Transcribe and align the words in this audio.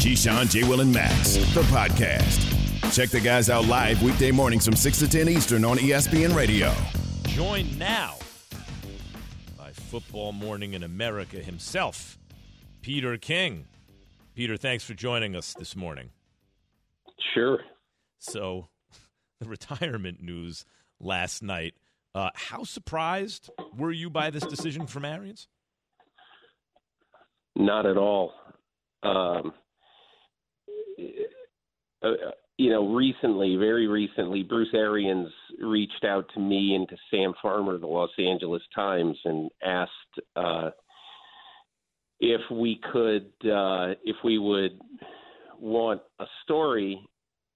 Keyshawn, 0.00 0.50
J. 0.50 0.66
Will, 0.66 0.80
and 0.80 0.90
Max, 0.94 1.34
the 1.52 1.60
podcast. 1.64 2.94
Check 2.94 3.10
the 3.10 3.20
guys 3.20 3.50
out 3.50 3.66
live 3.66 4.02
weekday 4.02 4.30
mornings 4.30 4.64
from 4.64 4.74
6 4.74 4.98
to 5.00 5.06
10 5.06 5.28
Eastern 5.28 5.62
on 5.62 5.76
ESPN 5.76 6.34
Radio. 6.34 6.72
Joined 7.24 7.78
now 7.78 8.16
by 9.58 9.72
Football 9.72 10.32
Morning 10.32 10.72
in 10.72 10.82
America 10.84 11.36
himself, 11.36 12.18
Peter 12.80 13.18
King. 13.18 13.66
Peter, 14.34 14.56
thanks 14.56 14.84
for 14.84 14.94
joining 14.94 15.36
us 15.36 15.52
this 15.52 15.76
morning. 15.76 16.08
Sure. 17.34 17.60
So, 18.18 18.68
the 19.38 19.48
retirement 19.50 20.22
news 20.22 20.64
last 20.98 21.42
night. 21.42 21.74
Uh, 22.14 22.30
how 22.34 22.64
surprised 22.64 23.50
were 23.76 23.92
you 23.92 24.08
by 24.08 24.30
this 24.30 24.46
decision 24.46 24.86
from 24.86 25.04
Arians? 25.04 25.46
Not 27.54 27.84
at 27.84 27.98
all. 27.98 28.32
Um, 29.02 29.52
uh, 32.02 32.12
you 32.60 32.70
know, 32.70 32.92
recently, 32.92 33.56
very 33.56 33.86
recently, 33.86 34.42
Bruce 34.42 34.68
Arians 34.74 35.30
reached 35.60 36.04
out 36.04 36.26
to 36.34 36.40
me 36.40 36.74
and 36.74 36.88
to 36.90 36.96
Sam 37.10 37.32
Farmer, 37.40 37.78
the 37.78 37.86
Los 37.86 38.10
Angeles 38.18 38.62
Times, 38.74 39.16
and 39.24 39.50
asked 39.64 39.90
uh, 40.36 40.70
if 42.20 42.42
we 42.50 42.78
could, 42.92 43.32
uh, 43.50 43.94
if 44.04 44.16
we 44.22 44.36
would 44.38 44.78
want 45.58 46.02
a 46.18 46.26
story. 46.44 47.02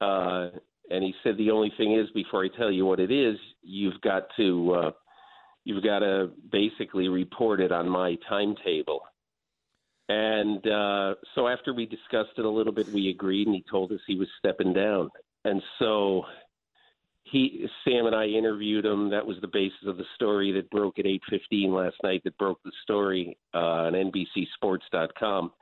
Uh, 0.01 0.49
and 0.91 1.03
he 1.03 1.15
said 1.23 1.37
the 1.37 1.51
only 1.51 1.73
thing 1.77 1.99
is, 1.99 2.09
before 2.15 2.45
I 2.45 2.49
tell 2.57 2.71
you 2.71 2.87
what 2.87 3.01
it 3.01 3.11
is, 3.11 3.37
you've 3.63 4.01
got 4.01 4.25
to, 4.39 4.73
uh, 4.73 4.91
you've 5.65 5.85
got 5.85 5.99
to 5.99 6.31
basically 6.51 7.09
report 7.09 7.61
it 7.61 7.73
on 7.73 7.89
my 7.89 8.17
timetable. 8.29 9.03
And 10.09 10.67
uh, 10.67 11.15
so 11.35 11.49
after 11.49 11.73
we 11.73 11.87
discussed 11.87 12.39
it 12.39 12.45
a 12.45 12.51
little 12.51 12.73
bit, 12.73 12.89
we 12.89 13.09
agreed, 13.09 13.47
and 13.47 13.57
he 13.57 13.65
told 13.71 13.91
us 13.93 14.01
he 14.07 14.17
was 14.17 14.29
stepping 14.39 14.75
down. 14.75 15.09
And 15.45 15.63
so 15.79 16.25
he, 17.25 17.67
Sam, 17.85 18.07
and 18.07 18.15
I 18.15 18.27
interviewed 18.27 18.85
him. 18.85 19.11
That 19.11 19.27
was 19.27 19.37
the 19.41 19.49
basis 19.49 19.87
of 19.87 19.97
the 19.97 20.05
story 20.15 20.53
that 20.53 20.71
broke 20.71 20.99
at 20.99 21.07
8:15 21.07 21.73
last 21.73 21.97
night. 22.03 22.23
That 22.25 22.37
broke 22.37 22.63
the 22.65 22.73
story 22.83 23.37
uh, 23.55 23.59
on 23.59 23.93
NBCSports.com. 23.95 25.53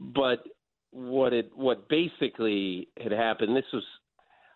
But 0.00 0.44
what 0.90 1.32
it, 1.32 1.50
what 1.54 1.88
basically 1.88 2.88
had 3.00 3.12
happened, 3.12 3.54
this 3.54 3.64
was 3.72 3.84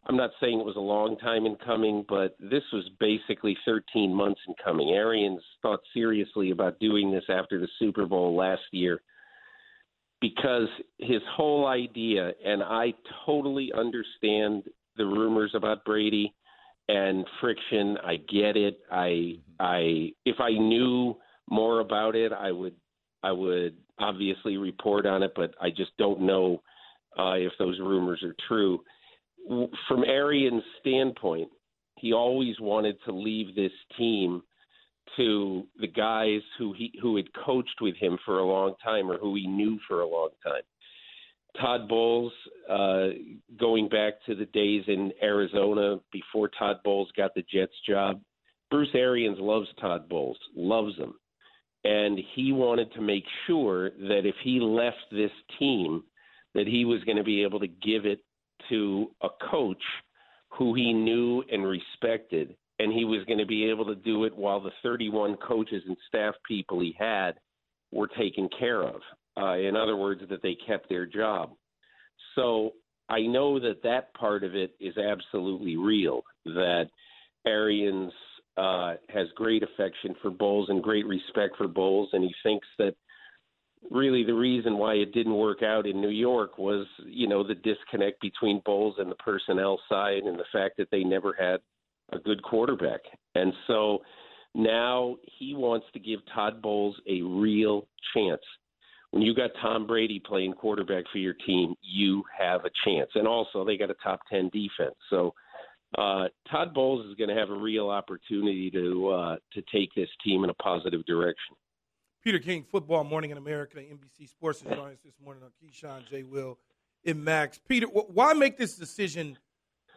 I'm 0.07 0.17
not 0.17 0.31
saying 0.41 0.59
it 0.59 0.65
was 0.65 0.77
a 0.77 0.81
long 0.81 1.17
time 1.19 1.45
in 1.45 1.57
coming, 1.57 2.05
but 2.09 2.37
this 2.39 2.63
was 2.73 2.89
basically 2.99 3.57
13 3.65 4.15
months 4.15 4.41
in 4.47 4.55
coming. 4.63 4.91
Arians 4.91 5.43
thought 5.61 5.81
seriously 5.93 6.51
about 6.51 6.81
doing 6.81 7.11
this 7.11 7.25
after 7.29 7.61
the 7.61 7.69
Super 7.79 8.07
Bowl 8.07 8.35
last 8.35 8.63
year 8.73 9.03
because 10.21 10.69
his 10.99 11.21
whole 11.37 11.67
idea, 11.67 12.33
and 12.45 12.63
I 12.63 12.95
totally 13.27 13.71
understand 13.77 14.65
the 14.97 15.05
rumors 15.05 15.53
about 15.55 15.85
Brady 15.85 16.35
and 16.89 17.25
friction. 17.41 17.97
I 18.05 18.17
get 18.17 18.57
it. 18.57 18.81
I, 18.91 19.39
I, 19.61 20.12
if 20.25 20.41
I 20.41 20.51
knew 20.51 21.17
more 21.51 21.81
about 21.81 22.17
it, 22.17 22.33
I 22.33 22.51
would, 22.51 22.75
I 23.22 23.33
would 23.33 23.77
obviously 23.99 24.56
report 24.56 25.06
on 25.06 25.22
it, 25.22 25.33
but 25.37 25.55
I 25.61 25.71
just 25.71 25.97
don't 25.99 26.22
know 26.22 26.62
uh, 27.19 27.34
if 27.34 27.53
those 27.59 27.78
rumors 27.78 28.22
are 28.22 28.34
true 28.49 28.81
from 29.88 30.04
Arians' 30.04 30.62
standpoint, 30.81 31.48
he 31.97 32.12
always 32.12 32.59
wanted 32.60 32.97
to 33.04 33.12
leave 33.12 33.54
this 33.54 33.72
team 33.97 34.42
to 35.16 35.66
the 35.81 35.86
guys 35.86 36.41
who 36.59 36.72
he 36.72 36.92
who 37.00 37.16
had 37.16 37.26
coached 37.44 37.81
with 37.81 37.97
him 37.97 38.19
for 38.25 38.38
a 38.38 38.47
long 38.47 38.75
time 38.84 39.10
or 39.10 39.19
who 39.19 39.34
he 39.34 39.47
knew 39.47 39.78
for 39.88 40.00
a 40.00 40.09
long 40.09 40.31
time. 40.44 40.62
Todd 41.60 41.88
Bowles, 41.88 42.32
uh, 42.70 43.09
going 43.59 43.88
back 43.88 44.14
to 44.26 44.34
the 44.34 44.47
days 44.47 44.84
in 44.86 45.12
Arizona 45.22 45.98
before 46.12 46.48
Todd 46.48 46.76
Bowles 46.84 47.10
got 47.16 47.34
the 47.34 47.44
Jets 47.53 47.72
job, 47.88 48.20
Bruce 48.70 48.94
Arians 48.94 49.38
loves 49.41 49.69
Todd 49.80 50.09
Bowles, 50.09 50.38
loves 50.54 50.97
him. 50.97 51.15
And 51.84 52.19
he 52.34 52.53
wanted 52.53 52.92
to 52.92 53.00
make 53.00 53.25
sure 53.47 53.91
that 53.91 54.22
if 54.25 54.34
he 54.42 54.60
left 54.60 54.97
this 55.10 55.30
team, 55.59 56.04
that 56.54 56.66
he 56.66 56.84
was 56.84 57.03
going 57.04 57.16
to 57.16 57.25
be 57.25 57.42
able 57.42 57.60
to 57.60 57.66
give 57.66 58.04
it 58.04 58.20
to 58.69 59.11
a 59.23 59.29
coach 59.51 59.83
who 60.51 60.75
he 60.75 60.93
knew 60.93 61.43
and 61.51 61.67
respected, 61.67 62.56
and 62.79 62.93
he 62.93 63.05
was 63.05 63.25
going 63.27 63.39
to 63.39 63.47
be 63.47 63.65
able 63.65 63.84
to 63.87 63.95
do 63.95 64.25
it 64.25 64.37
while 64.37 64.61
the 64.61 64.71
31 64.83 65.37
coaches 65.37 65.83
and 65.87 65.97
staff 66.09 66.34
people 66.47 66.81
he 66.81 66.95
had 66.99 67.33
were 67.93 68.09
taken 68.09 68.49
care 68.59 68.83
of. 68.83 69.01
Uh, 69.37 69.57
in 69.57 69.77
other 69.77 69.97
words, 69.97 70.23
that 70.28 70.43
they 70.43 70.57
kept 70.67 70.89
their 70.89 71.07
job. 71.07 71.51
So 72.34 72.73
I 73.09 73.21
know 73.23 73.59
that 73.61 73.83
that 73.84 74.12
part 74.15 74.45
of 74.45 74.55
it 74.55 74.73
is 74.81 74.97
absolutely 74.97 75.77
real. 75.77 76.23
That 76.45 76.87
Arians 77.47 78.12
uh, 78.57 78.95
has 79.09 79.28
great 79.37 79.62
affection 79.62 80.15
for 80.21 80.31
Bowles 80.31 80.69
and 80.69 80.83
great 80.83 81.07
respect 81.07 81.57
for 81.57 81.69
Bowles, 81.69 82.11
and 82.12 82.25
he 82.25 82.34
thinks 82.43 82.67
that 82.78 82.95
really 83.91 84.25
the 84.25 84.34
reason 84.34 84.78
why 84.78 84.94
it 84.94 85.12
didn't 85.12 85.34
work 85.34 85.62
out 85.62 85.87
in 85.87 86.00
New 86.00 86.11
York 86.11 86.59
was, 86.59 86.87
you 87.06 87.28
know, 87.28 87.47
the 87.47 87.55
disconnect 87.55 88.21
between 88.21 88.62
Bowles 88.65 88.97
and 88.99 89.11
the 89.11 89.16
personnel 89.16 89.81
side 89.89 90.25
and 90.25 90.39
the 90.39 90.44
fact 90.53 90.77
that 90.78 90.91
they 90.91 91.05
never 91.05 91.34
had 91.39 91.61
a 92.12 92.19
good 92.19 92.43
quarterback. 92.43 93.00
And 93.34 93.53
so 93.66 94.03
now 94.55 95.16
he 95.39 95.55
wants 95.55 95.87
to 95.93 95.99
give 95.99 96.21
Todd 96.34 96.62
Bowles 96.62 96.97
a 97.09 97.22
real 97.22 97.87
chance. 98.15 98.43
When 99.11 99.22
you 99.22 99.34
got 99.34 99.50
Tom 99.62 99.87
Brady 99.87 100.21
playing 100.21 100.53
quarterback 100.53 101.05
for 101.10 101.19
your 101.19 101.34
team, 101.47 101.75
you 101.81 102.25
have 102.39 102.65
a 102.65 102.71
chance. 102.84 103.10
And 103.15 103.27
also 103.27 103.65
they 103.65 103.78
got 103.78 103.91
a 103.91 103.95
top 104.03 104.21
10 104.31 104.50
defense. 104.50 104.97
So 105.09 105.33
uh, 105.97 106.25
Todd 106.50 106.75
Bowles 106.75 107.06
is 107.06 107.15
going 107.15 107.31
to 107.31 107.37
have 107.37 107.50
a 107.50 107.55
real 107.55 107.89
opportunity 107.89 108.71
to 108.71 109.09
uh, 109.09 109.37
to 109.55 109.62
take 109.72 109.95
this 109.95 110.09
team 110.22 110.45
in 110.45 110.50
a 110.50 110.55
positive 110.55 111.05
direction. 111.06 111.56
Peter 112.23 112.39
King, 112.39 112.65
Football 112.69 113.05
Morning 113.05 113.31
in 113.31 113.39
America, 113.39 113.79
NBC 113.79 114.29
Sports 114.29 114.61
is 114.61 114.67
joining 114.67 114.95
us 114.95 115.01
this 115.05 115.15
morning 115.25 115.43
on 115.45 115.51
Keyshawn, 115.62 116.09
J. 116.09 116.25
Will, 116.25 116.59
and 117.05 117.25
Max. 117.25 117.59
Peter, 117.69 117.87
why 117.87 118.33
make 118.33 118.59
this 118.59 118.77
decision 118.77 119.39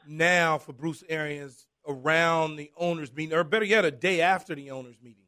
now 0.08 0.60
for 0.60 0.72
Bruce 0.72 1.04
Arians 1.10 1.68
around 1.88 2.58
the 2.58 2.72
owners' 2.78 3.12
meeting, 3.14 3.36
or 3.36 3.44
better 3.44 3.66
yet, 3.66 3.86
a 3.86 3.92
day 3.92 4.22
after 4.22 4.54
the 4.54 4.70
owners' 4.70 4.98
meeting? 5.02 5.24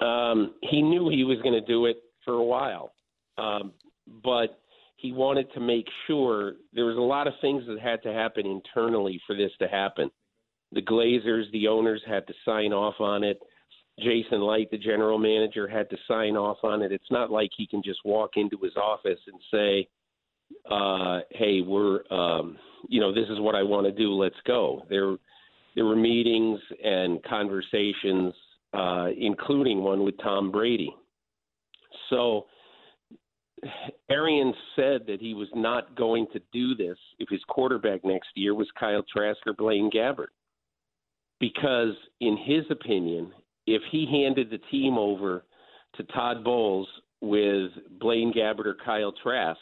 Um, 0.00 0.54
he 0.62 0.82
knew 0.82 1.08
he 1.08 1.24
was 1.24 1.38
going 1.42 1.54
to 1.54 1.66
do 1.66 1.86
it 1.86 1.96
for 2.24 2.34
a 2.34 2.44
while, 2.44 2.92
um, 3.38 3.72
but 4.22 4.60
he 4.96 5.12
wanted 5.12 5.52
to 5.54 5.60
make 5.60 5.86
sure 6.06 6.54
there 6.72 6.84
was 6.84 6.96
a 6.96 7.00
lot 7.00 7.26
of 7.26 7.34
things 7.40 7.64
that 7.66 7.80
had 7.80 8.02
to 8.04 8.12
happen 8.12 8.46
internally 8.46 9.20
for 9.26 9.36
this 9.36 9.50
to 9.60 9.66
happen. 9.66 10.10
The 10.70 10.82
Glazers, 10.82 11.50
the 11.52 11.66
owners, 11.68 12.02
had 12.06 12.26
to 12.28 12.34
sign 12.44 12.72
off 12.72 12.94
on 13.00 13.24
it 13.24 13.40
Jason 14.00 14.42
Licht, 14.42 14.70
the 14.70 14.78
general 14.78 15.18
manager, 15.18 15.68
had 15.68 15.88
to 15.90 15.96
sign 16.08 16.36
off 16.36 16.58
on 16.62 16.82
it. 16.82 16.92
It's 16.92 17.10
not 17.10 17.30
like 17.30 17.50
he 17.56 17.66
can 17.66 17.82
just 17.82 18.00
walk 18.04 18.32
into 18.36 18.58
his 18.62 18.76
office 18.76 19.20
and 19.26 19.40
say, 19.52 19.88
uh, 20.68 21.20
"Hey, 21.30 21.60
we're, 21.60 22.02
um, 22.10 22.58
you 22.88 23.00
know, 23.00 23.12
this 23.12 23.28
is 23.28 23.38
what 23.38 23.54
I 23.54 23.62
want 23.62 23.86
to 23.86 23.92
do. 23.92 24.12
Let's 24.12 24.40
go." 24.46 24.84
There, 24.88 25.16
there 25.74 25.84
were 25.84 25.96
meetings 25.96 26.60
and 26.82 27.22
conversations, 27.22 28.34
uh, 28.72 29.10
including 29.16 29.82
one 29.82 30.02
with 30.02 30.18
Tom 30.18 30.50
Brady. 30.50 30.94
So, 32.10 32.46
Arian 34.10 34.52
said 34.76 35.06
that 35.06 35.20
he 35.20 35.34
was 35.34 35.48
not 35.54 35.94
going 35.94 36.26
to 36.32 36.40
do 36.52 36.74
this 36.74 36.98
if 37.18 37.28
his 37.28 37.42
quarterback 37.48 38.04
next 38.04 38.28
year 38.34 38.54
was 38.54 38.68
Kyle 38.78 39.04
Trask 39.04 39.38
or 39.46 39.54
Blaine 39.54 39.90
Gabbert, 39.90 40.32
because 41.40 41.94
in 42.20 42.36
his 42.36 42.64
opinion, 42.70 43.32
if 43.66 43.82
he 43.90 44.06
handed 44.10 44.50
the 44.50 44.58
team 44.70 44.98
over 44.98 45.44
to 45.96 46.02
Todd 46.04 46.44
Bowles 46.44 46.88
with 47.20 47.70
Blaine 48.00 48.32
Gabbert 48.32 48.66
or 48.66 48.76
Kyle 48.84 49.12
Trask, 49.22 49.58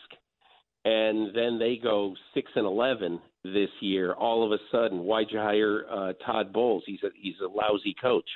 and 0.85 1.35
then 1.35 1.59
they 1.59 1.77
go 1.77 2.15
six 2.35 2.51
and 2.57 2.67
eleven 2.67 3.21
this 3.45 3.71
year, 3.81 4.13
all 4.15 4.45
of 4.45 4.53
a 4.53 4.59
sudden, 4.71 5.01
why'd 5.01 5.27
you 5.31 5.39
hire 5.39 5.85
uh, 5.91 6.13
Todd 6.25 6.53
Bowles? 6.53 6.83
He's 6.87 7.03
a 7.05 7.11
he's 7.15 7.35
a 7.45 7.49
lousy 7.49 7.95
coach. 8.01 8.29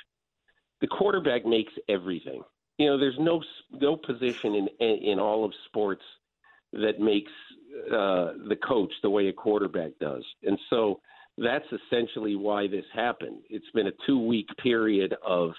The 0.81 0.87
quarterback 0.87 1.45
makes 1.45 1.73
everything. 1.89 2.41
you 2.77 2.87
know, 2.87 2.97
there's 2.97 3.17
no 3.19 3.43
no 3.71 3.95
position 3.95 4.67
in 4.79 4.87
in 4.87 5.19
all 5.19 5.43
of 5.43 5.51
sports 5.65 6.03
that 6.73 6.99
makes 6.99 7.31
uh, 7.87 8.33
the 8.47 8.57
coach 8.65 8.91
the 9.01 9.09
way 9.09 9.27
a 9.27 9.33
quarterback 9.33 9.91
does, 9.99 10.23
and 10.43 10.57
so 10.69 10.99
that's 11.37 11.65
essentially 11.71 12.35
why 12.35 12.67
this 12.67 12.85
happened. 12.93 13.41
It's 13.49 13.69
been 13.73 13.87
a 13.87 13.91
two 14.05 14.19
week 14.19 14.47
period 14.61 15.15
of 15.25 15.51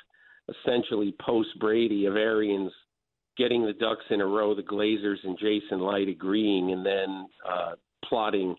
essentially 0.49 1.15
post 1.25 1.51
Brady 1.61 2.07
of 2.07 2.17
Arians 2.17 2.73
getting 3.37 3.65
the 3.65 3.73
ducks 3.73 4.05
in 4.11 4.21
a 4.21 4.27
row, 4.27 4.55
the 4.55 4.63
Glazers 4.63 5.19
and 5.23 5.39
Jason 5.39 5.81
Licht 5.81 6.09
agreeing, 6.09 6.73
and 6.73 6.85
then 6.85 7.27
uh, 7.49 7.73
plotting 8.05 8.57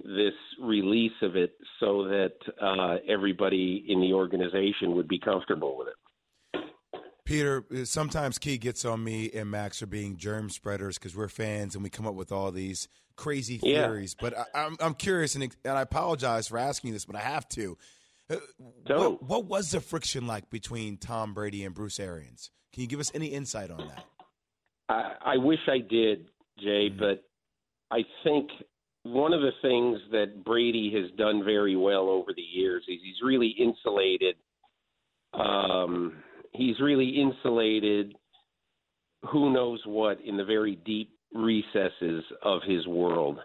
this 0.00 0.34
release 0.60 1.12
of 1.22 1.36
it 1.36 1.52
so 1.80 2.04
that 2.04 2.32
uh, 2.60 2.96
everybody 3.08 3.84
in 3.88 4.00
the 4.00 4.12
organization 4.12 4.94
would 4.94 5.08
be 5.08 5.18
comfortable 5.18 5.78
with 5.78 5.88
it. 5.88 5.94
Peter, 7.24 7.64
sometimes 7.84 8.38
Key 8.38 8.56
gets 8.58 8.84
on 8.84 9.02
me 9.02 9.30
and 9.32 9.50
Max 9.50 9.80
for 9.80 9.86
being 9.86 10.16
germ 10.16 10.48
spreaders 10.48 10.96
because 10.96 11.16
we're 11.16 11.28
fans 11.28 11.74
and 11.74 11.82
we 11.82 11.90
come 11.90 12.06
up 12.06 12.14
with 12.14 12.30
all 12.30 12.52
these 12.52 12.88
crazy 13.16 13.58
theories. 13.58 14.14
Yeah. 14.20 14.28
But 14.28 14.38
I, 14.38 14.64
am 14.64 14.72
I'm, 14.72 14.76
I'm 14.80 14.94
curious, 14.94 15.34
and, 15.34 15.44
and 15.64 15.78
I 15.78 15.82
apologize 15.82 16.48
for 16.48 16.58
asking 16.58 16.92
this, 16.92 17.04
but 17.04 17.16
I 17.16 17.20
have 17.20 17.48
to. 17.50 17.76
Uh, 18.28 18.36
what, 18.86 19.22
what, 19.22 19.44
was 19.46 19.70
the 19.70 19.80
friction 19.80 20.26
like 20.26 20.50
between 20.50 20.96
Tom 20.96 21.32
Brady 21.32 21.64
and 21.64 21.74
Bruce 21.74 22.00
Arians? 22.00 22.50
Can 22.72 22.82
you 22.82 22.88
give 22.88 23.00
us 23.00 23.10
any 23.14 23.26
insight 23.26 23.70
on 23.70 23.88
that? 23.88 24.04
I, 24.88 25.34
I 25.34 25.36
wish 25.36 25.60
I 25.68 25.78
did, 25.78 26.26
Jay, 26.58 26.90
mm-hmm. 26.90 26.98
but 26.98 27.24
I 27.90 28.02
think 28.24 28.50
one 29.04 29.32
of 29.32 29.40
the 29.40 29.52
things 29.62 30.00
that 30.10 30.44
Brady 30.44 30.92
has 31.00 31.10
done 31.16 31.44
very 31.44 31.76
well 31.76 32.08
over 32.08 32.32
the 32.34 32.42
years 32.42 32.82
is 32.88 32.98
he's 33.02 33.22
really 33.24 33.54
insulated. 33.58 34.36
Um, 35.32 36.14
he's 36.52 36.80
really 36.80 37.08
insulated. 37.20 38.14
Who 39.30 39.52
knows 39.52 39.80
what 39.86 40.18
in 40.24 40.36
the 40.36 40.44
very 40.44 40.76
deep 40.84 41.15
recesses 41.36 42.24
of 42.42 42.60
his 42.66 42.86
world, 42.86 43.38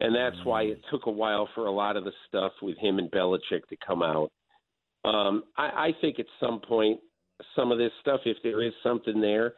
and 0.00 0.14
that's 0.14 0.36
why 0.44 0.62
it 0.62 0.80
took 0.90 1.06
a 1.06 1.10
while 1.10 1.48
for 1.54 1.66
a 1.66 1.72
lot 1.72 1.96
of 1.96 2.04
the 2.04 2.12
stuff 2.28 2.52
with 2.62 2.76
him 2.78 2.98
and 2.98 3.10
Belichick 3.10 3.66
to 3.68 3.76
come 3.86 4.02
out. 4.02 4.30
Um, 5.04 5.44
I, 5.56 5.62
I 5.62 5.90
think 6.00 6.18
at 6.18 6.26
some 6.40 6.60
point, 6.60 7.00
some 7.54 7.70
of 7.70 7.78
this 7.78 7.92
stuff, 8.00 8.20
if 8.24 8.36
there 8.42 8.62
is 8.62 8.72
something 8.82 9.20
there, 9.20 9.54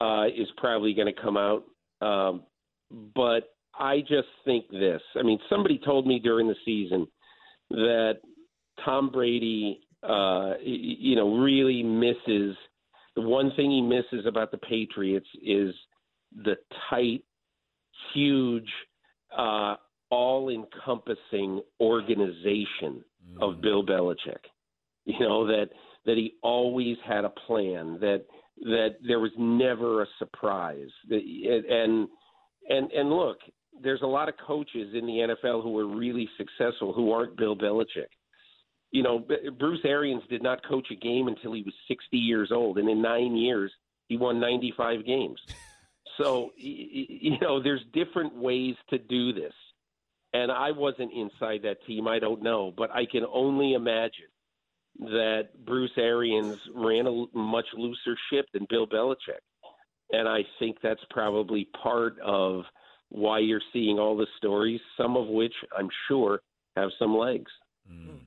uh, 0.00 0.26
is 0.26 0.48
probably 0.56 0.94
going 0.94 1.12
to 1.12 1.20
come 1.20 1.36
out. 1.36 1.64
Um, 2.00 2.42
but 3.14 3.54
I 3.78 4.00
just 4.00 4.28
think 4.44 4.70
this. 4.70 5.00
I 5.18 5.22
mean, 5.22 5.38
somebody 5.50 5.80
told 5.84 6.06
me 6.06 6.18
during 6.18 6.46
the 6.46 6.56
season 6.64 7.06
that 7.70 8.18
Tom 8.84 9.10
Brady, 9.10 9.80
uh, 10.02 10.54
you 10.62 11.16
know, 11.16 11.38
really 11.38 11.82
misses 11.82 12.56
the 13.16 13.22
one 13.22 13.50
thing 13.56 13.70
he 13.70 13.80
misses 13.80 14.26
about 14.26 14.50
the 14.50 14.58
Patriots 14.58 15.26
is 15.42 15.74
the 16.44 16.56
tight, 16.90 17.24
huge, 18.12 18.70
uh, 19.36 19.76
all-encompassing 20.10 21.60
organization 21.80 23.04
mm. 23.24 23.40
of 23.40 23.60
Bill 23.60 23.84
Belichick. 23.84 24.44
You 25.04 25.20
know 25.20 25.46
that 25.46 25.70
that 26.04 26.16
he 26.16 26.34
always 26.42 26.96
had 27.06 27.24
a 27.24 27.30
plan. 27.30 27.98
That 28.00 28.24
that 28.62 28.96
there 29.06 29.20
was 29.20 29.30
never 29.38 30.02
a 30.02 30.06
surprise. 30.18 30.88
And 31.10 32.08
and 32.68 32.90
and 32.90 33.10
look, 33.10 33.38
there's 33.82 34.02
a 34.02 34.06
lot 34.06 34.28
of 34.28 34.34
coaches 34.46 34.94
in 34.94 35.06
the 35.06 35.28
NFL 35.28 35.62
who 35.62 35.78
are 35.78 35.86
really 35.86 36.28
successful 36.36 36.92
who 36.92 37.12
aren't 37.12 37.36
Bill 37.36 37.56
Belichick. 37.56 38.10
You 38.92 39.02
know, 39.02 39.26
Bruce 39.58 39.80
Arians 39.84 40.22
did 40.30 40.42
not 40.42 40.66
coach 40.66 40.88
a 40.90 40.94
game 40.94 41.28
until 41.28 41.52
he 41.52 41.62
was 41.62 41.74
60 41.88 42.16
years 42.16 42.50
old, 42.52 42.78
and 42.78 42.88
in 42.88 43.02
nine 43.02 43.36
years, 43.36 43.72
he 44.08 44.16
won 44.16 44.40
95 44.40 45.04
games. 45.04 45.40
So, 46.18 46.52
you 46.56 47.38
know, 47.40 47.62
there's 47.62 47.84
different 47.92 48.36
ways 48.36 48.74
to 48.90 48.98
do 48.98 49.32
this. 49.32 49.52
And 50.32 50.50
I 50.50 50.70
wasn't 50.70 51.12
inside 51.12 51.62
that 51.62 51.84
team. 51.86 52.08
I 52.08 52.18
don't 52.18 52.42
know. 52.42 52.72
But 52.76 52.90
I 52.90 53.06
can 53.06 53.24
only 53.32 53.74
imagine 53.74 54.30
that 54.98 55.48
Bruce 55.64 55.96
Arians 55.96 56.58
ran 56.74 57.06
a 57.06 57.24
much 57.36 57.66
looser 57.76 58.16
ship 58.30 58.46
than 58.52 58.66
Bill 58.68 58.86
Belichick. 58.86 59.42
And 60.10 60.28
I 60.28 60.44
think 60.58 60.78
that's 60.82 61.04
probably 61.10 61.68
part 61.82 62.18
of– 62.20 62.64
why 63.08 63.38
you're 63.38 63.62
seeing 63.72 63.98
all 63.98 64.16
the 64.16 64.26
stories, 64.36 64.80
some 64.96 65.16
of 65.16 65.28
which 65.28 65.54
I'm 65.76 65.88
sure 66.08 66.40
have 66.76 66.90
some 66.98 67.16
legs. 67.16 67.50
Mm. 67.90 68.20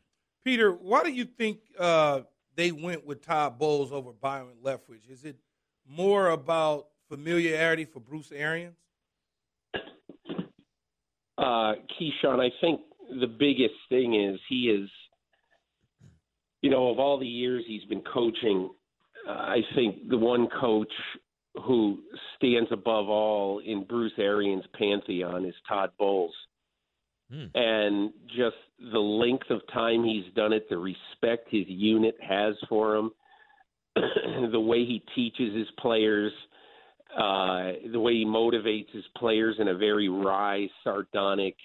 Peter, 0.45 0.71
why 0.71 1.03
do 1.03 1.11
you 1.11 1.25
think 1.25 1.59
uh, 1.77 2.21
they 2.55 2.71
went 2.71 3.05
with 3.05 3.21
Todd 3.21 3.59
Bowles 3.59 3.91
over 3.91 4.13
Byron 4.13 4.55
Leftwich? 4.63 5.09
Is 5.09 5.25
it 5.25 5.35
more 5.85 6.29
about 6.29 6.87
familiarity 7.09 7.85
for 7.85 7.99
Bruce 7.99 8.31
Arians? 8.31 8.77
Uh, 11.37 11.75
Keyshawn, 11.99 12.39
I 12.39 12.51
think 12.61 12.81
the 13.19 13.27
biggest 13.27 13.75
thing 13.87 14.15
is 14.15 14.39
he 14.49 14.69
is, 14.69 14.89
you 16.61 16.69
know, 16.69 16.89
of 16.89 16.99
all 16.99 17.17
the 17.17 17.25
years 17.27 17.63
he's 17.65 17.85
been 17.85 18.03
coaching, 18.13 18.69
uh, 19.27 19.31
I 19.31 19.61
think 19.75 20.09
the 20.09 20.17
one 20.17 20.47
coach 20.59 20.91
who 21.65 21.99
stands 22.35 22.69
above 22.71 23.09
all 23.09 23.59
in 23.59 23.83
Bruce 23.83 24.13
Arians' 24.17 24.65
pantheon 24.77 25.45
is 25.45 25.55
Todd 25.67 25.91
Bowles. 25.97 26.35
Hmm. 27.31 27.45
And 27.53 28.13
just 28.27 28.55
the 28.91 28.99
length 28.99 29.49
of 29.49 29.61
time 29.71 30.03
he's 30.03 30.31
done 30.35 30.53
it, 30.53 30.69
the 30.69 30.77
respect 30.77 31.47
his 31.49 31.65
unit 31.67 32.15
has 32.21 32.55
for 32.67 32.95
him, 32.95 33.11
the 34.51 34.59
way 34.59 34.85
he 34.85 35.03
teaches 35.15 35.55
his 35.55 35.67
players, 35.79 36.31
uh, 37.17 37.71
the 37.91 37.99
way 37.99 38.13
he 38.13 38.25
motivates 38.25 38.91
his 38.91 39.05
players 39.17 39.55
in 39.59 39.69
a 39.69 39.77
very 39.77 40.09
wry, 40.09 40.67
sardonic, 40.83 41.55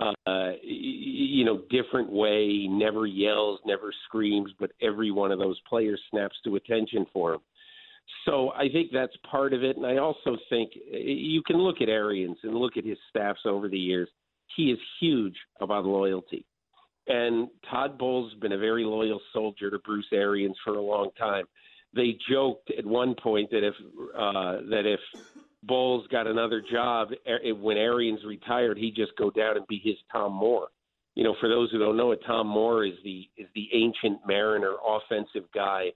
uh, 0.00 0.52
you 0.62 1.44
know, 1.44 1.62
different 1.70 2.10
way. 2.10 2.46
He 2.46 2.68
never 2.68 3.06
yells, 3.06 3.60
never 3.64 3.92
screams, 4.06 4.50
but 4.60 4.72
every 4.82 5.10
one 5.10 5.32
of 5.32 5.38
those 5.38 5.58
players 5.68 6.00
snaps 6.10 6.36
to 6.44 6.56
attention 6.56 7.06
for 7.12 7.34
him. 7.34 7.40
So 8.24 8.50
I 8.52 8.68
think 8.68 8.90
that's 8.92 9.16
part 9.28 9.52
of 9.52 9.62
it. 9.62 9.76
And 9.76 9.86
I 9.86 9.96
also 9.96 10.36
think 10.50 10.72
you 10.90 11.42
can 11.46 11.56
look 11.56 11.80
at 11.80 11.88
Arians 11.88 12.36
and 12.42 12.54
look 12.54 12.76
at 12.76 12.84
his 12.84 12.98
staffs 13.08 13.40
over 13.46 13.68
the 13.68 13.78
years. 13.78 14.08
He 14.56 14.70
is 14.70 14.78
huge 15.00 15.36
about 15.60 15.84
loyalty. 15.84 16.44
And 17.08 17.48
Todd 17.70 17.98
Bowles 17.98 18.32
has 18.32 18.40
been 18.40 18.52
a 18.52 18.58
very 18.58 18.84
loyal 18.84 19.20
soldier 19.32 19.70
to 19.70 19.78
Bruce 19.78 20.08
Arians 20.12 20.56
for 20.64 20.74
a 20.74 20.82
long 20.82 21.10
time. 21.18 21.44
They 21.96 22.18
joked 22.30 22.70
at 22.76 22.84
one 22.84 23.14
point 23.14 23.50
that 23.50 23.66
if 23.66 23.74
uh, 24.14 24.68
that 24.70 24.84
if 24.84 25.00
Bowles 25.62 26.06
got 26.08 26.26
another 26.26 26.62
job 26.70 27.08
when 27.60 27.76
Arians 27.76 28.20
retired, 28.24 28.78
he'd 28.78 28.94
just 28.94 29.12
go 29.16 29.30
down 29.30 29.56
and 29.56 29.66
be 29.66 29.80
his 29.82 29.96
Tom 30.12 30.32
Moore. 30.32 30.68
You 31.14 31.24
know, 31.24 31.34
for 31.40 31.48
those 31.48 31.70
who 31.70 31.78
don't 31.78 31.96
know 31.96 32.12
it, 32.12 32.20
Tom 32.26 32.46
Moore 32.46 32.84
is 32.84 32.94
the 33.02 33.28
is 33.36 33.48
the 33.54 33.68
ancient 33.72 34.20
Mariner 34.26 34.74
offensive 34.86 35.50
guy 35.54 35.86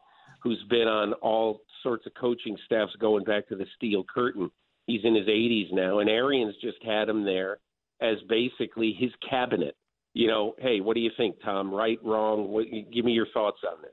who's 0.43 0.63
been 0.71 0.89
on 0.89 1.13
all 1.15 1.61
sorts 1.83 2.07
of 2.07 2.15
coaching 2.15 2.57
staffs 2.65 2.97
going 2.99 3.25
back 3.25 3.47
to 3.49 3.57
the 3.57 3.67
Steel 3.77 4.05
Curtain. 4.13 4.51
He's 4.87 5.05
in 5.05 5.15
his 5.15 5.27
80s 5.27 5.73
now, 5.73 5.99
and 5.99 6.09
Arians 6.09 6.55
just 6.63 6.83
had 6.83 7.09
him 7.09 7.25
there 7.25 7.59
as 8.01 8.17
basically 8.29 8.97
his 8.99 9.11
cabinet. 9.29 9.77
You 10.15 10.27
know, 10.29 10.55
hey, 10.59 10.81
what 10.81 10.95
do 10.95 11.01
you 11.01 11.11
think, 11.17 11.37
Tom? 11.45 11.73
Right, 11.73 11.99
wrong? 12.03 12.49
What, 12.49 12.65
give 12.93 13.05
me 13.05 13.13
your 13.13 13.29
thoughts 13.33 13.61
on 13.71 13.81
this. 13.83 13.91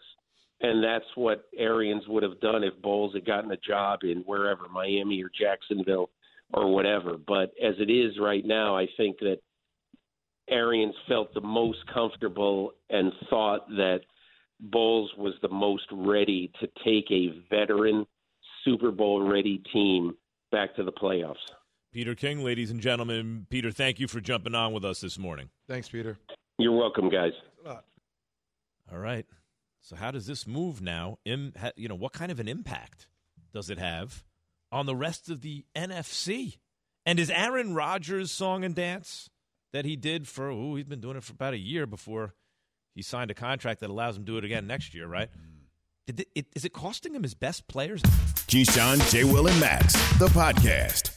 And 0.61 0.83
that's 0.83 1.05
what 1.15 1.45
Arians 1.57 2.03
would 2.07 2.23
have 2.23 2.39
done 2.39 2.63
if 2.63 2.81
Bowles 2.81 3.13
had 3.13 3.25
gotten 3.25 3.51
a 3.51 3.57
job 3.57 3.99
in 4.03 4.23
wherever, 4.25 4.67
Miami 4.69 5.21
or 5.21 5.29
Jacksonville 5.39 6.09
or 6.53 6.73
whatever. 6.73 7.17
But 7.17 7.51
as 7.63 7.75
it 7.79 7.91
is 7.91 8.17
right 8.19 8.45
now, 8.45 8.75
I 8.75 8.87
think 8.97 9.19
that 9.19 9.37
Arians 10.49 10.95
felt 11.07 11.33
the 11.33 11.41
most 11.41 11.79
comfortable 11.93 12.73
and 12.89 13.11
thought 13.29 13.67
that– 13.69 13.99
Bowles 14.59 15.11
was 15.17 15.33
the 15.41 15.49
most 15.49 15.85
ready 15.91 16.51
to 16.59 16.67
take 16.83 17.11
a 17.11 17.29
veteran 17.49 18.05
Super 18.65 18.91
Bowl 18.91 19.21
ready 19.21 19.61
team 19.71 20.15
back 20.51 20.75
to 20.75 20.83
the 20.83 20.91
playoffs. 20.91 21.35
Peter 21.93 22.15
King, 22.15 22.43
ladies 22.43 22.71
and 22.71 22.81
gentlemen. 22.81 23.45
Peter, 23.49 23.71
thank 23.71 23.99
you 23.99 24.07
for 24.07 24.19
jumping 24.19 24.55
on 24.55 24.73
with 24.73 24.83
us 24.83 24.99
this 24.99 25.17
morning. 25.17 25.49
Thanks, 25.67 25.89
Peter. 25.89 26.17
You're 26.57 26.75
welcome, 26.75 27.09
guys. 27.09 27.33
All 28.91 28.99
right. 28.99 29.25
So, 29.88 29.96
how 29.96 30.12
does 30.12 30.27
this 30.27 30.46
move 30.46 30.82
now? 30.82 31.17
In, 31.24 31.53
you 31.77 31.88
know, 31.88 31.96
what 31.96 32.12
kind 32.12 32.29
of 32.29 32.41
an 32.41 32.50
impact 32.50 33.08
does 33.53 33.70
it 33.70 33.79
have 33.79 34.25
on 34.70 34.86
the 34.86 34.96
rest 34.96 35.29
of 35.29 35.39
the 35.39 35.63
NFC? 35.77 36.58
And 37.06 37.17
is 37.17 37.29
Aaron 37.29 37.74
Rodgers' 37.74 38.29
song 38.29 38.65
and 38.65 38.75
dance 38.75 39.29
that 39.72 39.86
he 39.86 39.96
did 39.96 40.27
for, 40.27 40.51
oh, 40.51 40.75
he's 40.75 40.84
been 40.84 41.00
doing 41.00 41.15
it 41.15 41.24
for 41.24 41.32
about 41.32 41.53
a 41.53 41.58
year 41.58 41.86
before 41.86 42.34
he 42.96 43.01
signed 43.01 43.32
a 43.32 43.34
contract 43.34 43.79
that 43.79 43.89
allows 43.89 44.17
him 44.17 44.25
to 44.25 44.32
do 44.34 44.38
it 44.38 44.44
again 44.44 44.67
next 44.67 44.94
year, 44.94 45.08
right? 45.08 45.29
It, 46.06 46.27
it, 46.36 46.48
is 46.53 46.65
it 46.65 46.74
costing 46.74 47.15
him 47.15 47.24
his 47.24 47.34
best 47.34 47.70
players? 47.70 48.01
Keyshawn, 48.01 49.10
J. 49.10 49.24
Will, 49.24 49.48
and 49.48 49.60
Max, 49.62 49.94
the 50.20 50.27
podcast. 50.27 51.16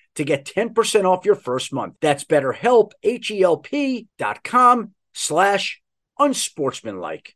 to 0.15 0.23
get 0.23 0.45
10% 0.45 1.05
off 1.05 1.25
your 1.25 1.35
first 1.35 1.73
month. 1.73 1.95
That's 2.01 2.23
betterhelp, 2.23 2.91
H-E-L-P 3.03 4.07
dot 4.17 4.43
com 4.43 4.93
slash 5.13 5.81
unsportsmanlike. 6.19 7.35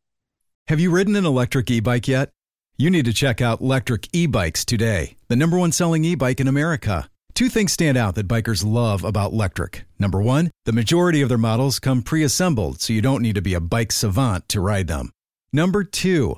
Have 0.68 0.80
you 0.80 0.92
ridden 0.92 1.16
an 1.16 1.26
electric 1.26 1.70
e-bike 1.70 2.08
yet? 2.08 2.32
You 2.78 2.90
need 2.90 3.06
to 3.06 3.14
check 3.14 3.42
out 3.42 3.62
Lectric 3.62 4.10
E-Bikes 4.12 4.66
today, 4.66 5.16
the 5.30 5.36
number 5.36 5.58
one 5.58 5.72
selling 5.72 6.04
e-bike 6.04 6.40
in 6.40 6.48
America. 6.48 7.10
Two 7.34 7.50
things 7.50 7.74
stand 7.74 7.98
out 7.98 8.16
that 8.16 8.30
bikers 8.30 8.66
love 8.66 9.04
about 9.04 9.34
Lectric. 9.34 9.82
Number 10.00 10.22
one, 10.22 10.52
the 10.64 10.72
majority 10.72 11.22
of 11.22 11.28
their 11.28 11.38
models 11.38 11.80
come 11.80 12.02
pre-assembled, 12.02 12.80
so 12.80 12.94
you 12.94 13.02
don't 13.02 13.22
need 13.22 13.36
to 13.36 13.42
be 13.42 13.54
a 13.54 13.60
bike 13.60 13.92
savant 13.92 14.48
to 14.50 14.62
ride 14.62 14.88
them. 14.88 15.12
Number 15.52 15.84
two, 15.84 16.38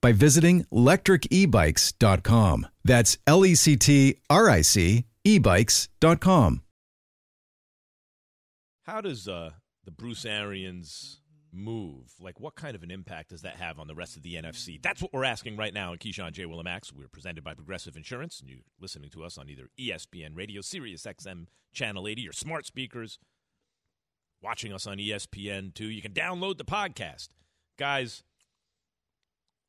by 0.00 0.12
visiting 0.12 0.64
lectricebikes.com. 0.72 2.66
That's 2.84 3.18
L 3.26 3.44
E 3.44 3.54
C 3.54 3.76
T 3.76 4.16
R 4.30 4.48
I 4.50 4.62
C 4.62 5.04
ebikes.com. 5.26 6.62
How 8.84 9.00
does 9.00 9.26
uh, 9.26 9.50
the 9.84 9.90
Bruce 9.90 10.24
Arians 10.24 11.20
move? 11.52 12.12
Like, 12.20 12.38
what 12.38 12.54
kind 12.54 12.76
of 12.76 12.84
an 12.84 12.92
impact 12.92 13.30
does 13.30 13.42
that 13.42 13.56
have 13.56 13.80
on 13.80 13.88
the 13.88 13.96
rest 13.96 14.16
of 14.16 14.22
the 14.22 14.34
NFC? 14.34 14.80
That's 14.80 15.02
what 15.02 15.12
we're 15.12 15.24
asking 15.24 15.56
right 15.56 15.74
now 15.74 15.92
in 15.92 15.98
Keyshawn 15.98 16.30
J. 16.32 16.44
Willimax. 16.44 16.92
We're 16.92 17.08
presented 17.08 17.42
by 17.42 17.54
Progressive 17.54 17.96
Insurance, 17.96 18.38
and 18.38 18.48
you're 18.48 18.60
listening 18.80 19.10
to 19.10 19.24
us 19.24 19.36
on 19.36 19.48
either 19.48 19.68
ESPN 19.80 20.36
Radio, 20.36 20.60
Sirius 20.60 21.02
XM 21.02 21.46
Channel 21.72 22.06
80, 22.06 22.28
or 22.28 22.32
smart 22.32 22.64
speakers. 22.64 23.18
Watching 24.40 24.72
us 24.72 24.86
on 24.86 24.98
ESPN 24.98 25.74
too. 25.74 25.86
You 25.86 26.02
can 26.02 26.12
download 26.12 26.58
the 26.58 26.64
podcast, 26.64 27.30
guys. 27.78 28.22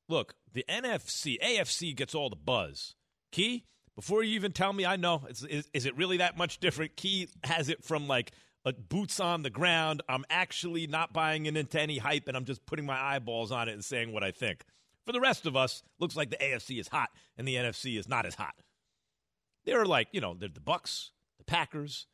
Look, 0.10 0.36
the 0.54 0.66
NFC, 0.70 1.38
AFC 1.42 1.96
gets 1.96 2.16
all 2.16 2.30
the 2.30 2.36
buzz. 2.36 2.96
Key, 3.32 3.66
before 3.96 4.24
you 4.24 4.36
even 4.36 4.54
tell 4.54 4.72
me, 4.72 4.86
I 4.86 4.96
know. 4.96 5.24
Is, 5.30 5.68
is, 5.74 5.86
it 5.86 5.98
really 5.98 6.18
that 6.18 6.38
much 6.38 6.60
different? 6.60 6.96
Key 6.96 7.28
has 7.44 7.68
it 7.68 7.84
from 7.84 8.08
like 8.08 8.32
a 8.64 8.74
boots 8.74 9.20
on 9.20 9.44
the 9.44 9.50
ground. 9.50 10.02
I'm 10.08 10.24
actually 10.30 10.88
not 10.88 11.14
buying 11.14 11.46
into 11.46 11.80
any 11.80 11.98
hype, 11.98 12.28
and 12.28 12.38
I'm 12.38 12.46
just 12.46 12.66
putting 12.66 12.86
my 12.86 13.00
eyeballs 13.00 13.52
on 13.52 13.70
it 13.70 13.74
and 13.74 13.84
saying 13.84 14.14
what 14.14 14.24
I 14.24 14.32
think. 14.32 14.64
For 15.06 15.12
the 15.14 15.22
rest 15.22 15.46
of 15.46 15.56
us, 15.56 15.84
looks 16.00 16.16
like 16.16 16.30
the 16.30 16.38
AFC 16.38 16.80
is 16.80 16.90
hot 16.90 17.10
and 17.38 17.48
the 17.48 17.56
NFC 17.56 17.98
is 17.98 18.10
not 18.10 18.26
as 18.26 18.36
hot. 18.36 18.56
They're 19.66 19.86
like, 19.86 20.10
you 20.12 20.22
know, 20.22 20.34
they're 20.34 20.50
the 20.50 20.60
Bucs, 20.60 21.12
the 21.38 21.46
Packers, 21.46 22.08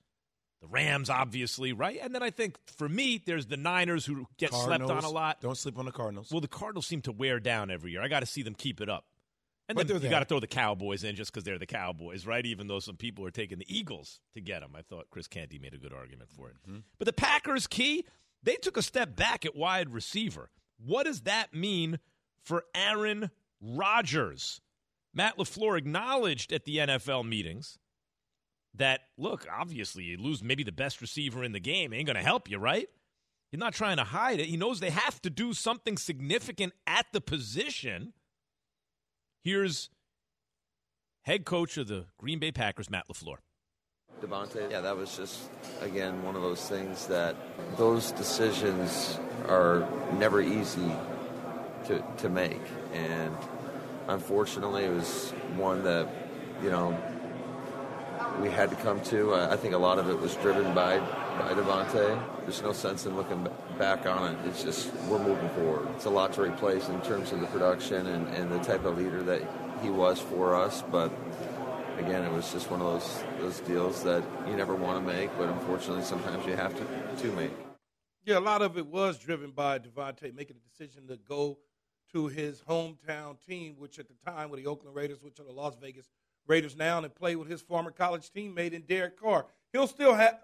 the 0.63 0.69
Rams, 0.69 1.09
obviously, 1.09 1.73
right? 1.73 1.99
And 2.01 2.15
then 2.15 2.23
I 2.23 2.29
think 2.29 2.57
for 2.77 2.87
me, 2.87 3.21
there's 3.23 3.47
the 3.47 3.57
Niners 3.57 4.05
who 4.05 4.25
get 4.37 4.51
Cardinals. 4.51 4.89
slept 4.89 5.03
on 5.03 5.03
a 5.03 5.13
lot. 5.13 5.41
Don't 5.41 5.57
sleep 5.57 5.77
on 5.77 5.83
the 5.83 5.91
Cardinals. 5.91 6.31
Well, 6.31 6.39
the 6.39 6.47
Cardinals 6.47 6.87
seem 6.87 7.01
to 7.01 7.11
wear 7.11 7.41
down 7.41 7.69
every 7.69 7.91
year. 7.91 8.01
I 8.01 8.07
got 8.07 8.21
to 8.21 8.25
see 8.25 8.43
them 8.43 8.55
keep 8.55 8.79
it 8.79 8.87
up. 8.87 9.05
And 9.67 9.75
But 9.75 9.89
then 9.89 10.01
you 10.01 10.09
got 10.09 10.19
to 10.19 10.25
throw 10.25 10.39
the 10.39 10.47
Cowboys 10.47 11.03
in 11.03 11.15
just 11.15 11.31
because 11.33 11.43
they're 11.43 11.59
the 11.59 11.65
Cowboys, 11.65 12.25
right? 12.25 12.45
Even 12.45 12.67
though 12.67 12.79
some 12.79 12.95
people 12.95 13.25
are 13.25 13.31
taking 13.31 13.59
the 13.59 13.65
Eagles 13.67 14.21
to 14.33 14.41
get 14.41 14.61
them. 14.61 14.71
I 14.73 14.83
thought 14.83 15.07
Chris 15.09 15.27
Canty 15.27 15.59
made 15.59 15.73
a 15.73 15.77
good 15.77 15.93
argument 15.93 16.29
for 16.31 16.49
it. 16.49 16.55
Mm-hmm. 16.67 16.79
But 16.97 17.07
the 17.07 17.13
Packers, 17.13 17.67
key, 17.67 18.05
they 18.41 18.55
took 18.55 18.77
a 18.77 18.81
step 18.81 19.15
back 19.17 19.45
at 19.45 19.55
wide 19.55 19.91
receiver. 19.93 20.49
What 20.77 21.05
does 21.05 21.21
that 21.21 21.53
mean 21.53 21.99
for 22.41 22.63
Aaron 22.73 23.31
Rodgers? 23.61 24.61
Matt 25.13 25.37
LaFleur 25.37 25.77
acknowledged 25.77 26.53
at 26.53 26.63
the 26.65 26.77
NFL 26.77 27.27
meetings 27.27 27.77
that, 28.75 29.01
look, 29.17 29.45
obviously, 29.51 30.03
you 30.03 30.17
lose 30.17 30.43
maybe 30.43 30.63
the 30.63 30.71
best 30.71 31.01
receiver 31.01 31.43
in 31.43 31.51
the 31.51 31.59
game. 31.59 31.93
Ain't 31.93 32.07
going 32.07 32.15
to 32.15 32.23
help 32.23 32.49
you, 32.49 32.57
right? 32.57 32.87
He's 33.51 33.59
not 33.59 33.73
trying 33.73 33.97
to 33.97 34.03
hide 34.03 34.39
it. 34.39 34.47
He 34.47 34.57
knows 34.57 34.79
they 34.79 34.89
have 34.89 35.21
to 35.21 35.29
do 35.29 35.53
something 35.53 35.97
significant 35.97 36.73
at 36.87 37.05
the 37.13 37.21
position. 37.21 38.13
Here's 39.43 39.89
head 41.23 41.45
coach 41.45 41.77
of 41.77 41.87
the 41.87 42.05
Green 42.17 42.39
Bay 42.39 42.51
Packers, 42.51 42.89
Matt 42.89 43.07
LaFleur. 43.07 43.37
Davante, 44.21 44.71
yeah, 44.71 44.81
that 44.81 44.95
was 44.95 45.15
just, 45.17 45.49
again, 45.81 46.23
one 46.23 46.35
of 46.35 46.41
those 46.41 46.67
things 46.67 47.07
that 47.07 47.35
those 47.77 48.11
decisions 48.11 49.19
are 49.47 49.87
never 50.13 50.41
easy 50.41 50.91
to, 51.85 52.03
to 52.17 52.29
make. 52.29 52.61
And 52.93 53.35
unfortunately, 54.07 54.85
it 54.85 54.93
was 54.93 55.31
one 55.55 55.83
that, 55.83 56.07
you 56.63 56.71
know, 56.71 56.97
we 58.41 58.49
had 58.49 58.69
to 58.69 58.75
come 58.77 59.01
to. 59.05 59.33
I 59.33 59.53
I 59.53 59.57
think 59.57 59.73
a 59.73 59.77
lot 59.77 59.99
of 59.99 60.09
it 60.09 60.19
was 60.19 60.35
driven 60.37 60.73
by, 60.73 60.99
by 61.39 61.53
Davante. 61.53 62.21
There's 62.41 62.61
no 62.61 62.73
sense 62.73 63.05
in 63.05 63.15
looking 63.15 63.47
back 63.77 64.05
on 64.05 64.33
it. 64.33 64.37
It's 64.47 64.63
just, 64.63 64.93
we're 65.07 65.19
moving 65.19 65.49
forward. 65.49 65.87
It's 65.95 66.05
a 66.05 66.09
lot 66.09 66.33
to 66.33 66.41
replace 66.41 66.89
in 66.89 66.99
terms 67.01 67.31
of 67.31 67.39
the 67.39 67.47
production 67.47 68.07
and, 68.07 68.27
and 68.29 68.51
the 68.51 68.59
type 68.59 68.85
of 68.85 68.97
leader 68.97 69.23
that 69.23 69.41
he 69.81 69.89
was 69.89 70.19
for 70.19 70.55
us, 70.55 70.83
but 70.91 71.11
again, 71.97 72.23
it 72.23 72.31
was 72.31 72.51
just 72.51 72.71
one 72.71 72.81
of 72.81 72.87
those 72.87 73.23
those 73.39 73.59
deals 73.61 74.03
that 74.03 74.23
you 74.47 74.55
never 74.55 74.75
want 74.75 75.05
to 75.05 75.13
make, 75.13 75.29
but 75.37 75.49
unfortunately, 75.49 76.03
sometimes 76.03 76.45
you 76.45 76.55
have 76.55 76.75
to 76.75 77.21
to 77.21 77.31
make. 77.33 77.51
Yeah, 78.25 78.39
a 78.39 78.39
lot 78.39 78.61
of 78.61 78.77
it 78.77 78.87
was 78.87 79.19
driven 79.19 79.51
by 79.51 79.79
Davante 79.79 80.33
making 80.33 80.55
a 80.55 80.69
decision 80.69 81.07
to 81.07 81.17
go 81.17 81.59
to 82.13 82.27
his 82.27 82.61
hometown 82.61 83.37
team, 83.45 83.75
which 83.77 83.99
at 83.99 84.07
the 84.07 84.31
time 84.31 84.49
were 84.49 84.57
the 84.57 84.67
Oakland 84.67 84.95
Raiders, 84.95 85.21
which 85.21 85.39
are 85.39 85.43
the 85.43 85.51
Las 85.51 85.75
Vegas 85.81 86.09
Raiders 86.47 86.75
now, 86.75 86.97
and 86.97 87.13
play 87.15 87.35
with 87.35 87.49
his 87.49 87.61
former 87.61 87.91
college 87.91 88.29
teammate 88.35 88.73
in 88.73 88.81
Derek 88.81 89.19
Carr. 89.19 89.45
He'll 89.71 89.87
still 89.87 90.13
have 90.13 90.39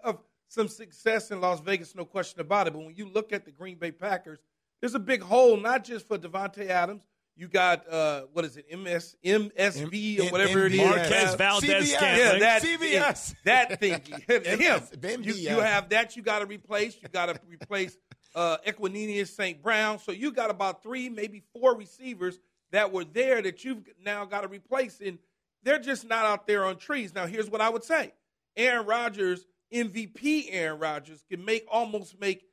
some 0.48 0.68
success 0.68 1.30
in 1.30 1.40
Las 1.40 1.60
Vegas, 1.60 1.94
no 1.94 2.04
question 2.04 2.40
about 2.40 2.66
it. 2.66 2.72
But 2.72 2.84
when 2.84 2.94
you 2.96 3.08
look 3.08 3.32
at 3.32 3.44
the 3.44 3.52
Green 3.52 3.76
Bay 3.78 3.92
Packers, 3.92 4.40
there's 4.80 4.94
a 4.94 5.00
big 5.00 5.22
hole, 5.22 5.56
not 5.56 5.84
just 5.84 6.08
for 6.08 6.18
Davante 6.18 6.68
Adams. 6.68 7.02
You 7.36 7.48
got 7.48 7.90
uh, 7.90 8.22
what 8.32 8.44
is 8.44 8.56
it, 8.58 8.66
MS, 8.76 9.16
MSV 9.24 10.18
or 10.18 10.22
M- 10.24 10.30
whatever 10.30 10.66
it 10.66 10.74
is. 10.74 10.78
Marques 10.78 11.34
Valdez 11.36 11.70
CBS. 11.70 11.90
Yeah, 11.90 11.98
Scantling. 11.98 12.40
that 12.40 12.62
CBS. 12.62 13.34
that 13.44 13.80
thing. 13.80 14.02
Him. 15.00 15.22
You, 15.22 15.34
you 15.34 15.60
have 15.60 15.88
that. 15.90 16.16
You 16.16 16.22
got 16.22 16.40
to 16.40 16.46
replace. 16.46 16.98
You 17.00 17.08
got 17.08 17.26
to 17.26 17.40
replace 17.48 17.96
uh, 18.34 18.58
Equanimeous 18.66 19.28
St. 19.28 19.62
Brown. 19.62 19.98
So 19.98 20.12
you 20.12 20.32
got 20.32 20.50
about 20.50 20.82
three, 20.82 21.08
maybe 21.08 21.42
four 21.54 21.76
receivers 21.76 22.38
that 22.72 22.92
were 22.92 23.04
there 23.04 23.40
that 23.42 23.64
you've 23.64 23.88
now 24.04 24.24
got 24.24 24.42
to 24.42 24.48
replace, 24.48 25.00
and 25.00 25.18
they're 25.62 25.78
just 25.78 26.06
not 26.08 26.24
out 26.24 26.46
there 26.46 26.64
on 26.64 26.76
trees. 26.76 27.14
Now, 27.14 27.26
here's 27.26 27.50
what 27.50 27.60
I 27.60 27.68
would 27.68 27.84
say: 27.84 28.12
Aaron 28.56 28.86
Rodgers, 28.86 29.46
MVP 29.72 30.46
Aaron 30.50 30.78
Rodgers, 30.80 31.24
can 31.30 31.44
make 31.44 31.66
almost 31.70 32.18
make 32.20 32.44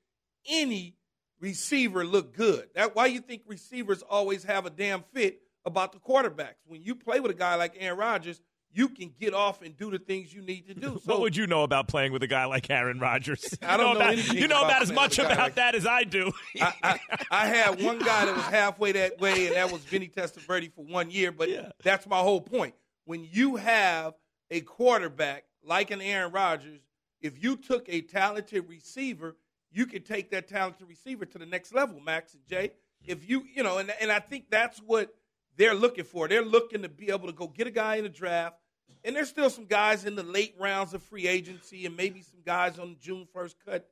any 0.50 0.96
receiver 1.40 2.06
look 2.06 2.36
good. 2.36 2.68
That 2.76 2.96
why 2.96 3.08
you 3.08 3.20
think 3.22 3.44
receivers 3.48 4.02
always 4.02 4.44
have 4.44 4.66
a 4.66 4.70
damn 4.70 5.04
fit 5.14 5.40
about 5.66 5.92
the 5.92 6.00
quarterbacks. 6.00 6.56
When 6.66 6.82
you 6.84 6.96
play 6.96 7.20
with 7.20 7.32
a 7.32 7.36
guy 7.36 7.56
like 7.56 7.76
Aaron 7.78 8.00
Rodgers, 8.00 8.42
you 8.74 8.90
can 8.90 9.12
get 9.20 9.34
off 9.34 9.62
and 9.62 9.76
do 9.78 9.92
the 9.92 10.00
things 10.00 10.34
you 10.34 10.42
need 10.42 10.68
to 10.68 10.74
do. 10.74 11.00
So 11.06 11.14
what 11.14 11.22
would 11.22 11.36
you 11.36 11.48
know 11.48 11.64
about 11.64 11.88
playing 11.88 12.12
with 12.12 12.24
a 12.24 12.28
guy 12.28 12.46
like 12.46 12.70
Aaron 12.70 13.00
Rodgers? 13.00 13.54
I 13.62 13.74
You 13.74 13.78
don't 13.78 13.94
know 13.94 14.00
about, 14.06 14.34
You 14.34 14.48
know 14.48 14.58
about 14.64 14.70
about 14.70 14.82
as 14.84 14.92
much 14.92 15.18
with 15.18 15.26
a 15.26 15.30
guy 15.30 15.34
about 15.34 15.44
like- 15.44 15.56
that 15.56 15.76
as 15.76 15.86
I 15.86 16.04
do. 16.04 16.32
I, 16.62 16.74
I, 16.84 17.00
I 17.32 17.48
had 17.48 17.82
one 17.82 18.00
guy 18.00 18.26
that 18.26 18.36
was 18.36 18.46
halfway 18.46 18.92
that 18.94 19.20
way, 19.20 19.48
and 19.48 19.56
that 19.56 19.72
was 19.72 19.82
Vinny 19.84 20.08
Testaverde 20.08 20.72
for 20.74 20.86
one 20.86 21.10
year. 21.12 21.32
But 21.32 21.50
Yeah. 21.58 21.70
that's 21.84 22.08
my 22.08 22.20
whole 22.20 22.42
point. 22.42 22.74
When 23.08 23.26
you 23.32 23.56
have 23.56 24.14
a 24.52 24.60
quarterback 24.62 25.46
like 25.64 25.92
an 25.92 26.02
Aaron 26.02 26.32
Rodgers, 26.32 26.82
if 27.22 27.42
you 27.42 27.56
took 27.56 27.88
a 27.88 28.02
talented 28.02 28.68
receiver, 28.68 29.38
you 29.72 29.86
could 29.86 30.06
take 30.06 30.30
that 30.32 30.48
talented 30.48 30.88
receiver 30.88 31.26
to 31.26 31.38
the 31.38 31.46
next 31.46 31.74
level, 31.74 32.00
Max 32.02 32.34
and 32.34 32.46
Jay. 32.46 32.68
Mm-hmm. 32.68 33.12
If 33.12 33.30
you, 33.30 33.44
you 33.56 33.64
know, 33.64 33.78
and, 33.78 33.94
and 34.02 34.12
I 34.12 34.20
think 34.20 34.50
that's 34.52 34.80
what 34.80 35.16
they're 35.56 35.74
looking 35.74 36.04
for. 36.04 36.28
They're 36.28 36.44
looking 36.44 36.82
to 36.82 36.90
be 36.90 37.10
able 37.10 37.28
to 37.28 37.34
go 37.34 37.48
get 37.48 37.66
a 37.66 37.72
guy 37.72 37.96
in 37.96 38.04
the 38.04 38.10
draft, 38.10 38.58
and 39.06 39.16
there's 39.16 39.30
still 39.30 39.50
some 39.50 39.66
guys 39.66 40.04
in 40.04 40.16
the 40.16 40.24
late 40.24 40.56
rounds 40.60 40.94
of 40.94 41.02
free 41.02 41.28
agency 41.28 41.86
and 41.86 41.96
maybe 41.96 42.22
some 42.22 42.42
guys 42.46 42.78
on 42.78 42.98
June 43.00 43.26
1st 43.34 43.56
cut 43.66 43.90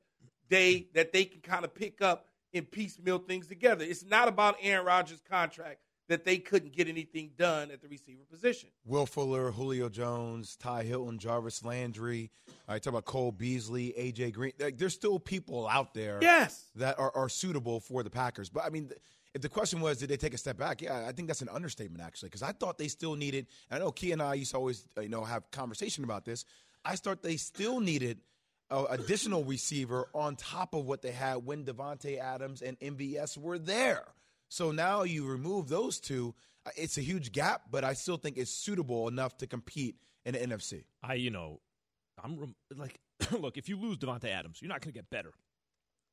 day 0.50 0.88
that 0.94 1.12
they 1.12 1.24
can 1.24 1.40
kind 1.40 1.64
of 1.64 1.74
pick 1.74 2.02
up 2.02 2.26
and 2.52 2.70
piecemeal 2.70 3.18
things 3.18 3.46
together. 3.46 3.84
It's 3.84 4.04
not 4.04 4.28
about 4.28 4.56
Aaron 4.60 4.84
Rodgers' 4.84 5.22
contract 5.28 5.80
that 6.08 6.24
they 6.24 6.38
couldn't 6.38 6.72
get 6.72 6.88
anything 6.88 7.30
done 7.36 7.70
at 7.70 7.82
the 7.82 7.88
receiver 7.88 8.22
position. 8.30 8.68
Will 8.84 9.06
Fuller, 9.06 9.50
Julio 9.50 9.88
Jones, 9.88 10.56
Ty 10.56 10.84
Hilton, 10.84 11.18
Jarvis 11.18 11.64
Landry. 11.64 12.30
I 12.68 12.78
talk 12.78 12.92
about 12.92 13.04
Cole 13.04 13.32
Beasley, 13.32 13.94
AJ 13.98 14.32
Green. 14.34 14.52
Like, 14.58 14.78
there's 14.78 14.94
still 14.94 15.18
people 15.18 15.68
out 15.68 15.94
there 15.94 16.18
yes. 16.22 16.64
that 16.76 16.98
are, 16.98 17.14
are 17.14 17.28
suitable 17.28 17.80
for 17.80 18.02
the 18.02 18.10
Packers. 18.10 18.48
But 18.48 18.64
I 18.64 18.70
mean, 18.70 18.90
if 19.34 19.42
the 19.42 19.48
question 19.48 19.80
was, 19.80 19.98
did 19.98 20.08
they 20.08 20.16
take 20.16 20.34
a 20.34 20.38
step 20.38 20.56
back? 20.56 20.80
Yeah, 20.80 21.06
I 21.06 21.12
think 21.12 21.28
that's 21.28 21.42
an 21.42 21.48
understatement 21.48 22.02
actually, 22.02 22.28
because 22.28 22.42
I 22.42 22.52
thought 22.52 22.78
they 22.78 22.88
still 22.88 23.16
needed. 23.16 23.46
I 23.70 23.78
know 23.78 23.90
Key 23.90 24.12
and 24.12 24.22
I 24.22 24.34
used 24.34 24.52
to 24.52 24.56
always, 24.56 24.86
you 25.00 25.08
know, 25.08 25.24
have 25.24 25.50
conversation 25.50 26.04
about 26.04 26.24
this. 26.24 26.44
I 26.84 26.96
thought 26.96 27.22
they 27.22 27.36
still 27.36 27.80
needed 27.80 28.20
an 28.70 28.86
additional 28.90 29.44
receiver 29.44 30.08
on 30.14 30.36
top 30.36 30.74
of 30.74 30.86
what 30.86 31.02
they 31.02 31.10
had 31.10 31.44
when 31.44 31.64
Davante 31.64 32.18
Adams 32.18 32.62
and 32.62 32.78
MVS 32.80 33.36
were 33.36 33.58
there. 33.58 34.04
So 34.48 34.70
now 34.70 35.02
you 35.02 35.26
remove 35.26 35.68
those 35.68 36.00
two. 36.00 36.34
Uh, 36.64 36.70
it's 36.76 36.98
a 36.98 37.02
huge 37.02 37.32
gap, 37.32 37.62
but 37.70 37.84
I 37.84 37.94
still 37.94 38.16
think 38.16 38.36
it's 38.36 38.50
suitable 38.50 39.08
enough 39.08 39.36
to 39.38 39.46
compete 39.46 39.96
in 40.24 40.34
the 40.34 40.38
NFC. 40.38 40.84
I, 41.02 41.14
you 41.14 41.30
know, 41.30 41.60
I'm 42.22 42.54
like, 42.74 42.98
look, 43.38 43.56
if 43.56 43.68
you 43.68 43.78
lose 43.78 43.98
Davante 43.98 44.26
Adams, 44.26 44.60
you're 44.60 44.68
not 44.68 44.80
going 44.80 44.92
to 44.92 44.98
get 44.98 45.10
better. 45.10 45.32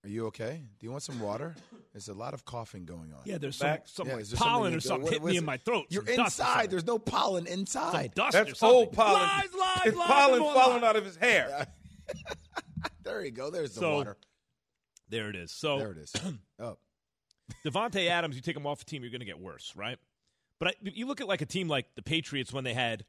Are 0.06 0.10
you 0.10 0.26
okay? 0.28 0.62
Do 0.80 0.86
you 0.86 0.92
want 0.92 1.04
some 1.04 1.20
water? 1.22 1.56
There's 1.94 2.10
a 2.10 2.14
lot 2.14 2.34
of 2.34 2.44
coughing 2.44 2.84
going 2.84 3.14
on. 3.14 3.22
Yeah, 3.24 3.38
there's 3.38 3.56
some, 3.56 3.78
some 3.86 4.08
yeah, 4.08 4.16
like 4.16 4.30
pollen 4.34 4.76
or 4.76 4.82
something 4.82 5.10
hitting 5.10 5.26
me 5.26 5.38
in 5.38 5.46
my 5.46 5.56
throat. 5.56 5.86
You're 5.90 6.06
inside. 6.06 6.70
There's 6.70 6.86
no 6.86 7.00
pollen 7.00 7.48
inside. 7.48 7.92
Some 7.94 8.08
dust 8.14 8.34
That's 8.34 8.62
old 8.62 8.92
pollen. 8.92 9.22
Lies, 9.22 9.44
lies, 9.58 9.82
it's 9.86 9.96
lies, 9.96 10.08
pollen 10.08 10.42
lies. 10.44 10.54
falling 10.54 10.84
out 10.84 10.98
of 10.98 11.06
his 11.06 11.16
hair. 11.16 11.68
there 13.04 13.24
you 13.24 13.32
go. 13.32 13.50
There's 13.50 13.74
the 13.76 13.80
so, 13.80 13.96
water. 13.96 14.18
There 15.08 15.30
it 15.30 15.38
is. 15.38 15.52
So 15.54 15.78
there 15.78 15.92
it 15.92 15.98
is. 16.00 16.14
oh. 16.60 16.78
Davante 17.66 18.08
Adams, 18.10 18.36
you 18.36 18.42
take 18.42 18.56
him 18.56 18.66
off 18.68 18.82
a 18.82 18.86
team, 18.86 19.02
you're 19.04 19.12
going 19.12 19.20
to 19.20 19.26
get 19.26 19.40
worse, 19.40 19.74
right? 19.76 19.98
But 20.60 20.70
I, 20.70 20.74
you 20.82 21.08
look 21.08 21.22
at 21.22 21.28
like 21.28 21.42
a 21.42 21.46
team 21.46 21.68
like 21.68 21.88
the 21.96 22.02
Patriots 22.02 22.54
when 22.54 22.64
they 22.64 22.74
had 22.74 23.06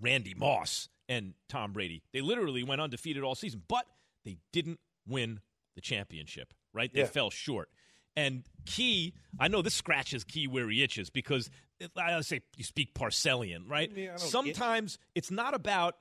Randy 0.00 0.34
Moss 0.34 0.88
and 1.08 1.34
Tom 1.48 1.72
Brady. 1.72 2.02
They 2.12 2.20
literally 2.20 2.62
went 2.62 2.80
undefeated 2.80 3.22
all 3.22 3.34
season, 3.34 3.62
but 3.68 3.86
they 4.24 4.38
didn't 4.52 4.80
win 5.06 5.40
the 5.74 5.80
championship, 5.80 6.52
right? 6.72 6.92
They 6.92 7.00
Yeah. 7.00 7.06
fell 7.06 7.30
short. 7.30 7.70
And 8.16 8.44
Key, 8.66 9.14
I 9.38 9.46
know 9.48 9.62
this 9.62 9.74
scratches 9.74 10.24
Key 10.24 10.48
where 10.48 10.68
he 10.68 10.82
itches 10.82 11.08
because 11.08 11.50
it, 11.78 11.92
I 11.96 12.20
say 12.22 12.40
you 12.56 12.64
speak 12.64 12.92
Parcellsian, 12.94 13.68
right? 13.68 13.90
Yeah, 13.94 14.16
Sometimes 14.16 14.98
it's 15.14 15.30
not 15.30 15.54
about 15.54 15.96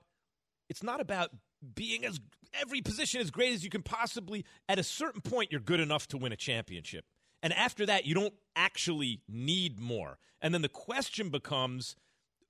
it's 0.69 0.81
not 0.81 0.99
about 0.99 1.29
being 1.75 2.03
as 2.05 2.19
every 2.59 2.81
position 2.81 3.21
as 3.21 3.29
great 3.31 3.53
as 3.53 3.63
you 3.63 3.69
can 3.69 3.83
possibly. 3.83 4.45
At 4.67 4.79
a 4.79 4.83
certain 4.83 5.21
point, 5.21 5.51
you're 5.51 5.61
good 5.61 5.79
enough 5.79 6.07
to 6.07 6.17
win 6.17 6.31
a 6.31 6.35
championship, 6.35 7.05
and 7.41 7.53
after 7.53 7.85
that, 7.85 8.05
you 8.05 8.13
don't 8.13 8.33
actually 8.55 9.21
need 9.27 9.79
more. 9.79 10.17
And 10.41 10.53
then 10.53 10.61
the 10.61 10.69
question 10.69 11.29
becomes. 11.29 11.95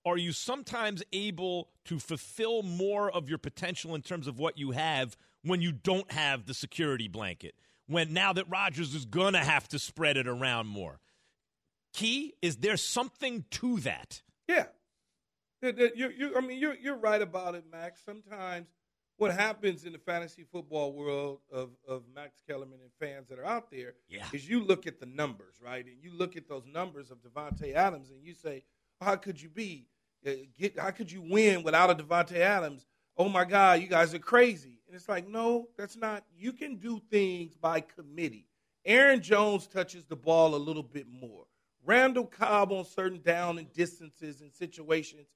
Are 0.06 0.18
you 0.18 0.32
sometimes 0.32 1.04
able 1.12 1.68
to 1.84 2.00
fulfill 2.00 2.64
more 2.64 3.12
of 3.12 3.28
your 3.28 3.38
potential 3.38 3.94
in 3.94 4.02
terms 4.02 4.26
of 4.26 4.40
what 4.40 4.58
you 4.58 4.72
have 4.72 5.18
when 5.44 5.62
you 5.62 5.74
don't 5.74 6.10
have 6.14 6.46
the 6.46 6.54
security 6.54 7.10
blanket? 7.10 7.56
When 7.88 8.14
now 8.14 8.32
that 8.32 8.50
Rodgers 8.50 8.96
is 8.96 9.04
going 9.04 9.34
to 9.34 9.40
have 9.40 9.68
to 9.70 9.80
spread 9.80 10.16
it 10.16 10.26
around 10.26 10.68
more. 10.68 11.02
Key, 11.94 12.36
is 12.42 12.58
there 12.58 12.78
something 12.78 13.44
to 13.52 13.82
that? 13.82 14.22
Yeah. 14.48 14.68
You, 15.62 16.14
you, 16.16 16.38
I 16.38 16.42
mean, 16.42 16.60
you're, 16.60 16.76
you're 16.76 16.98
right 16.98 17.22
about 17.22 17.56
it, 17.56 17.66
Max. 17.70 18.02
Sometimes 18.06 18.68
what 19.18 19.32
happens 19.34 19.84
in 19.86 19.94
the 19.94 20.00
fantasy 20.00 20.44
football 20.52 20.94
world 20.94 21.40
of, 21.52 21.72
of 21.88 22.04
Max 22.14 22.40
Kellerman 22.48 22.80
and 22.82 22.92
fans 23.00 23.28
that 23.30 23.40
are 23.40 23.46
out 23.46 23.70
there 23.72 23.94
Yeah. 24.10 24.26
is 24.32 24.48
you 24.48 24.64
look 24.64 24.88
at 24.88 25.00
the 25.00 25.06
numbers, 25.06 25.56
right? 25.64 25.86
And 25.86 25.96
you 26.02 26.12
look 26.14 26.36
at 26.38 26.48
those 26.48 26.66
numbers 26.66 27.12
of 27.12 27.18
Davante 27.24 27.74
Adams 27.74 28.12
and 28.12 28.24
you 28.24 28.34
say, 28.34 28.64
how 29.02 29.16
could 29.16 29.42
you 29.42 29.50
be? 29.50 29.88
uh, 30.26 30.32
Get, 30.58 30.80
how 30.80 30.92
could 30.92 31.12
you 31.12 31.22
win 31.22 31.64
without 31.64 31.90
a 31.90 31.96
Davante 31.96 32.38
Adams? 32.38 32.86
Oh 33.18 33.30
my 33.30 33.46
God, 33.46 33.82
you 33.82 33.88
guys 33.88 34.14
are 34.14 34.20
crazy. 34.20 34.80
And 34.88 34.96
it's 34.96 35.10
like, 35.10 35.28
no, 35.28 35.68
that's 35.78 35.98
not. 35.98 36.24
You 36.38 36.54
can 36.54 36.76
do 36.78 37.02
things 37.10 37.56
by 37.56 37.82
committee. 37.82 38.46
Aaron 38.86 39.22
Jones 39.22 39.68
touches 39.68 40.06
the 40.06 40.16
ball 40.16 40.56
a 40.56 40.58
little 40.58 40.84
bit 40.84 41.08
more. 41.10 41.46
Randall 41.84 42.26
Cobb 42.26 42.72
on 42.72 42.86
certain 42.86 43.22
down 43.22 43.58
and 43.58 43.72
distances 43.74 44.42
and 44.42 44.52
situations, 44.54 45.28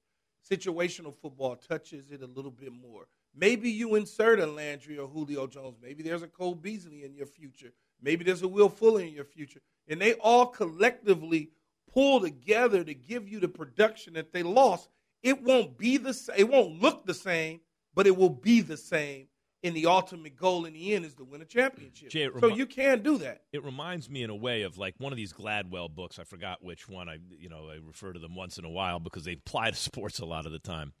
situational 0.48 1.14
football 1.14 1.56
touches 1.56 2.10
it 2.10 2.22
a 2.22 2.26
little 2.26 2.50
bit 2.50 2.72
more. 2.72 3.06
Maybe 3.34 3.70
you 3.70 3.94
insert 3.94 4.40
a 4.40 4.46
Landry 4.46 4.98
or 4.98 5.08
Julio 5.08 5.46
Jones. 5.46 5.78
Maybe 5.82 6.02
there's 6.02 6.22
a 6.22 6.28
Cole 6.28 6.54
Beasley 6.54 7.04
in 7.04 7.14
your 7.14 7.26
future. 7.26 7.72
Maybe 8.02 8.24
there's 8.24 8.42
a 8.42 8.48
Will 8.48 8.68
Fuller 8.68 9.00
in 9.00 9.12
your 9.12 9.24
future. 9.24 9.60
And 9.88 10.00
they 10.00 10.14
all 10.14 10.46
collectively 10.46 11.50
pull 11.92 12.20
together 12.20 12.84
to 12.84 12.94
give 12.94 13.28
you 13.28 13.40
the 13.40 13.48
production 13.48 14.14
that 14.14 14.32
they 14.32 14.42
lost. 14.42 14.88
It 15.22 15.42
won't 15.42 15.78
be 15.78 15.96
the 15.96 16.12
same. 16.12 16.36
It 16.38 16.48
won't 16.48 16.80
look 16.80 17.06
the 17.06 17.14
same, 17.14 17.60
but 17.94 18.06
it 18.06 18.16
will 18.16 18.30
be 18.30 18.60
the 18.60 18.76
same. 18.76 19.28
And 19.64 19.76
the 19.76 19.86
ultimate 19.86 20.34
goal 20.34 20.64
in 20.64 20.72
the 20.72 20.92
end 20.92 21.04
is 21.04 21.14
to 21.14 21.24
win 21.24 21.40
a 21.40 21.44
championship. 21.44 22.10
Jay, 22.10 22.24
it 22.24 22.32
so 22.40 22.48
you 22.48 22.66
can 22.66 23.00
do 23.00 23.16
that. 23.18 23.42
It 23.52 23.64
reminds 23.64 24.10
me 24.10 24.24
in 24.24 24.30
a 24.30 24.34
way 24.34 24.62
of 24.62 24.76
like 24.76 24.96
one 24.98 25.12
of 25.12 25.16
these 25.16 25.32
Gladwell 25.32 25.88
books. 25.88 26.18
I 26.18 26.24
forgot 26.24 26.64
which 26.64 26.88
one. 26.88 27.08
I 27.08 27.18
you 27.38 27.48
know 27.48 27.68
I 27.70 27.78
refer 27.86 28.12
to 28.12 28.18
them 28.18 28.34
once 28.34 28.58
in 28.58 28.64
a 28.64 28.70
while 28.70 28.98
because 28.98 29.24
they 29.24 29.34
apply 29.34 29.70
to 29.70 29.76
sports 29.76 30.18
a 30.18 30.26
lot 30.26 30.46
of 30.46 30.52
the 30.52 30.58
time. 30.58 30.94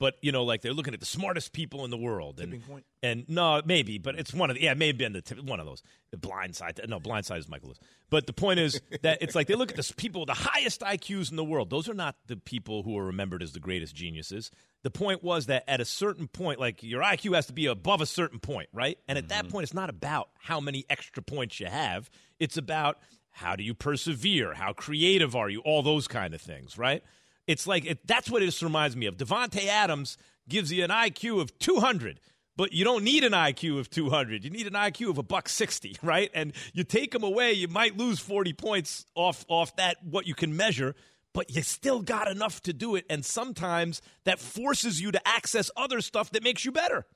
But 0.00 0.16
you 0.22 0.32
know, 0.32 0.44
like 0.44 0.62
they're 0.62 0.72
looking 0.72 0.94
at 0.94 1.00
the 1.00 1.06
smartest 1.06 1.52
people 1.52 1.84
in 1.84 1.90
the 1.90 1.98
world, 1.98 2.40
and 2.40 2.62
and 3.02 3.26
no, 3.28 3.60
maybe, 3.66 3.98
but 3.98 4.18
it's 4.18 4.32
one 4.32 4.48
of 4.48 4.56
the 4.56 4.62
yeah, 4.62 4.72
it 4.72 4.78
may 4.78 4.86
have 4.86 4.96
been 4.96 5.12
the 5.12 5.20
tip, 5.20 5.38
one 5.44 5.60
of 5.60 5.66
those. 5.66 5.82
The 6.10 6.16
blind 6.16 6.56
side, 6.56 6.80
no, 6.88 6.98
blind 6.98 7.26
side 7.26 7.38
is 7.38 7.50
Michael 7.50 7.68
Lewis. 7.68 7.78
But 8.08 8.26
the 8.26 8.32
point 8.32 8.60
is 8.60 8.80
that 9.02 9.18
it's 9.20 9.34
like 9.34 9.46
they 9.46 9.54
look 9.54 9.70
at 9.70 9.76
the 9.76 9.94
people 9.94 10.22
with 10.22 10.28
the 10.28 10.34
highest 10.34 10.80
IQs 10.80 11.30
in 11.30 11.36
the 11.36 11.44
world. 11.44 11.68
Those 11.68 11.86
are 11.86 11.94
not 11.94 12.16
the 12.28 12.36
people 12.36 12.82
who 12.82 12.96
are 12.96 13.04
remembered 13.04 13.42
as 13.42 13.52
the 13.52 13.60
greatest 13.60 13.94
geniuses. 13.94 14.50
The 14.84 14.90
point 14.90 15.22
was 15.22 15.46
that 15.46 15.64
at 15.68 15.82
a 15.82 15.84
certain 15.84 16.28
point, 16.28 16.58
like 16.58 16.82
your 16.82 17.02
IQ 17.02 17.34
has 17.34 17.46
to 17.48 17.52
be 17.52 17.66
above 17.66 18.00
a 18.00 18.06
certain 18.06 18.38
point, 18.38 18.70
right? 18.72 18.98
And 19.06 19.18
at 19.18 19.28
that 19.28 19.44
mm-hmm. 19.44 19.52
point, 19.52 19.64
it's 19.64 19.74
not 19.74 19.90
about 19.90 20.30
how 20.38 20.60
many 20.60 20.86
extra 20.88 21.22
points 21.22 21.60
you 21.60 21.66
have. 21.66 22.08
It's 22.38 22.56
about 22.56 22.96
how 23.32 23.54
do 23.54 23.62
you 23.62 23.74
persevere? 23.74 24.54
How 24.54 24.72
creative 24.72 25.36
are 25.36 25.50
you? 25.50 25.60
All 25.60 25.82
those 25.82 26.08
kind 26.08 26.32
of 26.32 26.40
things, 26.40 26.78
right? 26.78 27.02
It's 27.46 27.66
like 27.66 27.84
it, 27.84 28.06
that's 28.06 28.30
what 28.30 28.40
this 28.40 28.62
reminds 28.62 28.96
me 28.96 29.06
of. 29.06 29.16
Davante 29.16 29.66
Adams 29.66 30.16
gives 30.48 30.72
you 30.72 30.84
an 30.84 30.90
IQ 30.90 31.40
of 31.40 31.58
200, 31.58 32.20
but 32.56 32.72
you 32.72 32.84
don't 32.84 33.04
need 33.04 33.24
an 33.24 33.32
IQ 33.32 33.78
of 33.78 33.90
200. 33.90 34.44
You 34.44 34.50
need 34.50 34.66
an 34.66 34.74
IQ 34.74 35.10
of 35.10 35.18
a 35.18 35.22
buck 35.22 35.48
60, 35.48 35.96
right? 36.02 36.30
And 36.34 36.52
you 36.72 36.84
take 36.84 37.14
him 37.14 37.22
away, 37.22 37.52
you 37.52 37.68
might 37.68 37.96
lose 37.96 38.18
40 38.18 38.52
points 38.52 39.06
off 39.14 39.44
off 39.48 39.74
that 39.76 39.96
what 40.04 40.26
you 40.26 40.34
can 40.34 40.56
measure, 40.56 40.94
but 41.32 41.54
you 41.54 41.62
still 41.62 42.02
got 42.02 42.30
enough 42.30 42.60
to 42.62 42.72
do 42.72 42.96
it. 42.96 43.04
And 43.08 43.24
sometimes 43.24 44.02
that 44.24 44.38
forces 44.38 45.00
you 45.00 45.10
to 45.12 45.28
access 45.28 45.70
other 45.76 46.00
stuff 46.00 46.30
that 46.32 46.42
makes 46.42 46.64
you 46.64 46.72
better. 46.72 47.06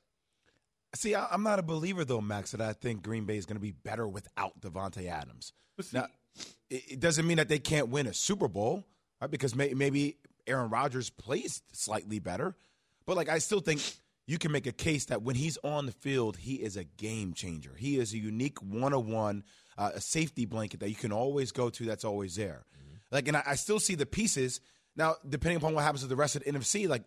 See, 0.95 1.15
I, 1.15 1.27
I'm 1.31 1.43
not 1.43 1.59
a 1.59 1.63
believer 1.63 2.05
though, 2.05 2.21
Max, 2.21 2.53
that 2.53 2.61
I 2.61 2.73
think 2.73 3.03
Green 3.03 3.25
Bay 3.25 3.37
is 3.37 3.47
going 3.47 3.57
to 3.57 3.61
be 3.63 3.73
better 3.73 4.07
without 4.07 4.61
Davante 4.61 5.09
Adams. 5.09 5.53
See- 5.81 5.97
now, 5.99 6.07
it, 6.71 6.93
it 6.93 7.01
doesn't 7.01 7.27
mean 7.27 7.37
that 7.39 7.49
they 7.49 7.59
can't 7.59 7.89
win 7.89 8.07
a 8.07 8.15
Super 8.15 8.49
Bowl, 8.49 8.85
right? 9.25 9.31
Because 9.31 9.55
may, 9.55 9.73
maybe 9.75 10.19
Aaron 10.47 10.71
Rodgers 10.71 11.11
plays 11.11 11.63
slightly 11.73 12.19
better, 12.19 12.55
but 13.07 13.17
like 13.17 13.29
I 13.29 13.39
still 13.39 13.61
think 13.61 13.81
you 14.27 14.39
can 14.39 14.53
make 14.53 14.67
a 14.67 14.73
case 14.73 15.07
that 15.07 15.23
when 15.23 15.35
he's 15.35 15.59
on 15.65 15.87
the 15.87 15.93
field, 15.93 16.37
he 16.37 16.55
is 16.55 16.77
a 16.77 16.85
game 16.85 17.33
changer. 17.33 17.73
He 17.77 17.99
is 17.99 18.13
a 18.13 18.19
unique 18.19 18.59
one-on-one, 18.63 19.45
uh, 19.77 19.91
a 19.95 20.01
safety 20.01 20.45
blanket 20.45 20.81
that 20.81 20.91
you 20.91 20.95
can 20.95 21.13
always 21.13 21.53
go 21.53 21.71
to. 21.71 21.85
That's 21.85 22.05
always 22.05 22.37
there. 22.37 22.65
Like, 23.11 23.29
and 23.29 23.37
I, 23.37 23.43
I 23.47 23.55
still 23.55 23.81
see 23.81 23.95
the 23.95 24.07
pieces 24.07 24.61
now. 24.97 25.17
Depending 25.27 25.57
upon 25.57 25.75
what 25.75 25.85
happens 25.85 26.03
to 26.03 26.07
the 26.07 26.17
rest 26.17 26.37
of 26.37 26.45
the 26.45 26.53
NFC, 26.53 26.89
like 26.89 27.05